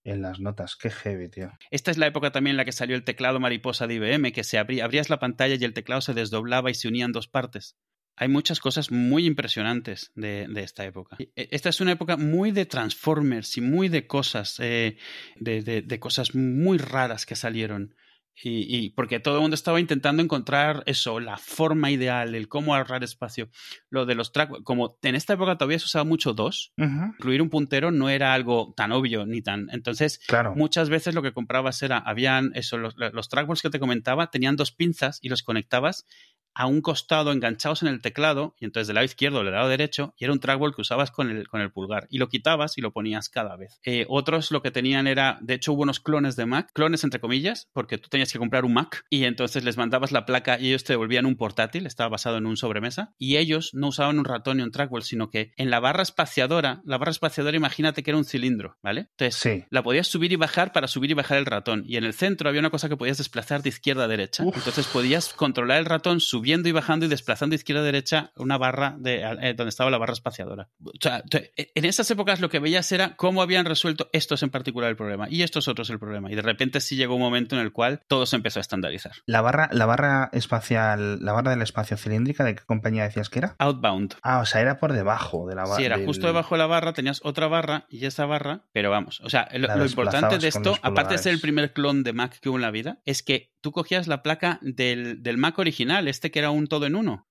en 0.04 0.22
las 0.22 0.40
notas. 0.40 0.76
Qué 0.76 0.92
heavy, 0.92 1.30
tío. 1.30 1.52
Esta 1.72 1.90
es 1.90 1.98
la 1.98 2.06
época 2.06 2.32
también 2.32 2.52
en 2.54 2.58
la 2.58 2.66
que 2.66 2.72
salió 2.72 2.96
el 2.96 3.04
teclado 3.04 3.40
mariposa 3.40 3.88
de 3.88 3.96
IBM, 3.96 4.32
que 4.34 4.44
se 4.44 4.60
abría, 4.60 4.86
abrías 4.86 5.10
la 5.10 5.18
pantalla 5.18 5.56
y 5.56 5.64
el 5.64 5.74
teclado 5.74 6.02
se 6.02 6.14
desdoblaba 6.14 6.70
y 6.70 6.76
se 6.76 6.88
unía 6.88 7.06
en 7.06 7.12
dos 7.12 7.28
partes. 7.28 7.76
Hay 8.18 8.28
muchas 8.30 8.60
cosas 8.60 8.92
muy 8.92 9.26
impresionantes 9.26 10.12
de, 10.16 10.48
de 10.48 10.64
esta 10.64 10.86
época. 10.86 11.18
Eh, 11.20 11.48
Esta 11.52 11.70
es 11.70 11.82
una 11.82 11.92
época 11.92 12.18
muy 12.18 12.52
de 12.52 12.66
Transformers 12.66 13.58
y 13.58 13.62
muy 13.62 13.90
de 13.90 14.08
cosas, 14.08 14.60
eh, 14.60 14.98
de, 15.38 15.62
de- 15.62 15.82
de 15.82 16.00
cosas 16.00 16.34
muy 16.36 16.78
raras 16.78 17.26
que 17.26 17.36
salieron. 17.36 17.96
Y, 18.44 18.68
y 18.78 18.90
porque 18.90 19.22
todo 19.22 19.36
el 19.36 19.42
mundo 19.44 19.56
estaba 19.56 19.80
intentando 19.80 20.22
encontrar 20.22 20.84
eso, 20.88 21.22
la 21.22 21.38
forma 21.38 21.90
ideal, 21.90 22.36
el 22.36 22.50
cómo 22.50 22.76
ahorrar 22.76 23.02
espacio. 23.02 23.50
Lo 23.90 24.06
de 24.06 24.14
los 24.14 24.34
track, 24.34 24.62
como 24.64 24.98
en 25.04 25.16
esta 25.16 25.36
época 25.36 25.58
todavía 25.58 25.80
se 25.80 25.86
usaba 25.86 26.04
mucho 26.04 26.34
dos, 26.34 26.74
incluir 27.18 27.42
un 27.42 27.50
puntero 27.50 27.92
no 27.92 28.10
era 28.10 28.34
algo 28.34 28.74
tan 28.76 28.92
obvio 28.92 29.26
ni 29.26 29.42
tan. 29.42 29.70
Entonces, 29.72 30.20
Claro. 30.28 30.54
muchas 30.54 30.90
veces 30.90 31.16
lo 31.16 31.22
que 31.22 31.32
comprabas 31.32 31.82
era, 31.82 31.98
habían 31.98 32.52
eso, 32.56 32.78
los, 32.78 32.96
los 32.98 33.30
trackballs 33.30 33.62
que 33.62 33.70
te 33.70 33.80
comentaba, 33.80 34.30
tenían 34.32 34.58
dos 34.58 34.74
pinzas 34.74 35.20
y 35.22 35.30
los 35.30 35.42
conectabas 35.42 36.06
a 36.56 36.66
un 36.68 36.82
costado 36.82 37.32
enganchados 37.32 37.84
en 37.84 37.90
el 37.90 38.02
teclado, 38.02 38.56
y 38.60 38.66
entonces 38.66 38.88
del 38.88 38.96
lado 38.96 39.06
izquierdo 39.06 39.40
o 39.42 39.44
del 39.44 39.54
lado 39.54 39.70
derecho, 39.70 40.14
y 40.18 40.24
era 40.24 40.34
un 40.34 40.40
trackball 40.40 40.74
que 40.74 40.82
usabas 40.82 41.12
con 41.12 41.30
el, 41.30 41.48
con 41.48 41.62
el 41.62 41.72
pulgar, 41.72 42.08
y 42.10 42.18
lo 42.18 42.30
quitabas 42.30 42.78
y 42.78 42.82
lo 42.82 42.92
ponías 42.92 43.30
cada 43.30 43.56
vez. 43.56 43.80
Eh, 43.84 44.06
otros 44.10 44.52
lo 44.52 44.62
que 44.62 44.72
tenían 44.72 45.08
era, 45.08 45.38
de 45.42 45.54
hecho 45.56 45.74
hubo 45.74 45.84
unos 45.84 46.00
clones 46.00 46.36
de 46.36 46.46
Mac, 46.46 46.70
clones 46.74 47.04
entre 47.04 47.20
comillas, 47.20 47.70
porque 47.74 47.98
tú 47.98 48.10
tenías 48.10 48.32
que 48.32 48.40
comprar 48.40 48.66
un 48.66 48.74
Mac, 48.74 49.06
y 49.10 49.26
entonces 49.26 49.64
les 49.64 49.78
mandabas 49.78 50.12
la 50.12 50.26
placa 50.26 50.60
y 50.60 50.70
ellos 50.70 50.84
te 50.84 50.94
devolvían 50.94 51.26
un 51.26 51.36
portátil, 51.36 51.86
estaba 51.86 52.10
basado 52.10 52.38
en 52.38 52.46
un 52.46 52.58
sobremesa, 52.58 53.14
y 53.18 53.38
ellos 53.38 53.72
no 53.74 53.90
usaban 53.90 54.18
un 54.18 54.26
ratón 54.26 54.58
ni 54.58 54.64
un 54.64 54.72
trackball, 54.72 55.04
sino 55.04 55.30
que 55.30 55.52
en 55.58 55.70
la 55.70 55.80
barra 55.80 56.04
espaciadora, 56.04 56.82
la 56.86 56.98
barra 56.98 57.12
espaciadora 57.12 57.58
imagínate 57.58 58.02
que 58.04 58.12
era 58.12 58.18
un 58.18 58.26
cilindro, 58.26 58.78
¿vale? 58.82 59.08
Entonces, 59.12 59.36
Sí. 59.36 59.66
la 59.70 59.84
podías 59.84 60.08
subir 60.08 60.32
y 60.32 60.38
bajar 60.38 60.72
para 60.72 60.88
subir 60.88 61.12
y 61.12 61.14
bajar 61.14 61.38
el 61.38 61.46
ratón. 61.46 61.84
Y 61.86 61.98
en 61.98 62.04
el 62.06 62.14
centro 62.14 62.48
había 62.48 62.62
una 62.62 62.70
cosa 62.70 62.88
que 62.90 62.96
podías 62.98 63.18
desplazar 63.18 63.62
de 63.62 63.70
izquierda 63.70 64.06
a 64.06 64.08
derecha. 64.08 64.44
Uf. 64.44 64.56
Entonces 64.56 64.88
podías 64.88 65.34
controlar 65.34 65.80
el 65.80 65.86
ratón 65.86 66.20
subiendo 66.46 66.70
y 66.70 66.74
bajando 66.74 67.08
y 67.08 67.10
desplazando 67.10 67.54
de 67.54 67.56
izquierda 67.56 67.82
a 67.82 67.86
derecha 67.86 68.32
una 68.36 68.60
barra 68.60 68.96
de 69.00 69.24
eh, 69.24 69.56
donde 69.56 69.70
estaba 69.70 69.90
la 69.90 69.98
barra 69.98 70.14
espaciadora. 70.14 70.70
O 70.84 70.92
sea, 71.02 71.24
en 71.32 71.86
esas 71.86 72.12
épocas 72.12 72.40
lo 72.40 72.50
que 72.50 72.60
veías 72.60 72.92
era 72.92 73.16
cómo 73.16 73.42
habían 73.42 73.66
resuelto 73.66 74.12
estos 74.14 74.44
en 74.44 74.52
particular 74.52 74.92
el 74.92 74.96
problema 74.96 75.28
y 75.28 75.42
estos 75.42 75.68
otros 75.68 75.90
el 75.90 75.98
problema. 75.98 76.32
Y 76.32 76.36
de 76.36 76.44
repente 76.44 76.82
sí 76.82 76.98
llegó 76.98 77.16
un 77.16 77.22
momento 77.22 77.56
en 77.56 77.64
el 77.64 77.72
cual 77.72 78.02
todo 78.08 78.28
se 78.28 78.36
empezó 78.36 78.60
a 78.60 78.62
estandarizar. 78.62 79.14
La 79.26 79.42
barra, 79.42 79.70
la 79.72 79.88
barra 79.88 80.30
espacial, 80.34 81.18
la 81.26 81.34
barra 81.34 81.50
del 81.50 81.64
espacio 81.64 81.98
cilíndrica, 81.98 82.44
¿de 82.44 82.54
qué 82.54 82.64
compañía 82.64 83.06
decías 83.06 83.30
que 83.30 83.40
era? 83.40 83.56
Outbound. 83.58 84.14
Ah, 84.22 84.38
o 84.38 84.46
sea, 84.46 84.62
era 84.62 84.78
por 84.78 84.94
debajo 84.94 85.48
de 85.48 85.56
la 85.56 85.64
barra. 85.64 85.78
Sí, 85.78 85.84
era 85.84 85.98
justo 85.98 86.28
debajo 86.28 86.54
de 86.54 86.60
la 86.60 86.68
barra, 86.68 86.94
tenías 86.94 87.22
otra 87.24 87.48
barra 87.48 87.88
y 87.90 88.06
esa 88.06 88.28
barra, 88.28 88.66
pero 88.72 88.92
vamos, 88.92 89.20
o 89.22 89.32
sea, 89.32 89.48
lo, 89.54 89.76
lo 89.76 89.86
importante 89.86 90.38
de 90.38 90.48
esto, 90.48 90.78
aparte 90.84 91.16
de 91.16 91.18
ser 91.18 91.34
el 91.34 91.42
primer 91.42 91.74
clon 91.74 92.04
de 92.04 92.14
Mac 92.14 92.38
que 92.40 92.50
hubo 92.50 92.58
en 92.58 92.62
la 92.62 92.70
vida, 92.70 93.00
es 93.06 93.24
que 93.24 93.56
tú 93.66 93.72
cogías 93.72 94.06
la 94.06 94.22
placa 94.22 94.60
del, 94.62 95.24
del 95.24 95.40
Mac 95.40 95.58
original, 95.58 96.08
este 96.08 96.30
que 96.36 96.40
era 96.40 96.52
un 96.52 96.68
todo 96.68 96.86
en 96.86 96.96
uno, 96.96 97.26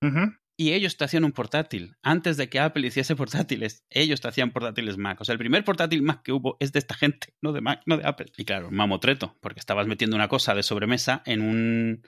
y 0.57 0.71
ellos 0.71 0.97
te 0.97 1.03
hacían 1.05 1.25
un 1.25 1.31
portátil. 1.31 1.95
Antes 2.01 2.37
de 2.37 2.49
que 2.49 2.59
Apple 2.59 2.87
hiciese 2.87 3.15
portátiles, 3.15 3.85
ellos 3.91 4.19
te 4.19 4.29
hacían 4.29 4.49
portátiles 4.51 4.97
Mac. 4.97 5.21
O 5.21 5.23
sea, 5.25 5.33
el 5.33 5.37
primer 5.37 5.63
portátil 5.63 6.01
Mac 6.01 6.23
que 6.23 6.31
hubo 6.31 6.57
es 6.59 6.71
de 6.71 6.79
esta 6.79 6.95
gente, 6.95 7.35
no 7.39 7.51
de 7.51 7.61
Mac, 7.61 7.81
no 7.85 7.97
de 7.97 8.07
Apple. 8.07 8.31
Y 8.35 8.45
claro, 8.45 8.71
mamotreto, 8.71 9.37
porque 9.41 9.59
estabas 9.59 9.85
metiendo 9.85 10.15
una 10.15 10.27
cosa 10.27 10.55
de 10.55 10.63
sobremesa 10.63 11.21
en 11.27 11.41
un... 11.41 12.01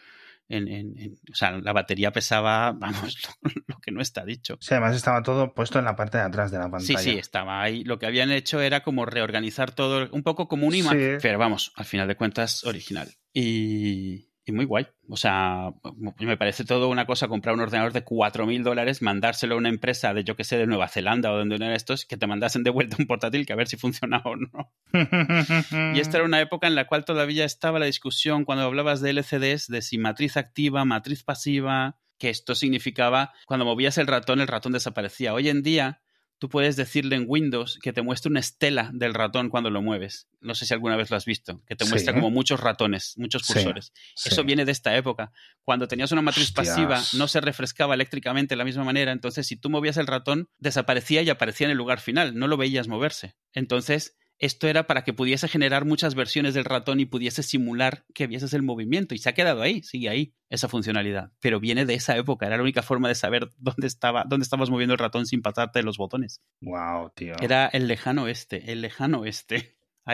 En, 0.49 0.69
en- 0.69 0.97
en- 0.97 1.13
o 1.29 1.36
sea, 1.36 1.51
la 1.60 1.73
batería 1.73 2.13
pesaba, 2.13 2.71
vamos, 2.71 3.17
lo, 3.43 3.51
lo 3.67 3.77
que 3.79 3.91
no 3.91 4.01
está 4.01 4.23
dicho. 4.23 4.57
Sí, 4.62 4.73
además 4.73 4.95
estaba 4.95 5.21
todo 5.21 5.53
puesto 5.53 5.77
en 5.77 5.83
la 5.86 5.97
parte 5.97 6.17
de 6.17 6.23
atrás 6.23 6.49
de 6.49 6.57
la 6.57 6.63
Sí, 6.79 6.93
pantalla. 6.93 6.99
sí, 6.99 7.10
estaba 7.19 7.62
ahí. 7.62 7.83
Lo 7.83 7.99
que 7.99 8.05
habían 8.07 8.31
hecho 8.31 8.62
era 8.62 8.81
como 8.81 9.05
reorganizar 9.05 9.71
todo, 9.75 10.07
un 10.13 10.23
poco 10.23 10.47
como 10.47 10.65
un 10.65 10.73
iMac, 10.73 10.97
Sí. 10.97 11.17
pero 11.21 11.38
vamos, 11.38 11.73
al 11.75 11.83
final 11.86 12.07
de 12.07 12.15
cuentas, 12.15 12.63
original. 12.63 13.10
Y, 13.33 14.29
y 14.47 14.53
muy 14.53 14.65
guay. 14.65 14.88
O 15.10 15.17
sea, 15.17 15.73
me 16.19 16.38
parece 16.38 16.63
todo 16.63 16.88
una 16.88 17.05
cosa 17.05 17.27
comprar 17.27 17.53
un 17.55 17.62
ordenador 17.62 17.91
de 17.91 18.05
4.000 18.05 18.63
dólares, 18.63 19.01
mandárselo 19.01 19.55
a 19.55 19.57
una 19.57 19.69
empresa 19.69 20.13
de, 20.13 20.23
yo 20.23 20.36
que 20.36 20.45
sé, 20.45 20.57
de 20.57 20.65
Nueva 20.65 20.88
Zelanda 20.88 21.31
o 21.31 21.38
donde 21.38 21.55
eran 21.55 21.71
estos, 21.71 22.05
que 22.05 22.17
te 22.17 22.27
mandasen 22.27 22.63
de 22.63 22.69
vuelta 22.69 22.95
un 22.97 23.07
portátil 23.07 23.45
que 23.45 23.53
a 23.53 23.57
ver 23.57 23.67
si 23.67 23.77
funcionaba 23.77 24.31
o 24.31 24.36
no. 24.36 24.71
Y 25.95 25.99
esta 25.99 26.17
era 26.17 26.25
una 26.25 26.41
época 26.41 26.67
en 26.67 26.75
la 26.75 26.88
cual 26.88 27.05
todavía 27.05 27.45
estaba 27.45 27.79
la 27.79 27.86
discusión 27.86 28.45
cuando 28.45 28.63
hablabas 28.63 29.01
de 29.01 29.12
LCDs 29.12 29.67
de 29.67 29.81
si 29.81 29.97
matriz 29.97 30.38
activa, 30.38 30.86
matriz 30.86 31.23
pasiva, 31.23 31.99
que 32.17 32.29
esto 32.29 32.55
significaba 32.55 33.33
cuando 33.45 33.65
movías 33.65 33.97
el 33.97 34.07
ratón, 34.07 34.39
el 34.39 34.47
ratón 34.47 34.73
desaparecía. 34.73 35.33
Hoy 35.33 35.49
en 35.49 35.62
día 35.62 36.01
tú 36.39 36.50
puedes 36.50 36.76
decirle 36.76 37.15
en 37.15 37.26
Windows 37.28 37.80
que 37.82 37.93
te 37.93 38.02
muestre 38.02 38.30
una 38.30 38.39
estela 38.39 38.91
del 38.93 39.13
ratón 39.13 39.50
cuando 39.50 39.69
lo 39.69 39.82
mueves. 39.82 40.28
No 40.39 40.54
sé 40.56 40.65
si 40.65 40.73
alguna 40.73 40.95
vez 40.95 41.10
lo 41.10 41.17
has 41.17 41.26
visto, 41.26 41.62
que 41.65 41.76
te 41.76 41.86
Sí. 41.86 41.89
muestra 41.91 42.13
como 42.13 42.30
muchos 42.30 42.60
ratones, 42.60 43.13
muchos 43.17 43.43
cursores. 43.47 43.91
Sí. 44.15 44.30
Eso 44.30 44.43
viene 44.43 44.63
de 44.65 44.71
esta 44.71 44.95
época. 44.95 45.32
Cuando 45.63 45.88
tenías 45.88 46.12
una 46.12 46.21
matriz 46.21 46.50
Hostias. 46.50 46.67
pasiva, 46.69 47.02
no 47.13 47.28
se 47.28 47.41
refrescaba 47.41 47.95
eléctricamente 47.95 48.54
de 48.54 48.58
la 48.58 48.65
misma 48.65 48.84
manera. 48.84 49.12
Entonces, 49.12 49.47
si 49.47 49.56
tú 49.58 49.69
movías 49.69 49.97
el 49.97 50.08
ratón, 50.08 50.50
desaparecía 50.60 51.21
y 51.23 51.30
aparecía 51.30 51.65
en 51.65 51.71
el 51.71 51.78
lugar 51.78 52.00
final. 52.00 52.38
No 52.38 52.47
lo 52.47 52.58
veías 52.58 52.88
moverse. 52.88 53.36
Entonces, 53.54 54.15
esto 54.39 54.67
era 54.67 54.88
para 54.88 55.04
que 55.04 55.13
pudiese 55.13 55.47
generar 55.47 55.86
muchas 55.86 56.15
versiones 56.15 56.54
del 56.54 56.65
ratón 56.65 57.00
y 57.00 57.06
pudiese 57.06 57.43
simular 57.43 58.06
que 58.13 58.28
vieses 58.28 58.54
el 58.54 58.63
movimiento. 58.63 59.15
Y 59.15 59.17
se 59.17 59.30
ha 59.30 59.34
quedado 59.34 59.62
ahí, 59.62 59.82
sigue 59.84 60.10
ahí 60.10 60.34
esa 60.50 60.67
funcionalidad. 60.67 61.32
Pero 61.39 61.60
viene 61.60 61.86
de 61.86 61.95
esa 61.95 62.15
época, 62.17 62.45
era 62.45 62.58
la 62.58 62.63
única 62.63 62.84
forma 62.84 63.08
de 63.08 63.15
saber 63.15 63.50
dónde 63.58 63.88
estaba, 63.88 64.26
dónde 64.28 64.43
estabas 64.43 64.69
moviendo 64.69 64.93
el 64.93 65.00
ratón 65.00 65.26
sin 65.26 65.41
pasarte 65.41 65.84
los 65.84 65.97
botones. 65.97 66.41
Wow, 66.62 67.12
tío. 67.15 67.36
Era 67.41 67.67
el 67.67 67.88
lejano 67.88 68.28
este, 68.28 68.71
el 68.71 68.82
lejano 68.82 69.26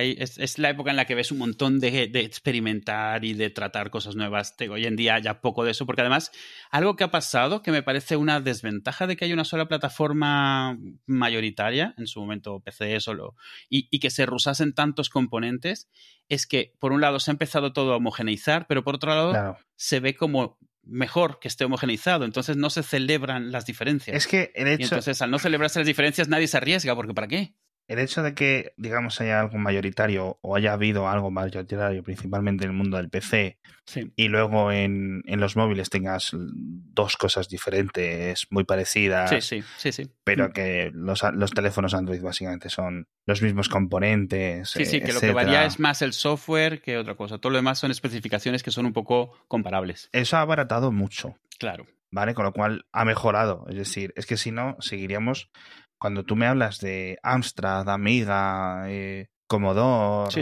es, 0.01 0.57
la 0.59 0.69
época 0.69 0.91
en 0.91 0.97
la 0.97 1.05
que 1.05 1.15
ves 1.15 1.31
un 1.31 1.37
montón 1.37 1.79
de, 1.79 2.03
experimentar 2.13 3.23
y 3.25 3.33
de 3.33 3.49
tratar 3.49 3.89
cosas 3.89 4.15
nuevas. 4.15 4.55
hoy 4.69 4.85
en 4.85 4.95
día 4.95 5.19
ya 5.19 5.41
poco 5.41 5.63
de 5.63 5.71
eso, 5.71 5.85
porque 5.85 6.01
además 6.01 6.31
algo 6.71 6.95
que 6.95 7.03
ha 7.03 7.11
pasado 7.11 7.61
que 7.61 7.71
me 7.71 7.83
parece 7.83 8.15
una 8.15 8.41
desventaja 8.41 9.07
de 9.07 9.15
que 9.15 9.25
haya 9.25 9.33
una 9.33 9.45
sola 9.45 9.67
plataforma 9.67 10.77
mayoritaria, 11.05 11.93
en 11.97 12.07
su 12.07 12.19
momento 12.19 12.59
PC 12.59 12.99
solo, 12.99 13.35
y, 13.69 13.87
y 13.91 13.99
que 13.99 14.09
se 14.09 14.25
rusasen 14.25 14.73
tantos 14.73 15.09
componentes, 15.09 15.89
es 16.29 16.47
que 16.47 16.73
por 16.79 16.91
un 16.91 17.01
lado 17.01 17.19
se 17.19 17.31
ha 17.31 17.33
empezado 17.33 17.73
todo 17.73 17.93
a 17.93 17.97
homogeneizar, 17.97 18.67
pero 18.67 18.83
por 18.83 18.95
otro 18.95 19.13
lado 19.13 19.57
se 19.75 19.99
ve 19.99 20.15
como 20.15 20.57
mejor 20.83 21.39
que 21.39 21.47
esté 21.47 21.65
homogeneizado, 21.65 22.25
entonces 22.25 22.57
no 22.57 22.69
se 22.69 22.83
celebran 22.83 23.51
las 23.51 23.65
diferencias. 23.65 24.17
Es 24.17 24.27
que 24.27 24.51
el 24.55 24.67
hecho... 24.67 24.83
entonces 24.83 25.21
al 25.21 25.31
no 25.31 25.39
celebrarse 25.39 25.79
las 25.79 25.87
diferencias 25.87 26.27
nadie 26.27 26.47
se 26.47 26.57
arriesga, 26.57 26.95
porque 26.95 27.13
¿para 27.13 27.27
qué? 27.27 27.55
El 27.87 27.99
hecho 27.99 28.23
de 28.23 28.33
que, 28.33 28.73
digamos, 28.77 29.19
haya 29.21 29.39
algo 29.39 29.57
mayoritario 29.57 30.39
o 30.41 30.55
haya 30.55 30.73
habido 30.73 31.07
algo 31.07 31.31
mayoritario, 31.31 32.03
principalmente 32.03 32.63
en 32.63 32.71
el 32.71 32.77
mundo 32.77 32.97
del 32.97 33.09
PC, 33.09 33.59
y 34.15 34.29
luego 34.29 34.71
en, 34.71 35.23
en, 35.25 35.39
los 35.41 35.57
móviles 35.57 35.89
tengas 35.89 36.31
dos 36.33 37.17
cosas 37.17 37.49
diferentes, 37.49 38.47
muy 38.49 38.63
parecidas, 38.63 39.29
sí, 39.43 39.61
sí, 39.77 39.91
sí, 39.91 40.09
pero 40.23 40.49
mm. 40.49 40.51
que 40.53 40.91
los, 40.93 41.21
los, 41.33 41.51
teléfonos 41.51 41.93
Android 41.93 42.21
básicamente 42.21 42.69
son 42.69 43.07
los 43.25 43.41
mismos 43.41 43.67
componentes. 43.67 44.69
Sí, 44.69 44.85
sí, 44.85 45.01
que 45.01 45.11
lo 45.11 45.19
que 45.19 45.33
varía 45.33 45.65
es 45.65 45.79
más 45.79 46.01
el 46.01 46.13
software 46.13 46.81
que 46.81 46.97
otra 46.97 47.15
cosa. 47.15 47.39
Todo 47.39 47.51
lo 47.51 47.57
demás 47.57 47.79
son 47.79 47.91
especificaciones 47.91 48.63
que 48.63 48.71
son 48.71 48.85
un 48.85 48.93
poco 48.93 49.33
comparables. 49.49 50.09
Eso 50.13 50.37
ha 50.37 50.41
abaratado 50.41 50.91
mucho. 50.91 51.35
Claro. 51.59 51.85
¿Vale? 52.09 52.35
Con 52.35 52.45
lo 52.45 52.53
cual 52.53 52.85
ha 52.91 53.05
mejorado. 53.05 53.65
Es 53.69 53.75
decir, 53.75 54.13
es 54.15 54.27
que 54.27 54.37
si 54.37 54.51
no, 54.51 54.77
seguiríamos 54.79 55.49
cuando 56.03 56.25
tú 56.25 56.35
me 56.35 56.47
hablas 56.47 56.81
de 56.81 57.17
Amstrad, 57.23 57.87
Amiga, 57.87 58.83
eh, 58.89 59.29
Commodore, 59.47 60.35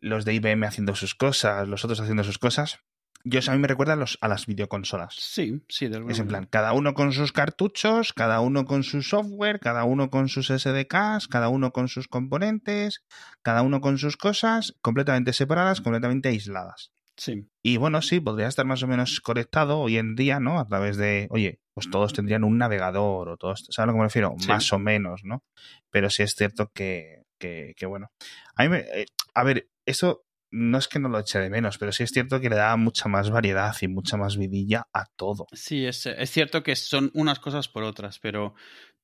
los 0.00 0.24
de 0.24 0.34
IBM 0.34 0.66
haciendo 0.66 0.96
sus 0.96 1.14
cosas, 1.14 1.68
los 1.68 1.84
otros 1.84 2.00
haciendo 2.00 2.24
sus 2.24 2.38
cosas, 2.38 2.80
yo 3.22 3.38
a 3.46 3.52
mí 3.52 3.60
me 3.60 3.68
recuerda 3.68 3.92
a, 3.92 4.28
las 4.28 4.46
videoconsolas. 4.46 5.14
Sí, 5.16 5.62
sí, 5.68 5.86
de 5.86 6.04
Es 6.08 6.18
en 6.18 6.26
plan, 6.26 6.48
cada 6.50 6.72
uno 6.72 6.94
con 6.94 7.12
sus 7.12 7.30
cartuchos, 7.30 8.12
cada 8.12 8.40
uno 8.40 8.64
con 8.64 8.82
su 8.82 9.02
software, 9.02 9.60
cada 9.60 9.84
uno 9.84 10.10
con 10.10 10.28
sus 10.28 10.48
SDKs, 10.48 11.28
cada 11.28 11.48
uno 11.50 11.70
con 11.70 11.86
sus 11.86 12.08
componentes, 12.08 13.04
cada 13.42 13.62
uno 13.62 13.80
con 13.80 13.96
sus 13.96 14.16
cosas, 14.16 14.74
completamente 14.82 15.32
separadas, 15.32 15.80
completamente 15.80 16.30
aisladas. 16.30 16.90
Sí. 17.16 17.46
Y 17.62 17.76
bueno, 17.76 18.02
sí, 18.02 18.18
podría 18.18 18.48
estar 18.48 18.66
más 18.66 18.82
o 18.82 18.88
menos 18.88 19.20
conectado 19.20 19.78
hoy 19.78 19.98
en 19.98 20.16
día, 20.16 20.40
¿no? 20.40 20.58
A 20.58 20.66
través 20.66 20.96
de, 20.96 21.28
oye, 21.30 21.60
pues 21.80 21.90
todos 21.90 22.12
tendrían 22.12 22.44
un 22.44 22.58
navegador 22.58 23.28
o 23.30 23.36
todos, 23.36 23.66
¿sabes 23.70 23.78
a 23.78 23.86
lo 23.86 23.92
que 23.92 23.98
me 23.98 24.04
refiero? 24.04 24.34
Más 24.46 24.72
o 24.72 24.78
menos, 24.78 25.22
¿no? 25.24 25.42
Pero 25.90 26.10
sí 26.10 26.22
es 26.22 26.34
cierto 26.34 26.70
que, 26.74 27.22
que, 27.38 27.74
bueno. 27.86 28.10
A, 28.54 28.64
mí 28.64 28.68
me, 28.68 28.78
eh, 28.80 29.06
a 29.34 29.44
ver, 29.44 29.68
eso 29.86 30.24
no 30.50 30.78
es 30.78 30.88
que 30.88 30.98
no 30.98 31.08
lo 31.08 31.18
eche 31.18 31.38
de 31.38 31.48
menos, 31.48 31.78
pero 31.78 31.92
sí 31.92 32.02
es 32.02 32.10
cierto 32.10 32.40
que 32.40 32.50
le 32.50 32.56
da 32.56 32.76
mucha 32.76 33.08
más 33.08 33.30
variedad 33.30 33.74
y 33.80 33.88
mucha 33.88 34.16
más 34.16 34.36
vidilla 34.36 34.88
a 34.92 35.06
todo. 35.16 35.46
Sí, 35.52 35.86
es, 35.86 36.04
es 36.06 36.30
cierto 36.30 36.62
que 36.62 36.76
son 36.76 37.10
unas 37.14 37.38
cosas 37.38 37.68
por 37.68 37.84
otras, 37.84 38.18
pero 38.18 38.54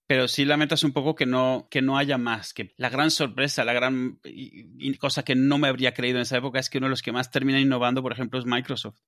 pero 0.08 0.28
sí 0.28 0.44
lamentas 0.44 0.84
un 0.84 0.92
poco 0.92 1.16
que 1.16 1.26
no, 1.26 1.66
que 1.68 1.82
no 1.82 1.98
haya 1.98 2.16
más. 2.16 2.54
Que 2.54 2.72
la 2.76 2.90
gran 2.90 3.10
sorpresa, 3.10 3.64
la 3.64 3.72
gran 3.72 4.20
cosa 5.00 5.24
que 5.24 5.34
no 5.34 5.58
me 5.58 5.68
habría 5.68 5.94
creído 5.94 6.18
en 6.18 6.22
esa 6.22 6.38
época 6.38 6.60
es 6.60 6.70
que 6.70 6.78
uno 6.78 6.86
de 6.86 6.90
los 6.90 7.02
que 7.02 7.12
más 7.12 7.30
termina 7.30 7.58
innovando, 7.58 8.02
por 8.02 8.12
ejemplo, 8.12 8.38
es 8.38 8.46
Microsoft. 8.46 9.00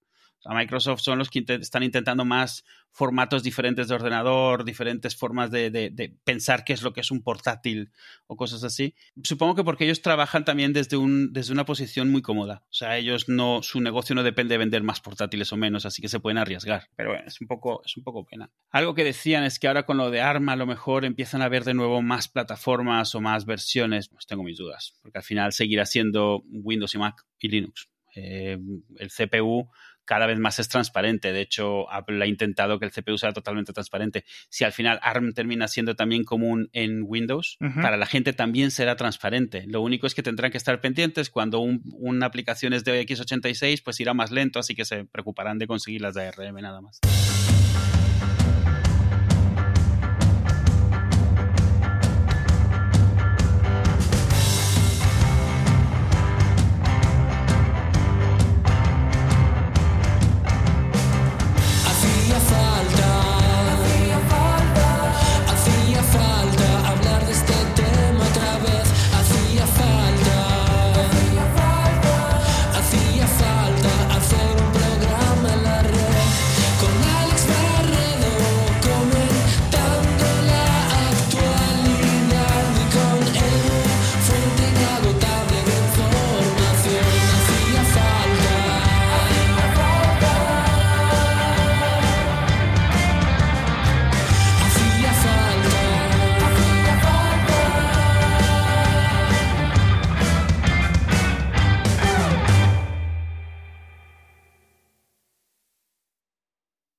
Microsoft 0.46 1.00
son 1.00 1.18
los 1.18 1.30
que 1.30 1.44
están 1.46 1.82
intentando 1.82 2.24
más 2.24 2.64
formatos 2.90 3.42
diferentes 3.42 3.88
de 3.88 3.94
ordenador, 3.94 4.64
diferentes 4.64 5.14
formas 5.14 5.50
de, 5.50 6.16
pensar 6.24 6.64
qué 6.64 6.72
es 6.72 6.82
lo 6.82 6.92
que 6.92 7.00
es 7.00 7.10
un 7.10 7.22
portátil 7.22 7.92
o 8.26 8.36
cosas 8.36 8.64
así. 8.64 8.94
Supongo 9.22 9.54
que 9.54 9.64
porque 9.64 9.84
ellos 9.84 10.02
trabajan 10.02 10.44
también 10.44 10.72
desde, 10.72 10.96
un, 10.96 11.32
desde 11.32 11.52
una 11.52 11.64
posición 11.64 12.10
muy 12.10 12.22
cómoda. 12.22 12.64
O 12.64 12.72
sea, 12.72 12.96
ellos 12.96 13.28
no, 13.28 13.62
su 13.62 13.80
negocio 13.80 14.14
no 14.14 14.22
depende 14.22 14.54
de 14.54 14.58
vender 14.58 14.82
más 14.82 15.00
portátiles 15.00 15.52
o 15.52 15.56
menos, 15.56 15.86
así 15.86 16.02
que 16.02 16.08
se 16.08 16.20
pueden 16.20 16.38
arriesgar. 16.38 16.88
Pero 16.96 17.10
bueno, 17.10 17.24
es 17.26 17.40
un 17.40 17.46
poco, 17.46 17.82
es 17.84 17.96
un 17.96 18.02
poco 18.02 18.24
pena. 18.24 18.50
Algo 18.70 18.94
que 18.94 19.04
decían 19.04 19.44
es 19.44 19.58
que 19.58 19.68
ahora 19.68 19.86
con 19.86 19.96
lo 19.96 20.10
de 20.10 20.20
ARMA 20.20 20.52
a 20.52 20.56
lo 20.56 20.66
mejor 20.66 21.04
empiezan 21.04 21.42
a 21.42 21.46
haber 21.46 21.64
de 21.64 21.74
nuevo 21.74 22.02
más 22.02 22.28
plataformas 22.28 23.14
o 23.14 23.20
más 23.20 23.44
versiones. 23.44 24.08
Pues 24.08 24.26
tengo 24.26 24.42
mis 24.42 24.58
dudas, 24.58 24.94
porque 25.02 25.18
al 25.18 25.24
final 25.24 25.52
seguirá 25.52 25.86
siendo 25.86 26.42
Windows 26.50 26.94
y 26.94 26.98
Mac 26.98 27.24
y 27.38 27.48
Linux. 27.48 27.88
Eh, 28.14 28.58
el 28.96 29.10
CPU 29.10 29.70
cada 30.08 30.26
vez 30.26 30.38
más 30.38 30.58
es 30.58 30.68
transparente. 30.70 31.34
De 31.34 31.42
hecho, 31.42 31.88
Apple 31.92 32.24
ha 32.24 32.26
intentado 32.26 32.78
que 32.78 32.86
el 32.86 32.90
CPU 32.90 33.18
sea 33.18 33.32
totalmente 33.32 33.74
transparente. 33.74 34.24
Si 34.48 34.64
al 34.64 34.72
final 34.72 34.98
ARM 35.02 35.34
termina 35.34 35.68
siendo 35.68 35.94
también 35.96 36.24
común 36.24 36.70
en 36.72 37.02
Windows, 37.06 37.58
para 37.82 37.98
la 37.98 38.06
gente 38.06 38.32
también 38.32 38.70
será 38.70 38.96
transparente. 38.96 39.64
Lo 39.66 39.82
único 39.82 40.06
es 40.06 40.14
que 40.14 40.22
tendrán 40.22 40.50
que 40.50 40.56
estar 40.56 40.80
pendientes 40.80 41.28
cuando 41.28 41.60
una 41.60 42.24
aplicación 42.24 42.72
es 42.72 42.84
de 42.84 43.06
x86, 43.06 43.82
pues 43.84 44.00
irá 44.00 44.14
más 44.14 44.30
lento, 44.30 44.58
así 44.58 44.74
que 44.74 44.86
se 44.86 45.04
preocuparán 45.04 45.58
de 45.58 45.66
conseguir 45.66 46.00
las 46.00 46.14
de 46.14 46.26
ARM 46.26 46.54
nada 46.62 46.80
más. 46.80 47.00